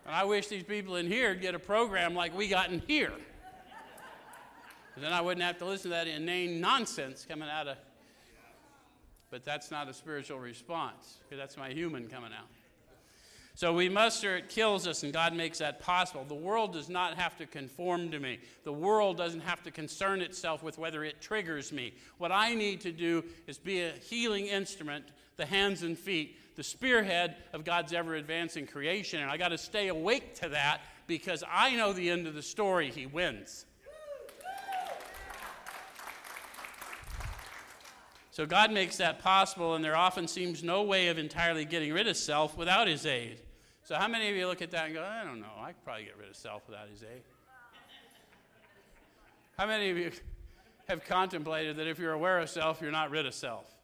And 0.07 0.15
I 0.15 0.25
wish 0.25 0.49
these 0.49 0.65
people 0.65 0.97
in 0.97 1.07
here 1.07 1.31
would 1.31 1.43
get 1.43 1.55
a 1.55 1.59
program 1.59 2.15
like 2.15 2.37
we 2.37 2.49
got 2.49 2.71
in 2.71 2.81
here. 2.87 3.13
then 4.97 5.13
I 5.13 5.21
wouldn't 5.21 5.45
have 5.45 5.59
to 5.59 5.65
listen 5.65 5.91
to 5.91 5.97
that 5.97 6.09
inane 6.09 6.61
nonsense 6.61 7.25
coming 7.29 7.49
out 7.49 7.69
of 7.69 7.77
but 9.31 9.45
that's 9.45 9.71
not 9.71 9.89
a 9.89 9.95
spiritual 9.95 10.39
response, 10.39 11.19
that's 11.31 11.57
my 11.57 11.71
human 11.71 12.09
coming 12.09 12.33
out. 12.33 12.49
So 13.55 13.75
we 13.75 13.89
muster, 13.89 14.37
it 14.37 14.49
kills 14.49 14.87
us, 14.87 15.03
and 15.03 15.13
God 15.13 15.35
makes 15.35 15.59
that 15.59 15.81
possible. 15.81 16.25
The 16.25 16.35
world 16.35 16.73
does 16.73 16.89
not 16.89 17.15
have 17.15 17.37
to 17.39 17.47
conform 17.47 18.11
to 18.11 18.19
me. 18.19 18.39
The 18.65 18.73
world 18.73 19.19
doesn't 19.19 19.41
have 19.41 19.63
to 19.65 19.71
concern 19.71 20.23
itself 20.23 20.63
with 20.63 20.79
whether 20.79 21.05
it 21.05 21.21
triggers 21.21 21.71
me. 21.71 21.95
What 22.19 22.33
I 22.33 22.55
need 22.55 22.81
to 22.83 22.93
do 22.93 23.25
is 23.47 23.59
be 23.59 23.83
a 23.83 23.93
healing 23.93 24.47
instrument, 24.47 25.07
the 25.37 25.45
hands 25.45 25.83
and 25.83 25.99
feet, 25.99 26.39
the 26.61 26.65
spearhead 26.65 27.37
of 27.55 27.65
God's 27.65 27.95
ever 27.95 28.17
advancing 28.17 28.67
creation. 28.67 29.23
And 29.23 29.31
I 29.31 29.39
got 29.39 29.49
to 29.49 29.57
stay 29.57 29.89
awake 29.89 30.35
to 30.41 30.51
that 30.51 30.83
because 31.07 31.43
I 31.51 31.75
know 31.75 31.95
the 31.95 32.11
end 32.11 32.27
of 32.27 32.35
the 32.35 32.43
story. 32.43 32.91
He 32.91 33.07
wins. 33.07 33.65
So 38.31 38.45
God 38.45 38.73
makes 38.73 38.99
that 38.99 39.21
possible, 39.21 39.75
and 39.75 39.83
there 39.83 39.97
often 39.97 40.29
seems 40.29 40.63
no 40.63 40.83
way 40.83 41.09
of 41.09 41.17
entirely 41.17 41.65
getting 41.65 41.95
rid 41.95 42.07
of 42.07 42.19
self 42.19 42.59
without 42.59 42.87
His 42.87 43.07
aid. 43.07 43.41
So, 43.85 43.95
how 43.95 44.07
many 44.07 44.29
of 44.29 44.37
you 44.37 44.47
look 44.47 44.61
at 44.61 44.71
that 44.73 44.85
and 44.85 44.95
go, 44.95 45.03
I 45.03 45.25
don't 45.25 45.41
know, 45.41 45.47
I 45.59 45.69
could 45.69 45.83
probably 45.83 46.05
get 46.05 46.19
rid 46.19 46.29
of 46.29 46.37
self 46.37 46.69
without 46.69 46.91
His 46.91 47.03
aid? 47.03 47.23
How 49.57 49.67
many 49.67 49.89
of 49.89 49.97
you 49.97 50.11
have 50.91 51.07
contemplated 51.07 51.79
that 51.79 51.87
if 51.87 51.99
you're 51.99 52.13
aware 52.13 52.39
of 52.39 52.51
self, 52.51 52.83
you're 52.83 52.93
not 52.93 53.11
rid 53.11 53.25
of 53.25 53.33
self? 53.33 53.80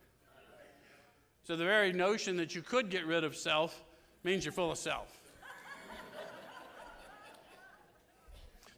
So, 1.47 1.55
the 1.55 1.65
very 1.65 1.93
notion 1.93 2.37
that 2.39 2.55
you 2.55 2.63
could 2.63 2.91
get 2.91 3.07
rid 3.07 3.23
of 3.23 3.37
self 3.37 3.85
means 4.25 4.45
you're 4.45 4.53
full 4.53 4.73
of 4.73 4.79
self. 4.79 5.17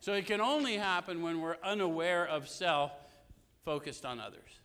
so, 0.00 0.12
it 0.12 0.26
can 0.26 0.42
only 0.42 0.76
happen 0.76 1.22
when 1.22 1.40
we're 1.40 1.56
unaware 1.64 2.26
of 2.26 2.46
self, 2.46 2.92
focused 3.64 4.04
on 4.04 4.20
others. 4.20 4.60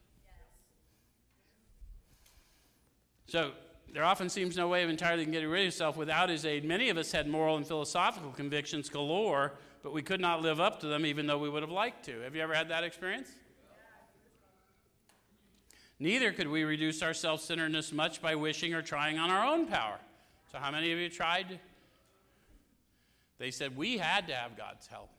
So 3.34 3.52
there 3.92 4.04
often 4.04 4.30
seems 4.30 4.56
no 4.56 4.68
way 4.68 4.84
of 4.84 4.90
entirely 4.90 5.26
getting 5.26 5.50
rid 5.50 5.66
of 5.66 5.74
self 5.74 5.98
without 5.98 6.30
his 6.30 6.46
aid. 6.46 6.64
Many 6.64 6.90
of 6.90 6.98
us 6.98 7.12
had 7.12 7.28
moral 7.28 7.58
and 7.58 7.66
philosophical 7.66 8.32
convictions 8.32 8.90
galore, 8.90 9.54
but 9.82 9.92
we 9.92 10.04
could 10.04 10.22
not 10.22 10.44
live 10.44 10.60
up 10.60 10.80
to 10.82 10.88
them 10.88 11.04
even 11.04 11.26
though 11.26 11.40
we 11.40 11.50
would 11.50 11.64
have 11.64 11.72
liked 11.72 12.06
to. 12.06 12.22
Have 12.22 12.36
you 12.36 12.42
ever 12.42 12.54
had 12.54 12.70
that 12.70 12.84
experience? 12.84 13.30
Neither 16.04 16.34
could 16.34 16.50
we 16.50 16.66
reduce 16.66 17.02
our 17.02 17.14
self 17.14 17.40
centeredness 17.40 17.94
much 17.94 18.22
by 18.22 18.36
wishing 18.36 18.74
or 18.74 18.82
trying 18.82 19.18
on 19.18 19.30
our 19.30 19.46
own 19.48 19.68
power. 19.68 19.98
So, 20.52 20.58
how 20.58 20.70
many 20.70 20.92
of 20.92 21.00
you 21.00 21.08
tried? 21.08 21.62
They 23.38 23.52
said 23.52 23.78
we 23.78 23.98
had 23.98 24.28
to 24.28 24.36
have 24.36 24.58
God's 24.58 24.86
help. 24.86 25.10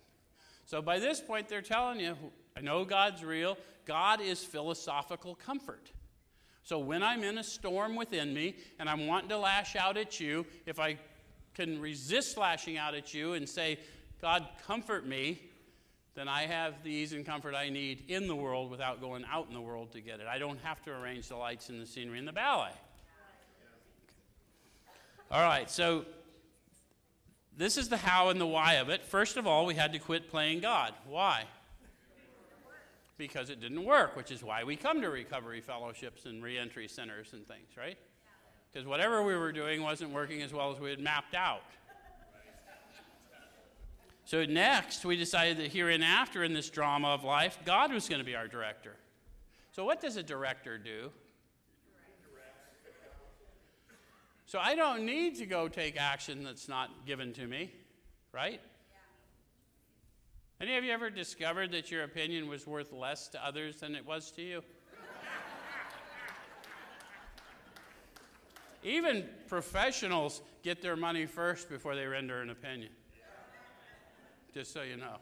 So, 0.66 0.82
by 0.82 0.99
this 0.99 1.22
point, 1.22 1.49
they're 1.49 1.62
telling 1.62 2.01
you, 2.01 2.18
I 2.55 2.61
know 2.61 2.85
God's 2.85 3.24
real. 3.24 3.57
God 3.87 4.20
is 4.20 4.45
philosophical 4.45 5.35
comfort. 5.35 5.91
So 6.64 6.78
when 6.78 7.03
I'm 7.03 7.24
in 7.24 7.39
a 7.39 7.45
storm 7.45 7.97
within 7.97 8.35
me 8.35 8.57
and 8.78 8.87
I'm 8.87 9.07
wanting 9.07 9.30
to 9.30 9.39
lash 9.39 9.76
out 9.76 9.97
at 9.97 10.20
you, 10.20 10.45
if 10.66 10.78
I 10.78 10.99
can 11.55 11.80
resist 11.80 12.37
lashing 12.37 12.76
out 12.76 12.95
at 12.95 13.14
you 13.14 13.32
and 13.32 13.49
say, 13.49 13.78
God, 14.20 14.47
comfort 14.66 15.07
me, 15.07 15.41
then 16.15 16.29
I 16.29 16.43
have 16.43 16.83
the 16.83 16.91
ease 16.91 17.12
and 17.12 17.27
comfort 17.27 17.55
I 17.55 17.69
need 17.69 18.05
in 18.09 18.29
the 18.29 18.37
world 18.37 18.71
without 18.71 19.01
going 19.01 19.25
out 19.31 19.47
in 19.49 19.55
the 19.55 19.61
world 19.61 19.93
to 19.93 20.01
get 20.01 20.21
it. 20.21 20.27
I 20.27 20.39
don't 20.39 20.61
have 20.61 20.83
to 20.85 20.93
arrange 20.93 21.29
the 21.29 21.37
lights 21.37 21.69
and 21.69 21.81
the 21.81 21.87
scenery 21.87 22.19
and 22.19 22.29
the 22.29 22.33
ballet. 22.33 22.71
All 25.31 25.43
right, 25.43 25.71
so 25.71 26.05
this 27.57 27.77
is 27.77 27.89
the 27.89 27.97
how 27.97 28.29
and 28.29 28.41
the 28.41 28.47
why 28.47 28.75
of 28.75 28.89
it. 28.89 29.05
First 29.05 29.37
of 29.37 29.47
all, 29.47 29.67
we 29.67 29.75
had 29.75 29.93
to 29.93 29.99
quit 29.99 30.31
playing 30.31 30.61
God. 30.61 30.93
Why? 31.09 31.45
because 33.17 33.51
it 33.51 33.61
didn't 33.61 33.85
work, 33.85 34.17
which 34.17 34.31
is 34.31 34.43
why 34.43 34.65
we 34.65 34.77
come 34.77 35.01
to 35.01 35.09
recovery 35.09 35.61
fellowships 35.61 36.27
and 36.27 36.43
reentry 36.43 36.89
centers 36.89 37.33
and 37.33 37.47
things, 37.47 37.69
right? 37.77 37.97
Because 38.73 38.87
whatever 38.87 39.23
we 39.23 39.37
were 39.37 39.53
doing 39.53 39.83
wasn't 39.83 40.11
working 40.11 40.43
as 40.43 40.53
well 40.53 40.73
as 40.73 40.81
we 40.81 40.91
had 40.91 41.01
mapped 41.01 41.35
out. 41.35 41.62
So, 44.27 44.45
next, 44.47 45.05
we 45.05 45.16
decided 45.16 45.59
that 45.59 45.66
here 45.66 45.91
and 45.91 46.03
after 46.03 46.43
in 46.45 46.55
this 46.55 46.70
drama 46.70 47.09
of 47.09 47.25
life, 47.25 47.59
God 47.66 47.93
was 47.93 48.09
going 48.09 48.20
to 48.20 48.25
be 48.25 48.35
our 48.35 48.49
director. 48.49 48.97
So, 49.72 49.85
what 49.85 50.01
does 50.01 50.16
a 50.16 50.22
director 50.22 50.79
do? 50.79 51.11
So, 54.47 54.59
I 54.59 54.75
don't 54.75 55.05
need 55.05 55.37
to 55.37 55.47
go 55.47 55.68
take 55.68 56.01
action 56.01 56.43
that's 56.43 56.68
not 56.68 57.07
given 57.07 57.35
to 57.35 57.47
me, 57.47 57.70
right? 58.33 58.61
Any 60.59 60.77
of 60.77 60.85
you 60.85 60.93
ever 60.93 61.11
discovered 61.11 61.72
that 61.72 61.91
your 61.91 62.05
opinion 62.05 62.49
was 62.49 62.66
worth 62.66 62.93
less 62.93 63.29
to 63.29 63.47
others 63.47 63.81
than 63.81 63.95
it 63.95 64.07
was 64.07 64.31
to 64.33 64.43
you? 64.43 64.62
Even 68.83 69.27
professionals 69.49 70.41
get 70.62 70.81
their 70.81 70.97
money 70.97 71.27
first 71.27 71.68
before 71.68 71.95
they 71.95 72.07
render 72.07 72.41
an 72.41 72.51
opinion. 72.51 72.91
Just 74.55 74.73
so 74.73 74.83
you 74.83 74.97
know. 74.97 75.17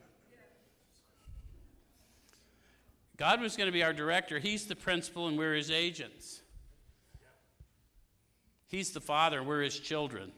God 3.16 3.40
was 3.40 3.56
going 3.56 3.66
to 3.66 3.72
be 3.72 3.82
our 3.82 3.94
director. 3.94 4.38
He's 4.38 4.66
the 4.66 4.76
principal, 4.76 5.26
and 5.26 5.38
we're 5.38 5.54
his 5.54 5.70
agents. 5.70 6.42
He's 8.68 8.90
the 8.90 9.00
father, 9.00 9.38
and 9.38 9.48
we're 9.48 9.62
his 9.62 9.78
children. 9.78 10.32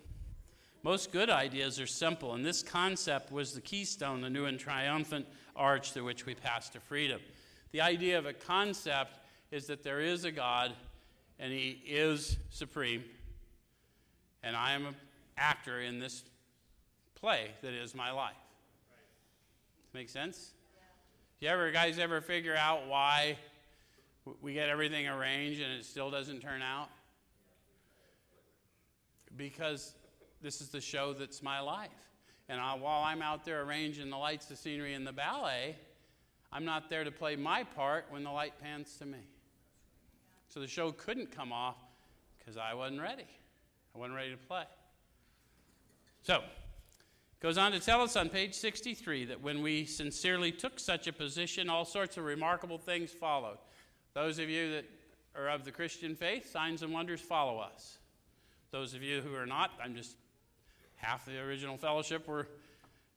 Most 0.84 1.10
good 1.10 1.28
ideas 1.28 1.80
are 1.80 1.88
simple, 1.88 2.34
and 2.34 2.46
this 2.46 2.62
concept 2.62 3.32
was 3.32 3.52
the 3.52 3.60
keystone, 3.60 4.20
the 4.20 4.30
new 4.30 4.44
and 4.44 4.60
triumphant 4.60 5.26
arch 5.56 5.90
through 5.90 6.04
which 6.04 6.24
we 6.24 6.36
pass 6.36 6.68
to 6.68 6.78
freedom. 6.78 7.20
The 7.72 7.80
idea 7.80 8.16
of 8.16 8.26
a 8.26 8.32
concept 8.32 9.18
is 9.50 9.66
that 9.66 9.82
there 9.82 10.00
is 10.00 10.24
a 10.24 10.30
God, 10.30 10.72
and 11.40 11.52
He 11.52 11.82
is 11.84 12.36
supreme, 12.50 13.02
and 14.44 14.54
I 14.54 14.74
am 14.74 14.86
an 14.86 14.94
actor 15.36 15.80
in 15.80 15.98
this 15.98 16.22
play 17.16 17.50
that 17.62 17.72
is 17.72 17.92
my 17.92 18.12
life. 18.12 18.34
Make 19.94 20.08
sense? 20.08 20.50
Do 21.38 21.46
you 21.46 21.52
ever, 21.52 21.70
guys, 21.70 22.00
ever 22.00 22.20
figure 22.20 22.56
out 22.56 22.88
why 22.88 23.38
we 24.42 24.52
get 24.52 24.68
everything 24.68 25.06
arranged 25.06 25.60
and 25.62 25.72
it 25.72 25.84
still 25.84 26.10
doesn't 26.10 26.40
turn 26.40 26.62
out? 26.62 26.88
Because 29.36 29.94
this 30.42 30.60
is 30.60 30.70
the 30.70 30.80
show 30.80 31.12
that's 31.12 31.44
my 31.44 31.60
life. 31.60 31.90
And 32.48 32.60
I, 32.60 32.74
while 32.74 33.04
I'm 33.04 33.22
out 33.22 33.44
there 33.44 33.62
arranging 33.62 34.10
the 34.10 34.16
lights, 34.16 34.46
the 34.46 34.56
scenery, 34.56 34.94
and 34.94 35.06
the 35.06 35.12
ballet, 35.12 35.76
I'm 36.52 36.64
not 36.64 36.90
there 36.90 37.04
to 37.04 37.12
play 37.12 37.36
my 37.36 37.62
part 37.62 38.06
when 38.10 38.24
the 38.24 38.32
light 38.32 38.54
pans 38.60 38.96
to 38.98 39.06
me. 39.06 39.18
So 40.48 40.58
the 40.58 40.66
show 40.66 40.90
couldn't 40.90 41.30
come 41.30 41.52
off 41.52 41.76
because 42.38 42.56
I 42.56 42.74
wasn't 42.74 43.00
ready. 43.00 43.26
I 43.94 43.98
wasn't 43.98 44.16
ready 44.16 44.32
to 44.32 44.36
play. 44.36 44.64
So, 46.22 46.42
goes 47.44 47.58
on 47.58 47.72
to 47.72 47.78
tell 47.78 48.00
us 48.00 48.16
on 48.16 48.30
page 48.30 48.54
63 48.54 49.26
that 49.26 49.38
when 49.42 49.60
we 49.60 49.84
sincerely 49.84 50.50
took 50.50 50.80
such 50.80 51.06
a 51.08 51.12
position, 51.12 51.68
all 51.68 51.84
sorts 51.84 52.16
of 52.16 52.24
remarkable 52.24 52.78
things 52.78 53.10
followed. 53.10 53.58
Those 54.14 54.38
of 54.38 54.48
you 54.48 54.70
that 54.70 54.86
are 55.36 55.50
of 55.50 55.66
the 55.66 55.70
Christian 55.70 56.16
faith, 56.16 56.50
signs 56.50 56.80
and 56.80 56.90
wonders 56.90 57.20
follow 57.20 57.58
us. 57.58 57.98
Those 58.70 58.94
of 58.94 59.02
you 59.02 59.20
who 59.20 59.34
are 59.34 59.44
not, 59.44 59.72
I'm 59.84 59.94
just 59.94 60.16
half 60.96 61.26
the 61.26 61.38
original 61.38 61.76
fellowship 61.76 62.26
were 62.26 62.48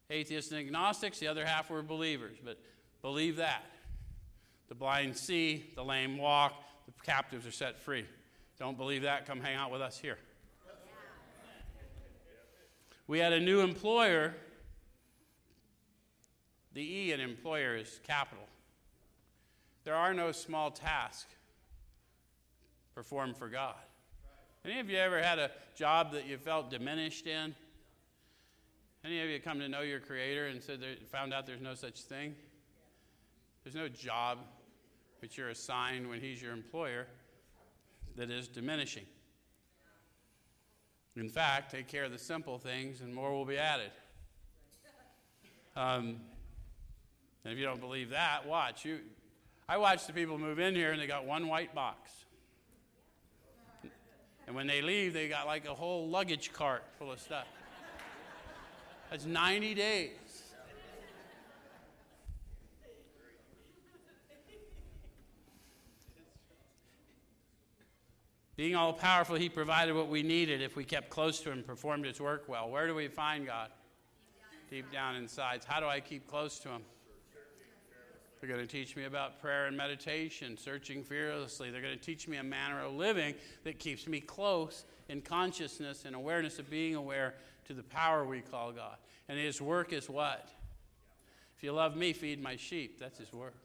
atheists 0.10 0.52
and 0.52 0.60
agnostics, 0.60 1.20
the 1.20 1.28
other 1.28 1.46
half 1.46 1.70
were 1.70 1.82
believers. 1.82 2.36
But 2.44 2.60
believe 3.02 3.38
that. 3.38 3.64
The 4.68 4.76
blind 4.76 5.16
see, 5.16 5.72
the 5.74 5.86
lame 5.86 6.18
walk, 6.18 6.54
the 6.86 6.92
captives 7.06 7.48
are 7.48 7.52
set 7.52 7.80
free. 7.80 8.06
Don't 8.60 8.78
believe 8.78 9.04
that? 9.04 9.26
Come 9.26 9.40
hang 9.40 9.56
out 9.56 9.72
with 9.72 9.82
us 9.82 9.98
here. 9.98 10.18
We 13.08 13.20
had 13.20 13.32
a 13.32 13.40
new 13.40 13.62
employer. 13.62 14.36
The 16.74 16.82
E 16.82 17.12
in 17.14 17.22
employer 17.22 17.78
is 17.78 18.00
capital. 18.06 18.44
There 19.86 19.96
are 19.96 20.14
no 20.14 20.34
small 20.34 20.70
tasks 20.70 21.34
performed 22.94 23.38
for 23.38 23.48
God. 23.48 23.76
Any 24.66 24.80
of 24.80 24.90
you 24.90 24.98
ever 24.98 25.22
had 25.22 25.40
a 25.40 25.52
job 25.76 26.12
that 26.12 26.28
you 26.28 26.38
felt 26.38 26.70
diminished 26.70 27.26
in? 27.26 27.56
Any 29.06 29.22
of 29.22 29.30
you 29.30 29.40
come 29.40 29.60
to 29.60 29.70
know 29.70 29.82
your 29.82 30.02
Creator 30.02 30.48
and 30.48 30.62
said 30.62 30.82
found 31.10 31.34
out 31.34 31.46
there's 31.46 31.62
no 31.62 31.74
such 31.74 32.02
thing? 32.02 32.36
There's 33.64 33.76
no 33.76 33.88
job 33.88 34.40
that 35.22 35.38
you're 35.38 35.50
assigned 35.50 36.10
when 36.10 36.20
He's 36.20 36.42
your 36.42 36.52
employer 36.52 37.08
that 38.18 38.30
is 38.30 38.50
diminishing. 38.50 39.06
In 41.20 41.30
fact, 41.30 41.72
take 41.72 41.88
care 41.88 42.04
of 42.04 42.12
the 42.12 42.18
simple 42.20 42.60
things 42.60 43.02
and 43.02 43.14
more 43.14 43.32
will 43.34 43.46
be 43.46 43.58
added. 43.58 43.90
Um, 45.76 46.20
and 47.44 47.54
if 47.54 47.58
you 47.58 47.66
don't 47.66 47.80
believe 47.80 48.12
that, 48.12 48.46
watch. 48.46 48.86
You, 48.86 49.00
I 49.68 49.78
watch 49.78 50.06
the 50.06 50.14
people 50.14 50.38
move 50.38 50.60
in 50.60 50.76
here 50.76 50.92
and 50.92 51.02
they 51.02 51.08
got 51.08 51.26
one 51.26 51.48
white 51.48 51.74
box. 51.74 52.12
And 54.46 54.56
when 54.56 54.68
they 54.68 54.82
leave, 54.82 55.14
they 55.14 55.28
got 55.28 55.48
like 55.48 55.68
a 55.68 55.74
whole 55.74 56.08
luggage 56.08 56.54
cart 56.54 56.84
full 57.00 57.12
of 57.12 57.20
stuff. 57.20 57.48
That's 59.10 59.26
90 59.26 59.74
days. 59.74 60.12
Being 68.58 68.76
all 68.76 68.92
powerful, 68.92 69.36
He 69.36 69.50
provided 69.50 69.96
what 69.96 70.10
we 70.10 70.24
needed 70.24 70.64
if 70.64 70.76
we 70.76 70.84
kept 70.84 71.12
close 71.12 71.40
to 71.42 71.52
Him, 71.52 71.64
performed 71.64 72.06
His 72.06 72.20
work 72.20 72.50
well. 72.50 72.70
Where 72.70 72.88
do 72.88 72.96
we 72.96 73.08
find 73.08 73.46
God? 73.46 73.70
Deep 74.70 74.92
down 74.92 75.16
inside. 75.16 75.62
How 75.66 75.80
do 75.80 75.86
I 75.86 76.00
keep 76.00 76.28
close 76.28 76.58
to 76.60 76.70
Him? 76.70 76.82
They're 78.42 78.50
going 78.50 78.62
to 78.62 78.68
teach 78.68 78.96
me 78.96 79.06
about 79.06 79.40
prayer 79.40 79.68
and 79.68 79.78
meditation, 79.78 80.58
searching 80.58 81.04
fearlessly. 81.04 81.70
They're 81.70 81.82
going 81.82 81.98
to 81.98 82.04
teach 82.04 82.28
me 82.28 82.38
a 82.38 82.44
manner 82.44 82.82
of 82.82 82.94
living 82.94 83.36
that 83.64 83.78
keeps 83.78 84.08
me 84.08 84.20
close 84.20 84.86
in 85.08 85.22
consciousness 85.22 86.06
and 86.06 86.16
awareness 86.16 86.58
of 86.58 86.70
being 86.70 86.96
aware 86.96 87.36
to 87.66 87.74
the 87.74 87.84
power 87.84 88.26
we 88.26 88.42
call 88.42 88.72
God. 88.72 88.98
And 89.30 89.38
His 89.38 89.62
work 89.62 89.94
is 89.94 90.10
what? 90.10 90.50
If 91.56 91.64
you 91.64 91.74
love 91.74 91.96
me, 91.96 92.12
feed 92.12 92.42
my 92.42 92.56
sheep. 92.56 93.00
That's 93.00 93.20
His 93.20 93.32
work. 93.32 93.56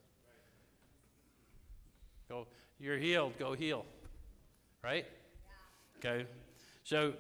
Go, 2.29 2.47
you're 2.79 2.99
healed, 2.99 3.39
go 3.39 3.55
heal 3.55 3.87
right? 4.83 5.07
Okay. 5.99 6.27
So 6.85 7.15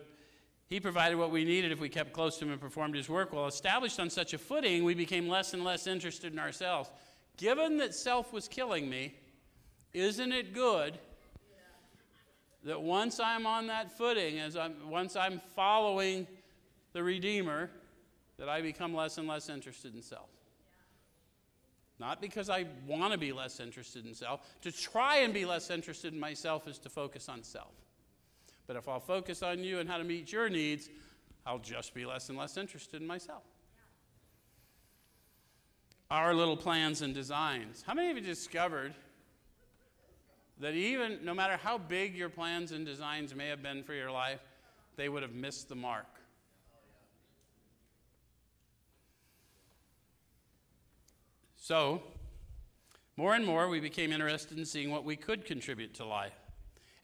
he 0.69 0.81
provided 0.81 1.17
what 1.17 1.31
we 1.31 1.45
needed 1.45 1.71
if 1.71 1.81
we 1.81 1.89
kept 1.89 2.13
close 2.13 2.39
to 2.39 2.45
him 2.45 2.53
and 2.53 2.61
performed 2.61 2.97
his 2.97 3.09
work 3.09 3.33
well. 3.33 3.47
Established 3.47 4.01
on 4.01 4.11
such 4.11 4.35
a 4.35 4.39
footing, 4.39 4.85
we 4.85 4.95
became 4.95 5.29
less 5.29 5.55
and 5.55 5.63
less 5.63 5.87
interested 5.87 6.33
in 6.33 6.39
ourselves. 6.39 6.91
Given 7.37 7.79
that 7.79 7.95
self 7.95 8.33
was 8.33 8.49
killing 8.49 8.91
me, 8.91 9.15
isn't 9.93 10.33
it 10.33 10.55
good 10.55 10.99
that 12.65 12.81
once 12.81 13.21
I'm 13.21 13.47
on 13.47 13.67
that 13.69 13.97
footing, 13.97 14.39
as 14.39 14.57
I'm, 14.57 14.89
once 14.89 15.17
I'm 15.17 15.41
following 15.55 16.27
the 16.93 17.03
Redeemer, 17.03 17.71
that 18.39 18.49
I 18.49 18.61
become 18.61 18.95
less 18.95 19.19
and 19.19 19.29
less 19.29 19.49
interested 19.49 19.95
in 19.95 20.03
self? 20.03 20.29
Not 22.03 22.21
because 22.21 22.51
I 22.51 22.67
want 22.85 23.13
to 23.13 23.19
be 23.19 23.33
less 23.33 23.61
interested 23.61 24.05
in 24.07 24.13
self. 24.13 24.41
To 24.63 24.73
try 24.73 25.19
and 25.19 25.33
be 25.33 25.45
less 25.45 25.71
interested 25.71 26.13
in 26.13 26.19
myself 26.19 26.67
is 26.67 26.81
to 26.81 26.89
focus 26.89 27.29
on 27.29 27.45
self. 27.45 27.75
But 28.67 28.75
if 28.75 28.89
I'll 28.89 28.99
focus 28.99 29.41
on 29.41 29.63
you 29.63 29.79
and 29.79 29.89
how 29.89 29.99
to 29.99 30.05
meet 30.05 30.33
your 30.33 30.49
needs, 30.49 30.91
I'll 31.47 31.61
just 31.61 31.95
be 31.95 32.05
less 32.05 32.29
and 32.29 32.37
less 32.37 32.57
interested 32.57 33.01
in 33.01 33.07
myself. 33.07 33.45
Our 36.11 36.35
little 36.35 36.57
plans 36.57 37.03
and 37.03 37.15
designs. 37.15 37.85
How 37.87 37.95
many 37.95 38.11
of 38.11 38.17
you 38.17 38.23
discovered 38.25 38.95
that 40.59 40.75
even 40.75 41.21
no 41.25 41.35
matter 41.35 41.57
how 41.57 41.79
big 41.79 42.17
your 42.17 42.31
plans 42.31 42.73
and 42.73 42.85
designs 42.85 43.33
may 43.33 43.47
have 43.47 43.63
been 43.63 43.85
for 43.85 43.95
your 43.95 44.11
life, 44.11 44.41
they 44.97 45.09
would 45.09 45.23
have 45.23 45.35
missed 45.35 45.69
the 45.69 45.77
mark? 45.77 46.09
So, 51.63 52.03
more 53.17 53.37
and 53.37 53.47
more, 53.47 53.69
we 53.69 53.79
became 53.79 54.11
interested 54.11 54.59
in 54.59 54.65
seeing 54.65 54.91
what 54.91 55.05
we 55.05 55.15
could 55.15 55.45
contribute 55.45 55.95
to 55.95 56.05
life. 56.05 56.35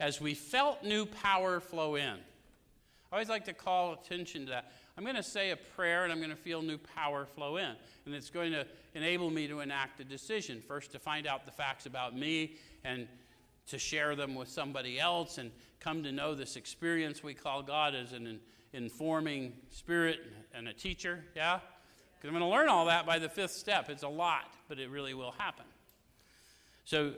As 0.01 0.21
we 0.21 0.35
felt 0.35 0.83
new 0.83 1.07
power 1.07 1.61
flow 1.61 1.95
in, 1.95 2.15
I 2.15 3.13
always 3.13 3.29
like 3.29 3.45
to 3.45 3.53
call 3.53 3.93
attention 3.93 4.47
to 4.47 4.51
that. 4.51 4.73
I'm 4.97 5.05
going 5.05 5.15
to 5.15 5.23
say 5.23 5.53
a 5.53 5.57
prayer 5.57 6.03
and 6.03 6.13
I'm 6.13 6.19
going 6.19 6.31
to 6.31 6.37
feel 6.37 6.61
new 6.61 6.77
power 6.77 7.25
flow 7.25 7.59
in. 7.59 7.71
And 8.05 8.13
it's 8.13 8.31
going 8.31 8.51
to 8.51 8.67
enable 8.97 9.31
me 9.31 9.47
to 9.47 9.61
enact 9.61 10.01
a 10.01 10.05
decision. 10.05 10.61
First, 10.61 10.91
to 10.91 10.99
find 10.99 11.29
out 11.29 11.45
the 11.45 11.53
facts 11.53 11.87
about 11.87 12.17
me 12.17 12.57
and 12.83 13.07
to 13.69 13.79
share 13.79 14.17
them 14.17 14.35
with 14.35 14.49
somebody 14.49 14.99
else 14.99 15.39
and 15.39 15.53
come 15.79 16.03
to 16.03 16.11
know 16.11 16.35
this 16.35 16.57
experience 16.57 17.23
we 17.23 17.33
call 17.33 17.63
God 17.63 17.95
as 17.95 18.13
an 18.13 18.41
informing 18.73 19.53
spirit 19.71 20.19
and 20.53 20.67
a 20.67 20.73
teacher. 20.73 21.27
Yeah? 21.37 21.61
Because 22.19 22.35
I'm 22.35 22.41
going 22.41 22.51
to 22.51 22.57
learn 22.57 22.69
all 22.69 22.87
that 22.87 23.07
by 23.07 23.21
the 23.21 23.29
fifth 23.29 23.53
step. 23.53 23.89
It's 23.89 24.03
a 24.03 24.09
lot, 24.09 24.53
but 24.69 24.81
it 24.81 24.91
really 24.91 25.15
will 25.15 25.31
happen. 25.33 25.65
So, 26.85 27.13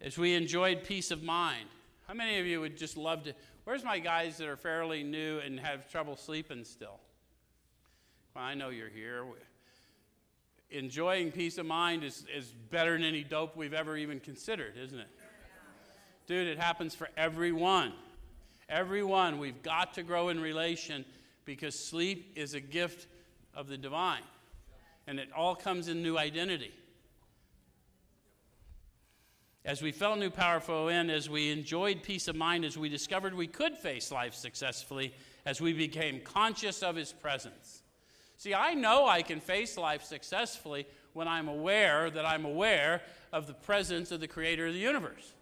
as 0.00 0.16
we 0.16 0.34
enjoyed 0.34 0.82
peace 0.84 1.10
of 1.10 1.22
mind, 1.22 1.68
how 2.06 2.14
many 2.14 2.38
of 2.38 2.46
you 2.46 2.60
would 2.60 2.76
just 2.76 2.96
love 2.96 3.24
to? 3.24 3.34
Where's 3.64 3.84
my 3.84 3.98
guys 3.98 4.38
that 4.38 4.48
are 4.48 4.56
fairly 4.56 5.02
new 5.02 5.40
and 5.40 5.60
have 5.60 5.90
trouble 5.90 6.16
sleeping 6.16 6.64
still? 6.64 7.00
Well, 8.34 8.44
I 8.44 8.54
know 8.54 8.70
you're 8.70 8.88
here. 8.88 9.24
Enjoying 10.70 11.32
peace 11.32 11.58
of 11.58 11.66
mind 11.66 12.02
is, 12.02 12.24
is 12.34 12.46
better 12.70 12.92
than 12.92 13.04
any 13.04 13.24
dope 13.24 13.56
we've 13.56 13.74
ever 13.74 13.96
even 13.96 14.20
considered, 14.20 14.74
isn't 14.78 14.98
it? 14.98 15.08
Dude, 16.26 16.48
it 16.48 16.58
happens 16.58 16.94
for 16.94 17.08
everyone. 17.16 17.92
Everyone. 18.68 19.38
We've 19.38 19.62
got 19.62 19.94
to 19.94 20.02
grow 20.02 20.28
in 20.28 20.40
relation 20.40 21.04
because 21.44 21.78
sleep 21.78 22.32
is 22.36 22.54
a 22.54 22.60
gift 22.60 23.06
of 23.54 23.68
the 23.68 23.76
divine 23.76 24.22
and 25.06 25.18
it 25.18 25.28
all 25.36 25.54
comes 25.54 25.88
in 25.88 26.02
new 26.02 26.18
identity. 26.18 26.72
As 29.64 29.82
we 29.82 29.90
felt 29.90 30.18
new 30.18 30.30
power 30.30 30.60
flow 30.60 30.88
in, 30.88 31.10
as 31.10 31.28
we 31.28 31.50
enjoyed 31.50 32.02
peace 32.02 32.28
of 32.28 32.36
mind, 32.36 32.64
as 32.64 32.78
we 32.78 32.88
discovered 32.88 33.34
we 33.34 33.48
could 33.48 33.76
face 33.76 34.12
life 34.12 34.34
successfully, 34.34 35.12
as 35.44 35.60
we 35.60 35.72
became 35.72 36.20
conscious 36.20 36.82
of 36.82 36.94
His 36.94 37.12
presence. 37.12 37.82
See, 38.36 38.54
I 38.54 38.74
know 38.74 39.08
I 39.08 39.22
can 39.22 39.40
face 39.40 39.76
life 39.76 40.04
successfully 40.04 40.86
when 41.14 41.26
I'm 41.26 41.48
aware 41.48 42.10
that 42.10 42.26
I'm 42.26 42.44
aware 42.44 43.02
of 43.32 43.46
the 43.46 43.54
presence 43.54 44.12
of 44.12 44.20
the 44.20 44.28
Creator 44.28 44.68
of 44.68 44.74
the 44.74 44.78
universe. 44.78 45.32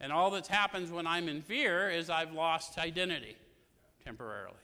And 0.00 0.12
all 0.12 0.30
that 0.32 0.46
happens 0.46 0.90
when 0.90 1.06
I'm 1.06 1.28
in 1.28 1.40
fear 1.40 1.88
is 1.88 2.10
I've 2.10 2.32
lost 2.32 2.78
identity 2.78 3.36
temporarily. 4.04 4.54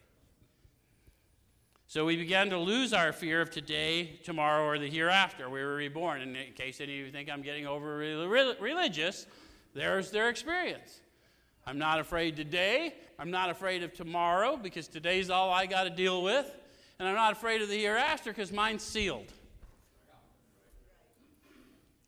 So 1.90 2.04
we 2.04 2.14
began 2.14 2.50
to 2.50 2.56
lose 2.56 2.92
our 2.92 3.12
fear 3.12 3.40
of 3.40 3.50
today, 3.50 4.20
tomorrow, 4.22 4.64
or 4.64 4.78
the 4.78 4.88
hereafter. 4.88 5.50
We 5.50 5.60
were 5.60 5.74
reborn. 5.74 6.20
And 6.20 6.36
in 6.36 6.52
case 6.52 6.80
any 6.80 7.00
of 7.00 7.06
you 7.06 7.10
think 7.10 7.28
I'm 7.28 7.42
getting 7.42 7.66
over 7.66 7.96
religious, 7.96 9.26
there's 9.74 10.12
their 10.12 10.28
experience. 10.28 11.00
I'm 11.66 11.78
not 11.78 11.98
afraid 11.98 12.36
today. 12.36 12.94
I'm 13.18 13.32
not 13.32 13.50
afraid 13.50 13.82
of 13.82 13.92
tomorrow 13.92 14.56
because 14.56 14.86
today's 14.86 15.30
all 15.30 15.50
I 15.50 15.66
got 15.66 15.82
to 15.82 15.90
deal 15.90 16.22
with. 16.22 16.48
And 17.00 17.08
I'm 17.08 17.16
not 17.16 17.32
afraid 17.32 17.60
of 17.60 17.68
the 17.68 17.78
hereafter 17.78 18.30
because 18.30 18.52
mine's 18.52 18.84
sealed. 18.84 19.32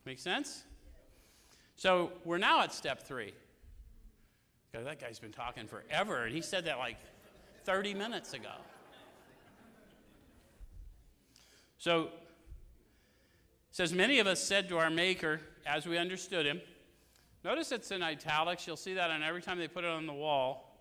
Make 0.04 0.20
sense? 0.20 0.62
So 1.74 2.12
we're 2.24 2.38
now 2.38 2.60
at 2.60 2.72
step 2.72 3.02
three. 3.02 3.32
God, 4.72 4.86
that 4.86 5.00
guy's 5.00 5.18
been 5.18 5.32
talking 5.32 5.66
forever, 5.66 6.22
and 6.22 6.32
he 6.32 6.40
said 6.40 6.66
that 6.66 6.78
like 6.78 6.98
30 7.64 7.94
minutes 7.94 8.32
ago. 8.32 8.52
So, 11.82 12.10
says, 13.72 13.92
Many 13.92 14.20
of 14.20 14.28
us 14.28 14.40
said 14.40 14.68
to 14.68 14.78
our 14.78 14.88
Maker, 14.88 15.40
as 15.66 15.84
we 15.84 15.98
understood 15.98 16.46
him, 16.46 16.60
notice 17.42 17.72
it's 17.72 17.90
in 17.90 18.04
italics. 18.04 18.68
You'll 18.68 18.76
see 18.76 18.94
that 18.94 19.10
on 19.10 19.24
every 19.24 19.42
time 19.42 19.58
they 19.58 19.66
put 19.66 19.82
it 19.82 19.90
on 19.90 20.06
the 20.06 20.12
wall. 20.12 20.78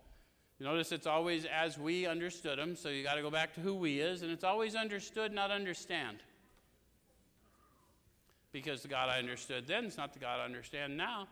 You 0.60 0.66
notice 0.66 0.92
it's 0.92 1.08
always 1.08 1.44
as 1.44 1.76
we 1.76 2.06
understood 2.06 2.56
him, 2.56 2.76
so 2.76 2.88
you 2.88 3.02
got 3.02 3.16
to 3.16 3.22
go 3.22 3.32
back 3.32 3.52
to 3.54 3.60
who 3.60 3.74
we 3.74 3.98
is, 3.98 4.22
and 4.22 4.30
it's 4.30 4.44
always 4.44 4.76
understood, 4.76 5.32
not 5.32 5.50
understand. 5.50 6.18
Because 8.52 8.82
the 8.82 8.88
God 8.88 9.08
I 9.08 9.18
understood 9.18 9.66
then 9.66 9.86
is 9.86 9.96
not 9.96 10.12
the 10.12 10.20
God 10.20 10.38
I 10.38 10.44
understand 10.44 10.96
now. 10.96 11.26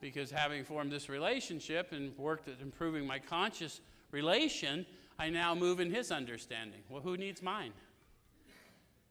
Because 0.00 0.32
having 0.32 0.64
formed 0.64 0.90
this 0.90 1.08
relationship 1.08 1.92
and 1.92 2.12
worked 2.18 2.48
at 2.48 2.60
improving 2.60 3.06
my 3.06 3.20
conscious 3.20 3.80
relation, 4.10 4.84
I 5.16 5.30
now 5.30 5.54
move 5.54 5.78
in 5.78 5.92
his 5.92 6.10
understanding. 6.10 6.80
Well, 6.88 7.02
who 7.02 7.16
needs 7.16 7.40
mine? 7.40 7.72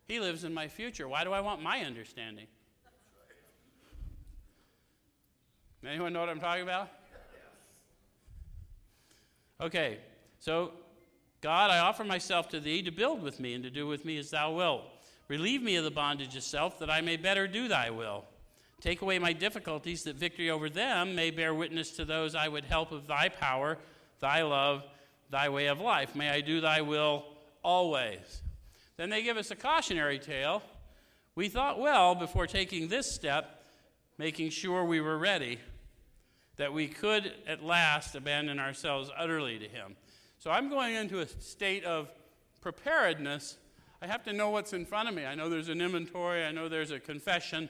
He 0.08 0.20
lives 0.20 0.44
in 0.44 0.54
my 0.54 0.68
future. 0.68 1.08
Why 1.08 1.24
do 1.24 1.32
I 1.32 1.42
want 1.42 1.62
my 1.62 1.80
understanding? 1.82 2.48
Anyone 5.86 6.14
know 6.14 6.20
what 6.20 6.30
I'm 6.30 6.40
talking 6.40 6.64
about? 6.64 6.90
Okay, 9.62 10.00
so 10.40 10.72
God, 11.42 11.70
I 11.70 11.80
offer 11.80 12.04
myself 12.04 12.50
to 12.50 12.60
thee 12.60 12.82
to 12.82 12.92
build 12.92 13.22
with 13.22 13.40
me 13.40 13.54
and 13.54 13.64
to 13.64 13.70
do 13.70 13.86
with 13.88 14.04
me 14.04 14.18
as 14.18 14.32
thou 14.32 14.52
wilt. 14.52 14.84
Relieve 15.28 15.62
me 15.62 15.76
of 15.76 15.84
the 15.84 15.92
bondage 15.92 16.36
of 16.36 16.44
self 16.44 16.80
that 16.80 16.90
I 16.90 17.02
may 17.02 17.18
better 17.18 17.48
do 17.48 17.68
thy 17.68 17.90
will. 17.90 18.26
Take 18.82 19.02
away 19.02 19.18
my 19.20 19.34
difficulties 19.34 20.04
that 20.04 20.16
victory 20.16 20.50
over 20.50 20.70
them 20.70 21.16
may 21.16 21.32
bear 21.32 21.54
witness 21.54 21.92
to 21.92 22.06
those 22.06 22.36
I 22.36 22.48
would 22.48 22.66
help 22.66 22.92
of 22.92 23.08
thy 23.08 23.30
power, 23.30 23.78
thy 24.20 24.42
love, 24.42 24.84
thy 25.30 25.50
way 25.50 25.68
of 25.68 25.80
life. 25.80 26.16
May 26.16 26.30
I 26.30 26.42
do 26.42 26.62
thy 26.62 26.82
will 26.82 27.26
always. 27.64 28.42
Then 28.98 29.10
they 29.10 29.24
give 29.24 29.38
us 29.38 29.52
a 29.52 29.56
cautionary 29.56 30.20
tale. 30.20 30.64
We 31.36 31.50
thought 31.50 31.80
well 31.80 32.16
before 32.16 32.48
taking 32.48 32.88
this 32.88 33.12
step, 33.12 33.64
making 34.18 34.52
sure 34.52 34.86
we 34.86 35.02
were 35.02 35.18
ready 35.18 35.60
that 36.58 36.72
we 36.72 36.88
could 36.88 37.34
at 37.48 37.64
last 37.64 38.16
abandon 38.16 38.60
ourselves 38.60 39.10
utterly 39.18 39.60
to 39.60 39.68
Him. 39.68 39.96
So 40.40 40.52
I'm 40.52 40.70
going 40.70 40.96
into 40.96 41.20
a 41.20 41.28
state 41.28 41.84
of 41.84 42.10
preparedness. 42.62 43.58
I 44.02 44.08
have 44.08 44.24
to 44.24 44.34
know 44.34 44.50
what's 44.50 44.74
in 44.74 44.86
front 44.86 45.10
of 45.10 45.16
me. 45.16 45.26
I 45.26 45.36
know 45.36 45.50
there's 45.50 45.70
an 45.70 45.82
inventory, 45.82 46.46
I 46.46 46.52
know 46.52 46.70
there's 46.70 46.92
a 46.92 47.00
confession, 47.00 47.70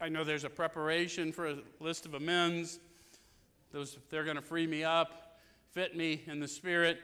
I 0.00 0.08
know 0.08 0.24
there's 0.24 0.44
a 0.44 0.50
preparation 0.50 1.32
for 1.32 1.46
a 1.46 1.56
list 1.80 2.06
of 2.06 2.14
amends. 2.14 2.80
Those, 3.72 3.98
they're 4.10 4.24
going 4.24 4.36
to 4.36 4.42
free 4.42 4.66
me 4.66 4.84
up, 4.84 5.38
fit 5.72 5.96
me 5.96 6.22
in 6.26 6.40
the 6.40 6.48
Spirit. 6.48 6.98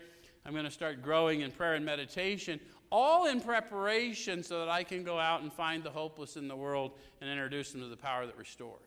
I'm 0.45 0.53
going 0.53 0.65
to 0.65 0.71
start 0.71 1.03
growing 1.03 1.43
in 1.43 1.53
prayer 1.53 1.75
and 1.75 1.85
meditation, 1.85 2.59
all 2.93 3.27
in 3.27 3.41
preparation 3.41 4.45
so 4.45 4.61
that 4.61 4.69
I 4.69 4.85
can 4.85 5.03
go 5.03 5.19
out 5.19 5.43
and 5.43 5.53
find 5.53 5.83
the 5.83 5.91
hopeless 5.91 6.37
in 6.37 6.47
the 6.47 6.55
world 6.55 6.93
and 7.21 7.29
introduce 7.29 7.73
them 7.73 7.81
to 7.81 7.89
the 7.89 7.97
power 7.97 8.27
that 8.27 8.39
restores 8.39 8.79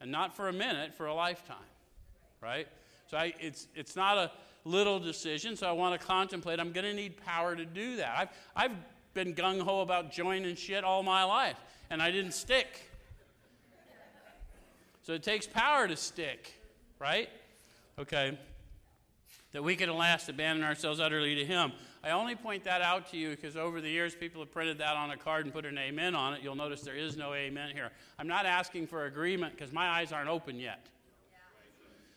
and 0.00 0.10
not 0.10 0.34
for 0.34 0.48
a 0.48 0.52
minute, 0.52 0.94
for 0.94 1.06
a 1.06 1.14
lifetime, 1.14 1.56
right? 2.42 2.68
So 3.10 3.16
I, 3.16 3.34
it's, 3.40 3.68
it's 3.74 3.96
not 3.96 4.18
a 4.18 4.30
little 4.64 4.98
decision, 4.98 5.56
so 5.56 5.68
I 5.68 5.72
want 5.72 5.98
to 5.98 6.06
contemplate. 6.06 6.60
I'm 6.60 6.72
going 6.72 6.84
to 6.84 6.94
need 6.94 7.16
power 7.24 7.54
to 7.54 7.64
do 7.64 7.96
that. 7.96 8.14
I've, 8.18 8.28
I've 8.70 8.76
been 9.14 9.34
gung 9.34 9.60
ho 9.60 9.80
about 9.80 10.12
joining 10.12 10.54
shit 10.56 10.84
all 10.84 11.02
my 11.02 11.24
life, 11.24 11.56
and 11.90 12.02
I 12.02 12.10
didn't 12.10 12.32
stick. 12.32 12.90
So 15.02 15.12
it 15.12 15.22
takes 15.22 15.46
power 15.46 15.86
to 15.86 15.96
stick, 15.96 16.52
right? 16.98 17.30
Okay. 17.98 18.36
That 19.52 19.62
we 19.62 19.76
can 19.76 19.88
at 19.88 19.94
last 19.94 20.28
abandon 20.28 20.64
ourselves 20.64 20.98
utterly 20.98 21.36
to 21.36 21.44
Him. 21.44 21.72
I 22.06 22.12
only 22.12 22.36
point 22.36 22.62
that 22.64 22.82
out 22.82 23.10
to 23.10 23.16
you 23.16 23.30
because 23.30 23.56
over 23.56 23.80
the 23.80 23.88
years 23.88 24.14
people 24.14 24.40
have 24.40 24.52
printed 24.52 24.78
that 24.78 24.94
on 24.94 25.10
a 25.10 25.16
card 25.16 25.44
and 25.44 25.52
put 25.52 25.66
an 25.66 25.76
amen 25.76 26.14
on 26.14 26.34
it. 26.34 26.40
You'll 26.40 26.54
notice 26.54 26.82
there 26.82 26.94
is 26.94 27.16
no 27.16 27.34
amen 27.34 27.70
here. 27.74 27.90
I'm 28.16 28.28
not 28.28 28.46
asking 28.46 28.86
for 28.86 29.06
agreement 29.06 29.56
because 29.56 29.72
my 29.72 29.88
eyes 29.88 30.12
aren't 30.12 30.28
open 30.28 30.60
yet. 30.60 30.86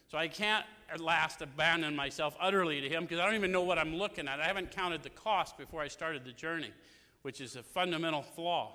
So 0.07 0.19
I 0.19 0.27
can't 0.27 0.63
at 0.93 1.01
last 1.01 1.41
abandon 1.41 1.95
myself 1.95 2.35
utterly 2.39 2.81
to 2.81 2.87
Him 2.87 3.01
because 3.03 3.17
I 3.17 3.25
don't 3.25 3.33
even 3.33 3.51
know 3.51 3.63
what 3.63 3.79
I'm 3.79 3.95
looking 3.95 4.27
at. 4.27 4.39
I 4.39 4.45
haven't 4.45 4.69
counted 4.69 5.01
the 5.01 5.09
cost 5.09 5.57
before 5.57 5.81
I 5.81 5.87
started 5.87 6.23
the 6.23 6.33
journey, 6.33 6.71
which 7.23 7.41
is 7.41 7.55
a 7.55 7.63
fundamental 7.63 8.21
flaw. 8.21 8.73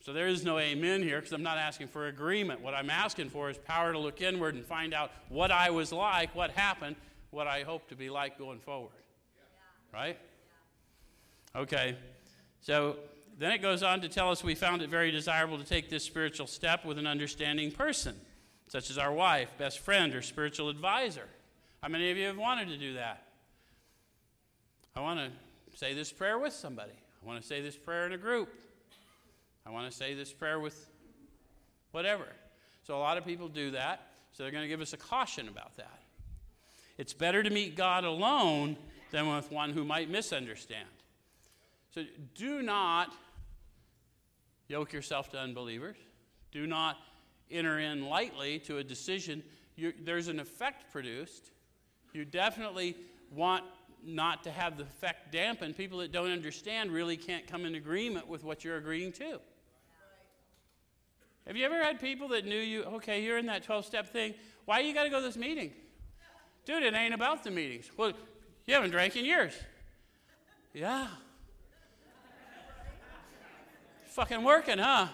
So 0.00 0.12
there 0.12 0.26
is 0.26 0.44
no 0.44 0.58
amen 0.58 1.04
here 1.04 1.18
because 1.18 1.32
I'm 1.32 1.44
not 1.44 1.56
asking 1.56 1.86
for 1.86 2.08
agreement. 2.08 2.62
What 2.62 2.74
I'm 2.74 2.90
asking 2.90 3.30
for 3.30 3.48
is 3.48 3.58
power 3.58 3.92
to 3.92 3.98
look 4.00 4.22
inward 4.22 4.56
and 4.56 4.64
find 4.64 4.92
out 4.92 5.12
what 5.28 5.52
I 5.52 5.70
was 5.70 5.92
like, 5.92 6.34
what 6.34 6.50
happened, 6.50 6.96
what 7.30 7.46
I 7.46 7.62
hope 7.62 7.88
to 7.90 7.94
be 7.94 8.10
like 8.10 8.38
going 8.38 8.58
forward 8.58 8.90
right? 9.92 10.18
Okay. 11.54 11.96
So 12.60 12.96
then 13.38 13.52
it 13.52 13.62
goes 13.62 13.82
on 13.82 14.00
to 14.00 14.08
tell 14.08 14.30
us 14.30 14.42
we 14.42 14.54
found 14.54 14.82
it 14.82 14.90
very 14.90 15.10
desirable 15.10 15.58
to 15.58 15.64
take 15.64 15.88
this 15.88 16.04
spiritual 16.04 16.46
step 16.46 16.84
with 16.84 16.98
an 16.98 17.06
understanding 17.06 17.70
person, 17.70 18.16
such 18.68 18.90
as 18.90 18.98
our 18.98 19.12
wife, 19.12 19.50
best 19.58 19.78
friend, 19.78 20.14
or 20.14 20.22
spiritual 20.22 20.68
advisor. 20.68 21.28
How 21.82 21.88
many 21.88 22.10
of 22.10 22.16
you 22.16 22.26
have 22.26 22.36
wanted 22.36 22.68
to 22.68 22.76
do 22.76 22.94
that? 22.94 23.22
I 24.96 25.00
want 25.00 25.20
to 25.20 25.78
say 25.78 25.94
this 25.94 26.12
prayer 26.12 26.38
with 26.38 26.52
somebody. 26.52 26.92
I 27.22 27.26
want 27.26 27.40
to 27.40 27.46
say 27.46 27.60
this 27.60 27.76
prayer 27.76 28.06
in 28.06 28.12
a 28.12 28.18
group. 28.18 28.52
I 29.64 29.70
want 29.70 29.88
to 29.88 29.96
say 29.96 30.14
this 30.14 30.32
prayer 30.32 30.58
with 30.58 30.88
whatever. 31.92 32.26
So 32.84 32.96
a 32.96 32.98
lot 32.98 33.18
of 33.18 33.24
people 33.24 33.48
do 33.48 33.70
that. 33.72 34.08
So 34.32 34.42
they're 34.42 34.52
going 34.52 34.64
to 34.64 34.68
give 34.68 34.80
us 34.80 34.92
a 34.92 34.96
caution 34.96 35.48
about 35.48 35.76
that. 35.76 36.00
It's 36.96 37.12
better 37.12 37.42
to 37.42 37.50
meet 37.50 37.76
God 37.76 38.04
alone 38.04 38.76
than 39.10 39.34
with 39.34 39.50
one 39.50 39.70
who 39.70 39.84
might 39.84 40.10
misunderstand. 40.10 40.88
So 41.94 42.04
do 42.34 42.62
not 42.62 43.14
yoke 44.68 44.92
yourself 44.92 45.30
to 45.30 45.38
unbelievers. 45.38 45.96
Do 46.52 46.66
not 46.66 46.96
enter 47.50 47.78
in 47.78 48.06
lightly 48.06 48.58
to 48.60 48.78
a 48.78 48.84
decision. 48.84 49.42
You, 49.76 49.92
there's 50.04 50.28
an 50.28 50.40
effect 50.40 50.92
produced. 50.92 51.50
You 52.12 52.24
definitely 52.24 52.96
want 53.34 53.64
not 54.04 54.44
to 54.44 54.50
have 54.50 54.76
the 54.76 54.84
effect 54.84 55.32
dampened. 55.32 55.76
People 55.76 55.98
that 55.98 56.12
don't 56.12 56.30
understand 56.30 56.92
really 56.92 57.16
can't 57.16 57.46
come 57.46 57.64
in 57.64 57.74
agreement 57.74 58.28
with 58.28 58.44
what 58.44 58.64
you're 58.64 58.76
agreeing 58.76 59.12
to. 59.12 59.40
Have 61.46 61.56
you 61.56 61.64
ever 61.64 61.82
had 61.82 61.98
people 61.98 62.28
that 62.28 62.44
knew 62.44 62.58
you, 62.58 62.82
okay, 62.84 63.22
you're 63.22 63.38
in 63.38 63.46
that 63.46 63.62
12 63.62 63.86
step 63.86 64.12
thing. 64.12 64.34
Why 64.66 64.80
you 64.80 64.92
got 64.92 65.04
to 65.04 65.10
go 65.10 65.20
to 65.20 65.26
this 65.26 65.36
meeting? 65.36 65.72
Dude, 66.66 66.82
it 66.82 66.92
ain't 66.92 67.14
about 67.14 67.42
the 67.42 67.50
meetings. 67.50 67.90
Well, 67.96 68.12
you 68.68 68.74
haven't 68.74 68.90
drank 68.90 69.16
in 69.16 69.24
years. 69.24 69.54
Yeah. 70.74 71.08
Fucking 74.04 74.44
working, 74.44 74.76
huh? 74.76 75.08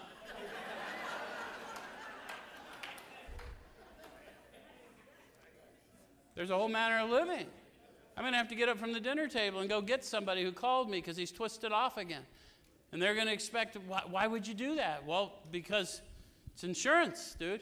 There's 6.34 6.50
a 6.50 6.56
whole 6.56 6.68
manner 6.68 6.98
of 6.98 7.10
living. 7.10 7.46
I'm 8.16 8.24
going 8.24 8.32
to 8.32 8.38
have 8.38 8.48
to 8.48 8.56
get 8.56 8.68
up 8.68 8.76
from 8.76 8.92
the 8.92 8.98
dinner 8.98 9.28
table 9.28 9.60
and 9.60 9.68
go 9.68 9.80
get 9.80 10.04
somebody 10.04 10.42
who 10.42 10.50
called 10.50 10.90
me 10.90 10.98
because 10.98 11.16
he's 11.16 11.30
twisted 11.30 11.70
off 11.70 11.96
again. 11.96 12.22
And 12.90 13.00
they're 13.00 13.14
going 13.14 13.28
to 13.28 13.32
expect, 13.32 13.76
why, 13.86 14.02
why, 14.10 14.26
would 14.26 14.48
you 14.48 14.54
do 14.54 14.74
that? 14.76 15.06
Well, 15.06 15.32
because 15.52 16.00
it's 16.52 16.64
insurance, 16.64 17.36
dude. 17.38 17.60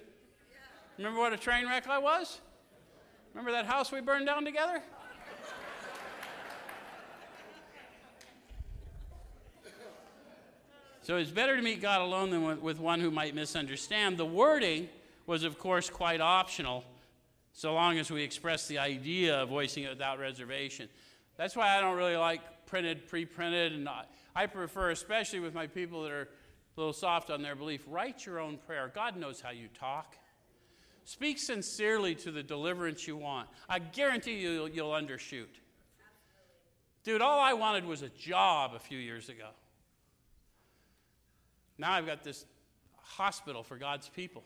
Remember 0.97 1.20
what 1.20 1.34
a 1.34 1.36
train 1.36 1.66
wreck 1.66 1.86
I 1.86 1.99
was? 1.99 2.40
Remember 3.34 3.53
that 3.53 3.66
house 3.66 3.93
we 3.93 4.01
burned 4.01 4.24
down 4.24 4.47
together? 4.47 4.82
So 11.03 11.16
it's 11.16 11.32
better 11.32 11.57
to 11.57 11.62
meet 11.62 11.82
God 11.82 12.00
alone 12.00 12.30
than 12.30 12.61
with 12.61 12.78
one 12.78 13.00
who 13.00 13.11
might 13.11 13.34
misunderstand. 13.34 14.18
The 14.18 14.24
wording 14.24 14.88
was, 15.26 15.42
of 15.42 15.59
course, 15.59 15.90
quite 15.90 16.20
optional, 16.20 16.84
so 17.53 17.74
long 17.74 17.98
as 17.98 18.11
we 18.11 18.22
express 18.22 18.68
the 18.68 18.78
idea 18.78 19.42
of 19.42 19.48
voicing 19.48 19.82
it 19.82 19.90
without 19.90 20.20
reservation. 20.20 20.88
That's 21.36 21.57
why 21.57 21.76
I 21.76 21.80
don't 21.80 21.96
really 21.96 22.16
like 22.16 22.66
printed, 22.66 23.09
pre 23.09 23.24
printed, 23.24 23.72
and 23.72 23.88
I 24.36 24.46
prefer, 24.46 24.90
especially 24.90 25.40
with 25.40 25.55
my 25.55 25.66
people 25.66 26.05
that 26.05 26.12
are 26.12 26.22
a 26.22 26.80
little 26.80 26.92
soft 26.92 27.30
on 27.30 27.42
their 27.42 27.57
belief, 27.57 27.82
write 27.88 28.24
your 28.24 28.38
own 28.38 28.59
prayer. 28.64 28.90
God 28.94 29.16
knows 29.16 29.40
how 29.40 29.50
you 29.50 29.68
talk. 29.78 30.16
Speak 31.05 31.38
sincerely 31.38 32.14
to 32.14 32.30
the 32.30 32.44
deliverance 32.44 33.09
you 33.09 33.16
want. 33.16 33.48
I 33.68 33.80
guarantee 33.80 34.38
you 34.38 34.50
you'll, 34.50 34.68
you'll 34.68 34.90
undershoot. 34.92 35.46
Dude, 37.03 37.20
all 37.20 37.40
I 37.40 37.55
wanted 37.55 37.84
was 37.84 38.03
a 38.03 38.09
job 38.09 38.74
a 38.76 38.78
few 38.78 38.98
years 38.98 39.28
ago. 39.28 39.48
Now 41.78 41.92
I've 41.92 42.06
got 42.06 42.22
this 42.22 42.44
hospital 43.02 43.62
for 43.62 43.76
God's 43.76 44.08
people. 44.08 44.42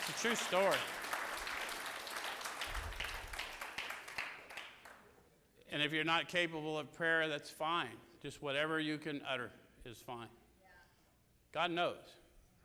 It's 0.00 0.18
a 0.18 0.22
true 0.22 0.34
story. 0.34 0.76
And 5.70 5.80
if 5.80 5.92
you're 5.92 6.04
not 6.04 6.28
capable 6.28 6.78
of 6.78 6.92
prayer, 6.92 7.28
that's 7.28 7.48
fine. 7.48 7.96
Just 8.20 8.42
whatever 8.42 8.78
you 8.78 8.98
can 8.98 9.22
utter 9.28 9.50
is 9.84 9.98
fine. 9.98 10.28
God 11.52 11.70
knows, 11.70 11.96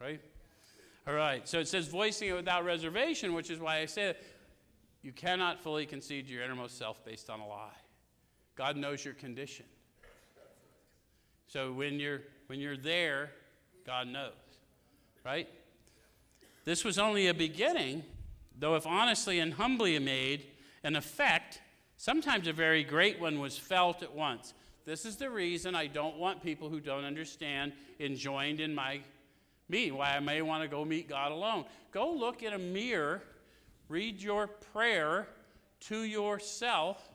right? 0.01 0.20
All 1.08 1.14
right, 1.14 1.47
so 1.47 1.60
it 1.60 1.68
says 1.68 1.88
voicing 1.88 2.30
it 2.30 2.34
without 2.34 2.66
reservation, 2.66 3.34
which 3.34 3.49
is 3.49 3.60
why 3.60 3.78
I 3.78 3.86
say 3.86 4.16
you 5.01 5.14
cannot 5.14 5.62
fully 5.62 5.86
concede 5.86 6.28
to 6.28 6.34
your 6.34 6.43
innermost 6.43 6.78
self 6.78 7.03
based 7.05 7.30
on 7.30 7.39
a 7.39 7.47
lie. 7.47 7.70
God 8.55 8.76
knows 8.76 9.05
your 9.05 9.14
condition. 9.14 9.66
So 11.48 11.72
when 11.74 12.00
you're 12.00 12.22
when 12.48 12.60
you're 12.60 12.78
there, 12.78 13.32
God 13.86 14.08
knows. 14.08 14.34
Right? 15.26 15.48
This 16.64 16.84
was 16.84 16.98
only 16.98 17.28
a 17.28 17.34
beginning, 17.34 18.04
though 18.58 18.76
if 18.76 18.86
honestly 18.86 19.39
and 19.39 19.54
humbly 19.54 19.98
made, 20.00 20.45
an 20.84 20.95
effect, 20.95 21.62
sometimes 21.98 22.48
a 22.48 22.54
very 22.54 22.84
great 22.84 23.20
one, 23.20 23.39
was 23.39 23.58
felt 23.58 24.04
at 24.04 24.14
once. 24.14 24.54
This 24.86 25.06
is 25.06 25.18
the 25.18 25.30
reason 25.30 25.76
I 25.76 25.88
don't 25.88 26.18
want 26.18 26.41
people 26.41 26.70
who 26.70 26.80
don't 26.80 27.04
understand 27.04 27.74
enjoined 28.00 28.60
in 28.60 28.74
my 28.74 29.02
meeting, 29.70 29.98
why 29.98 30.16
I 30.16 30.20
may 30.20 30.41
want 30.41 30.64
to 30.64 30.70
go 30.70 30.86
meet 30.86 31.10
God 31.10 31.32
alone. 31.32 31.66
Go 31.91 32.12
look 32.12 32.43
in 32.43 32.54
a 32.54 32.58
mirror, 32.58 33.22
read 33.89 34.22
your 34.22 34.48
prayer 34.48 35.28
to 35.82 36.04
yourself 36.04 37.10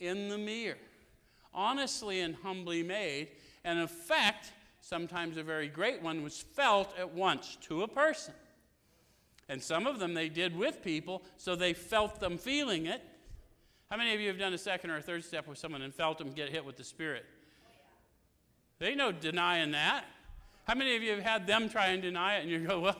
in 0.00 0.28
the 0.28 0.38
mirror. 0.38 0.78
Honestly 1.54 2.20
and 2.20 2.34
humbly 2.36 2.82
made, 2.82 3.28
an 3.64 3.78
effect, 3.78 4.52
sometimes 4.80 5.36
a 5.36 5.42
very 5.42 5.68
great 5.68 6.02
one, 6.02 6.22
was 6.22 6.40
felt 6.40 6.96
at 6.98 7.12
once 7.14 7.56
to 7.62 7.82
a 7.82 7.88
person. 7.88 8.34
And 9.48 9.62
some 9.62 9.86
of 9.86 9.98
them 9.98 10.14
they 10.14 10.28
did 10.28 10.56
with 10.56 10.82
people, 10.82 11.22
so 11.36 11.54
they 11.54 11.72
felt 11.72 12.20
them 12.20 12.38
feeling 12.38 12.86
it. 12.86 13.02
How 13.90 13.96
many 13.96 14.14
of 14.14 14.20
you 14.20 14.28
have 14.28 14.38
done 14.38 14.54
a 14.54 14.58
second 14.58 14.90
or 14.90 14.96
a 14.96 15.02
third 15.02 15.24
step 15.24 15.46
with 15.46 15.58
someone 15.58 15.82
and 15.82 15.94
felt 15.94 16.18
them 16.18 16.30
get 16.30 16.48
hit 16.48 16.64
with 16.64 16.76
the 16.76 16.84
Spirit? 16.84 17.26
Ain't 18.80 18.96
no 18.96 19.12
denying 19.12 19.72
that. 19.72 20.04
How 20.64 20.74
many 20.74 20.96
of 20.96 21.02
you 21.02 21.10
have 21.12 21.22
had 21.22 21.46
them 21.46 21.68
try 21.68 21.88
and 21.88 22.02
deny 22.02 22.36
it 22.36 22.42
and 22.42 22.50
you 22.50 22.58
go, 22.60 22.80
well, 22.80 22.96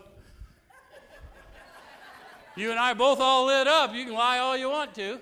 you 2.57 2.71
and 2.71 2.79
I 2.79 2.95
both 2.95 3.21
all 3.21 3.47
lit 3.47 3.67
up. 3.67 3.93
You 3.95 4.05
can 4.05 4.15
lie 4.15 4.39
all 4.39 4.57
you 4.57 4.69
want 4.69 4.95
to. 4.95 5.19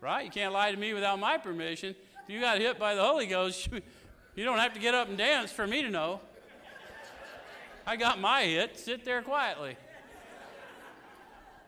Right? 0.00 0.24
You 0.24 0.30
can't 0.30 0.52
lie 0.52 0.70
to 0.70 0.76
me 0.76 0.94
without 0.94 1.18
my 1.18 1.36
permission. 1.36 1.94
If 2.24 2.30
you 2.32 2.40
got 2.40 2.58
hit 2.58 2.78
by 2.78 2.94
the 2.94 3.02
Holy 3.02 3.26
Ghost, 3.26 3.68
you 4.36 4.44
don't 4.44 4.58
have 4.58 4.74
to 4.74 4.80
get 4.80 4.94
up 4.94 5.08
and 5.08 5.18
dance 5.18 5.50
for 5.50 5.66
me 5.66 5.82
to 5.82 5.90
know. 5.90 6.20
I 7.84 7.96
got 7.96 8.20
my 8.20 8.44
hit. 8.44 8.78
Sit 8.78 9.04
there 9.04 9.22
quietly. 9.22 9.76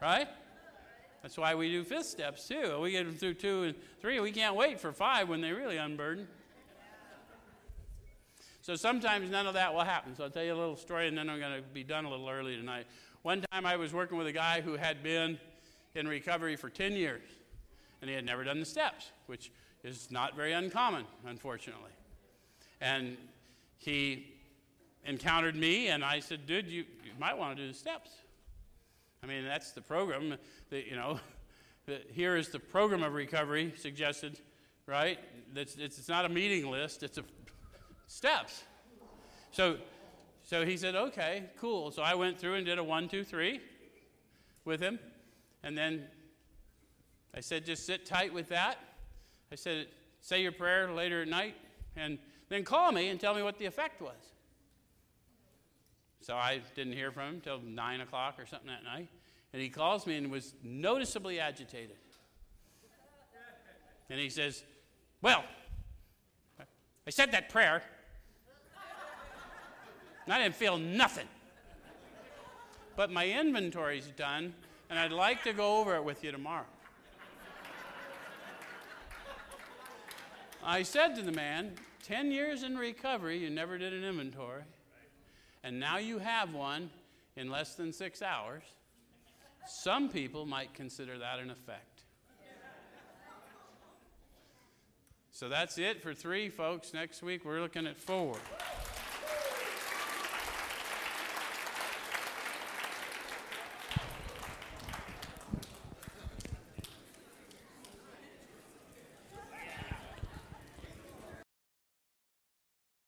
Right? 0.01 0.29
That's 1.23 1.37
why 1.37 1.55
we 1.55 1.71
do 1.71 1.83
fifth 1.83 2.07
steps 2.07 2.47
too. 2.47 2.79
We 2.81 2.93
get 2.93 3.05
them 3.05 3.17
through 3.17 3.35
two 3.35 3.65
and 3.65 3.75
three. 4.01 4.21
We 4.21 4.31
can't 4.31 4.55
wait 4.55 4.79
for 4.79 4.93
five 4.93 5.29
when 5.29 5.41
they 5.41 5.51
really 5.51 5.77
unburden. 5.77 6.29
So 8.63 8.77
sometimes 8.77 9.31
none 9.31 9.47
of 9.47 9.55
that 9.55 9.75
will 9.75 9.85
happen. 9.85 10.15
So 10.15 10.25
I'll 10.25 10.31
tell 10.31 10.45
you 10.45 10.55
a 10.55 10.57
little 10.57 10.77
story 10.77 11.09
and 11.09 11.19
then 11.19 11.29
I'm 11.29 11.41
going 11.41 11.61
to 11.61 11.69
be 11.69 11.83
done 11.83 12.05
a 12.05 12.11
little 12.11 12.29
early 12.29 12.57
tonight. 12.57 12.87
One 13.23 13.43
time 13.53 13.67
I 13.67 13.77
was 13.77 13.93
working 13.93 14.17
with 14.17 14.27
a 14.27 14.33
guy 14.33 14.61
who 14.61 14.77
had 14.77 15.03
been 15.03 15.39
in 15.95 16.07
recovery 16.07 16.57
for 16.57 16.71
10 16.71 16.93
years 16.93 17.23
and 18.01 18.09
he 18.09 18.15
had 18.15 18.25
never 18.25 18.45
done 18.45 18.61
the 18.61 18.67
steps, 18.67 19.11
which 19.27 19.51
is 19.85 20.11
not 20.11 20.35
very 20.35 20.53
uncommon, 20.53 21.05
unfortunately. 21.27 21.91
And 22.81 23.17
he 23.77 24.33
encountered 25.05 25.55
me, 25.55 25.89
and 25.89 26.03
I 26.03 26.21
said, 26.21 26.47
"Dude, 26.47 26.67
you, 26.67 26.85
you 27.05 27.13
might 27.19 27.37
want 27.37 27.57
to 27.57 27.63
do 27.63 27.69
the 27.69 27.77
steps." 27.77 28.11
I 29.23 29.27
mean, 29.27 29.45
that's 29.45 29.73
the 29.73 29.83
program. 29.83 30.37
That 30.71 30.87
you 30.87 30.97
know, 30.97 31.21
that 31.87 32.11
here 32.11 32.37
is 32.37 32.49
the 32.49 32.59
program 32.59 33.03
of 33.03 33.13
recovery 33.13 33.75
suggested, 33.77 34.41
right? 34.87 35.19
It's, 35.55 35.77
it's 35.77 36.09
not 36.09 36.25
a 36.25 36.29
meeting 36.31 36.71
list; 36.71 37.03
it's 37.03 37.19
a 37.19 37.25
steps. 38.07 38.65
So, 39.53 39.77
so 40.43 40.65
he 40.65 40.79
said, 40.79 40.95
"Okay, 40.95 41.45
cool." 41.61 41.91
So 41.91 42.03
I 42.03 42.15
went 42.15 42.39
through 42.39 42.55
and 42.55 42.65
did 42.67 42.79
a 42.79 42.85
one, 42.85 43.09
two, 43.09 43.23
three 43.23 43.61
with 44.65 44.81
him, 44.81 44.99
and 45.63 45.77
then 45.77 46.07
I 47.35 47.41
said, 47.41 47.67
"Just 47.67 47.85
sit 47.85 48.07
tight 48.07 48.33
with 48.33 48.49
that." 48.49 48.79
I 49.53 49.57
said, 49.57 49.89
"Say 50.21 50.43
your 50.43 50.53
prayer 50.53 50.91
later 50.93 51.23
at 51.23 51.29
night, 51.29 51.57
and 51.97 52.19
then 52.49 52.65
call 52.65 52.93
me 52.93 53.09
and 53.09 53.21
tell 53.21 53.35
me 53.35 53.43
what 53.43 53.59
the 53.59 53.67
effect 53.67 54.01
was." 54.01 54.35
So 56.21 56.35
I 56.35 56.63
didn't 56.75 56.95
hear 56.95 57.13
from 57.13 57.29
him 57.29 57.35
until 57.35 57.61
9 57.61 58.01
o'clock 58.01 58.39
or 58.39 58.47
something 58.47 58.69
that 58.69 58.83
night. 58.83 59.09
And 59.53 59.61
he 59.61 59.69
calls 59.69 60.07
me 60.07 60.17
and 60.17 60.31
was 60.31 60.55
noticeably 60.63 61.39
agitated. 61.39 61.97
And 64.11 64.19
he 64.19 64.31
says, 64.31 64.65
Well, 65.23 65.45
I 67.07 67.11
said 67.11 67.33
that 67.33 67.51
prayer, 67.51 67.83
and 70.25 70.33
I 70.33 70.43
didn't 70.43 70.55
feel 70.55 70.79
nothing. 70.79 71.29
But 72.97 73.11
my 73.11 73.29
inventory's 73.29 74.07
done, 74.07 74.55
and 74.89 74.99
I'd 74.99 75.13
like 75.13 75.43
to 75.45 75.53
go 75.53 75.79
over 75.79 75.97
it 75.97 76.05
with 76.05 76.25
you 76.25 76.33
tomorrow. 76.33 76.67
I 80.65 80.83
said 80.83 81.15
to 81.17 81.23
the 81.23 81.33
man, 81.33 81.75
10 82.05 82.31
years 82.31 82.63
in 82.63 82.77
recovery, 82.77 83.39
you 83.39 83.51
never 83.51 83.77
did 83.79 83.93
an 83.93 84.03
inventory 84.03 84.63
and 85.65 85.81
now 85.81 85.97
you 85.97 86.19
have 86.19 86.53
one 86.53 86.91
in 87.37 87.51
less 87.51 87.75
than 87.75 87.91
six 87.93 88.21
hours, 88.21 88.63
some 89.67 90.11
people 90.11 90.45
might 90.45 90.75
consider 90.75 91.19
that 91.19 91.39
an 91.39 91.51
effect. 91.51 92.03
So 95.31 95.49
that's 95.49 95.79
it 95.79 96.01
for 96.03 96.15
three, 96.15 96.49
folks. 96.49 96.95
Next 96.95 97.23
week 97.23 97.45
we're 97.45 97.61
looking 97.61 97.87
at 97.87 97.99
four. 97.99 98.37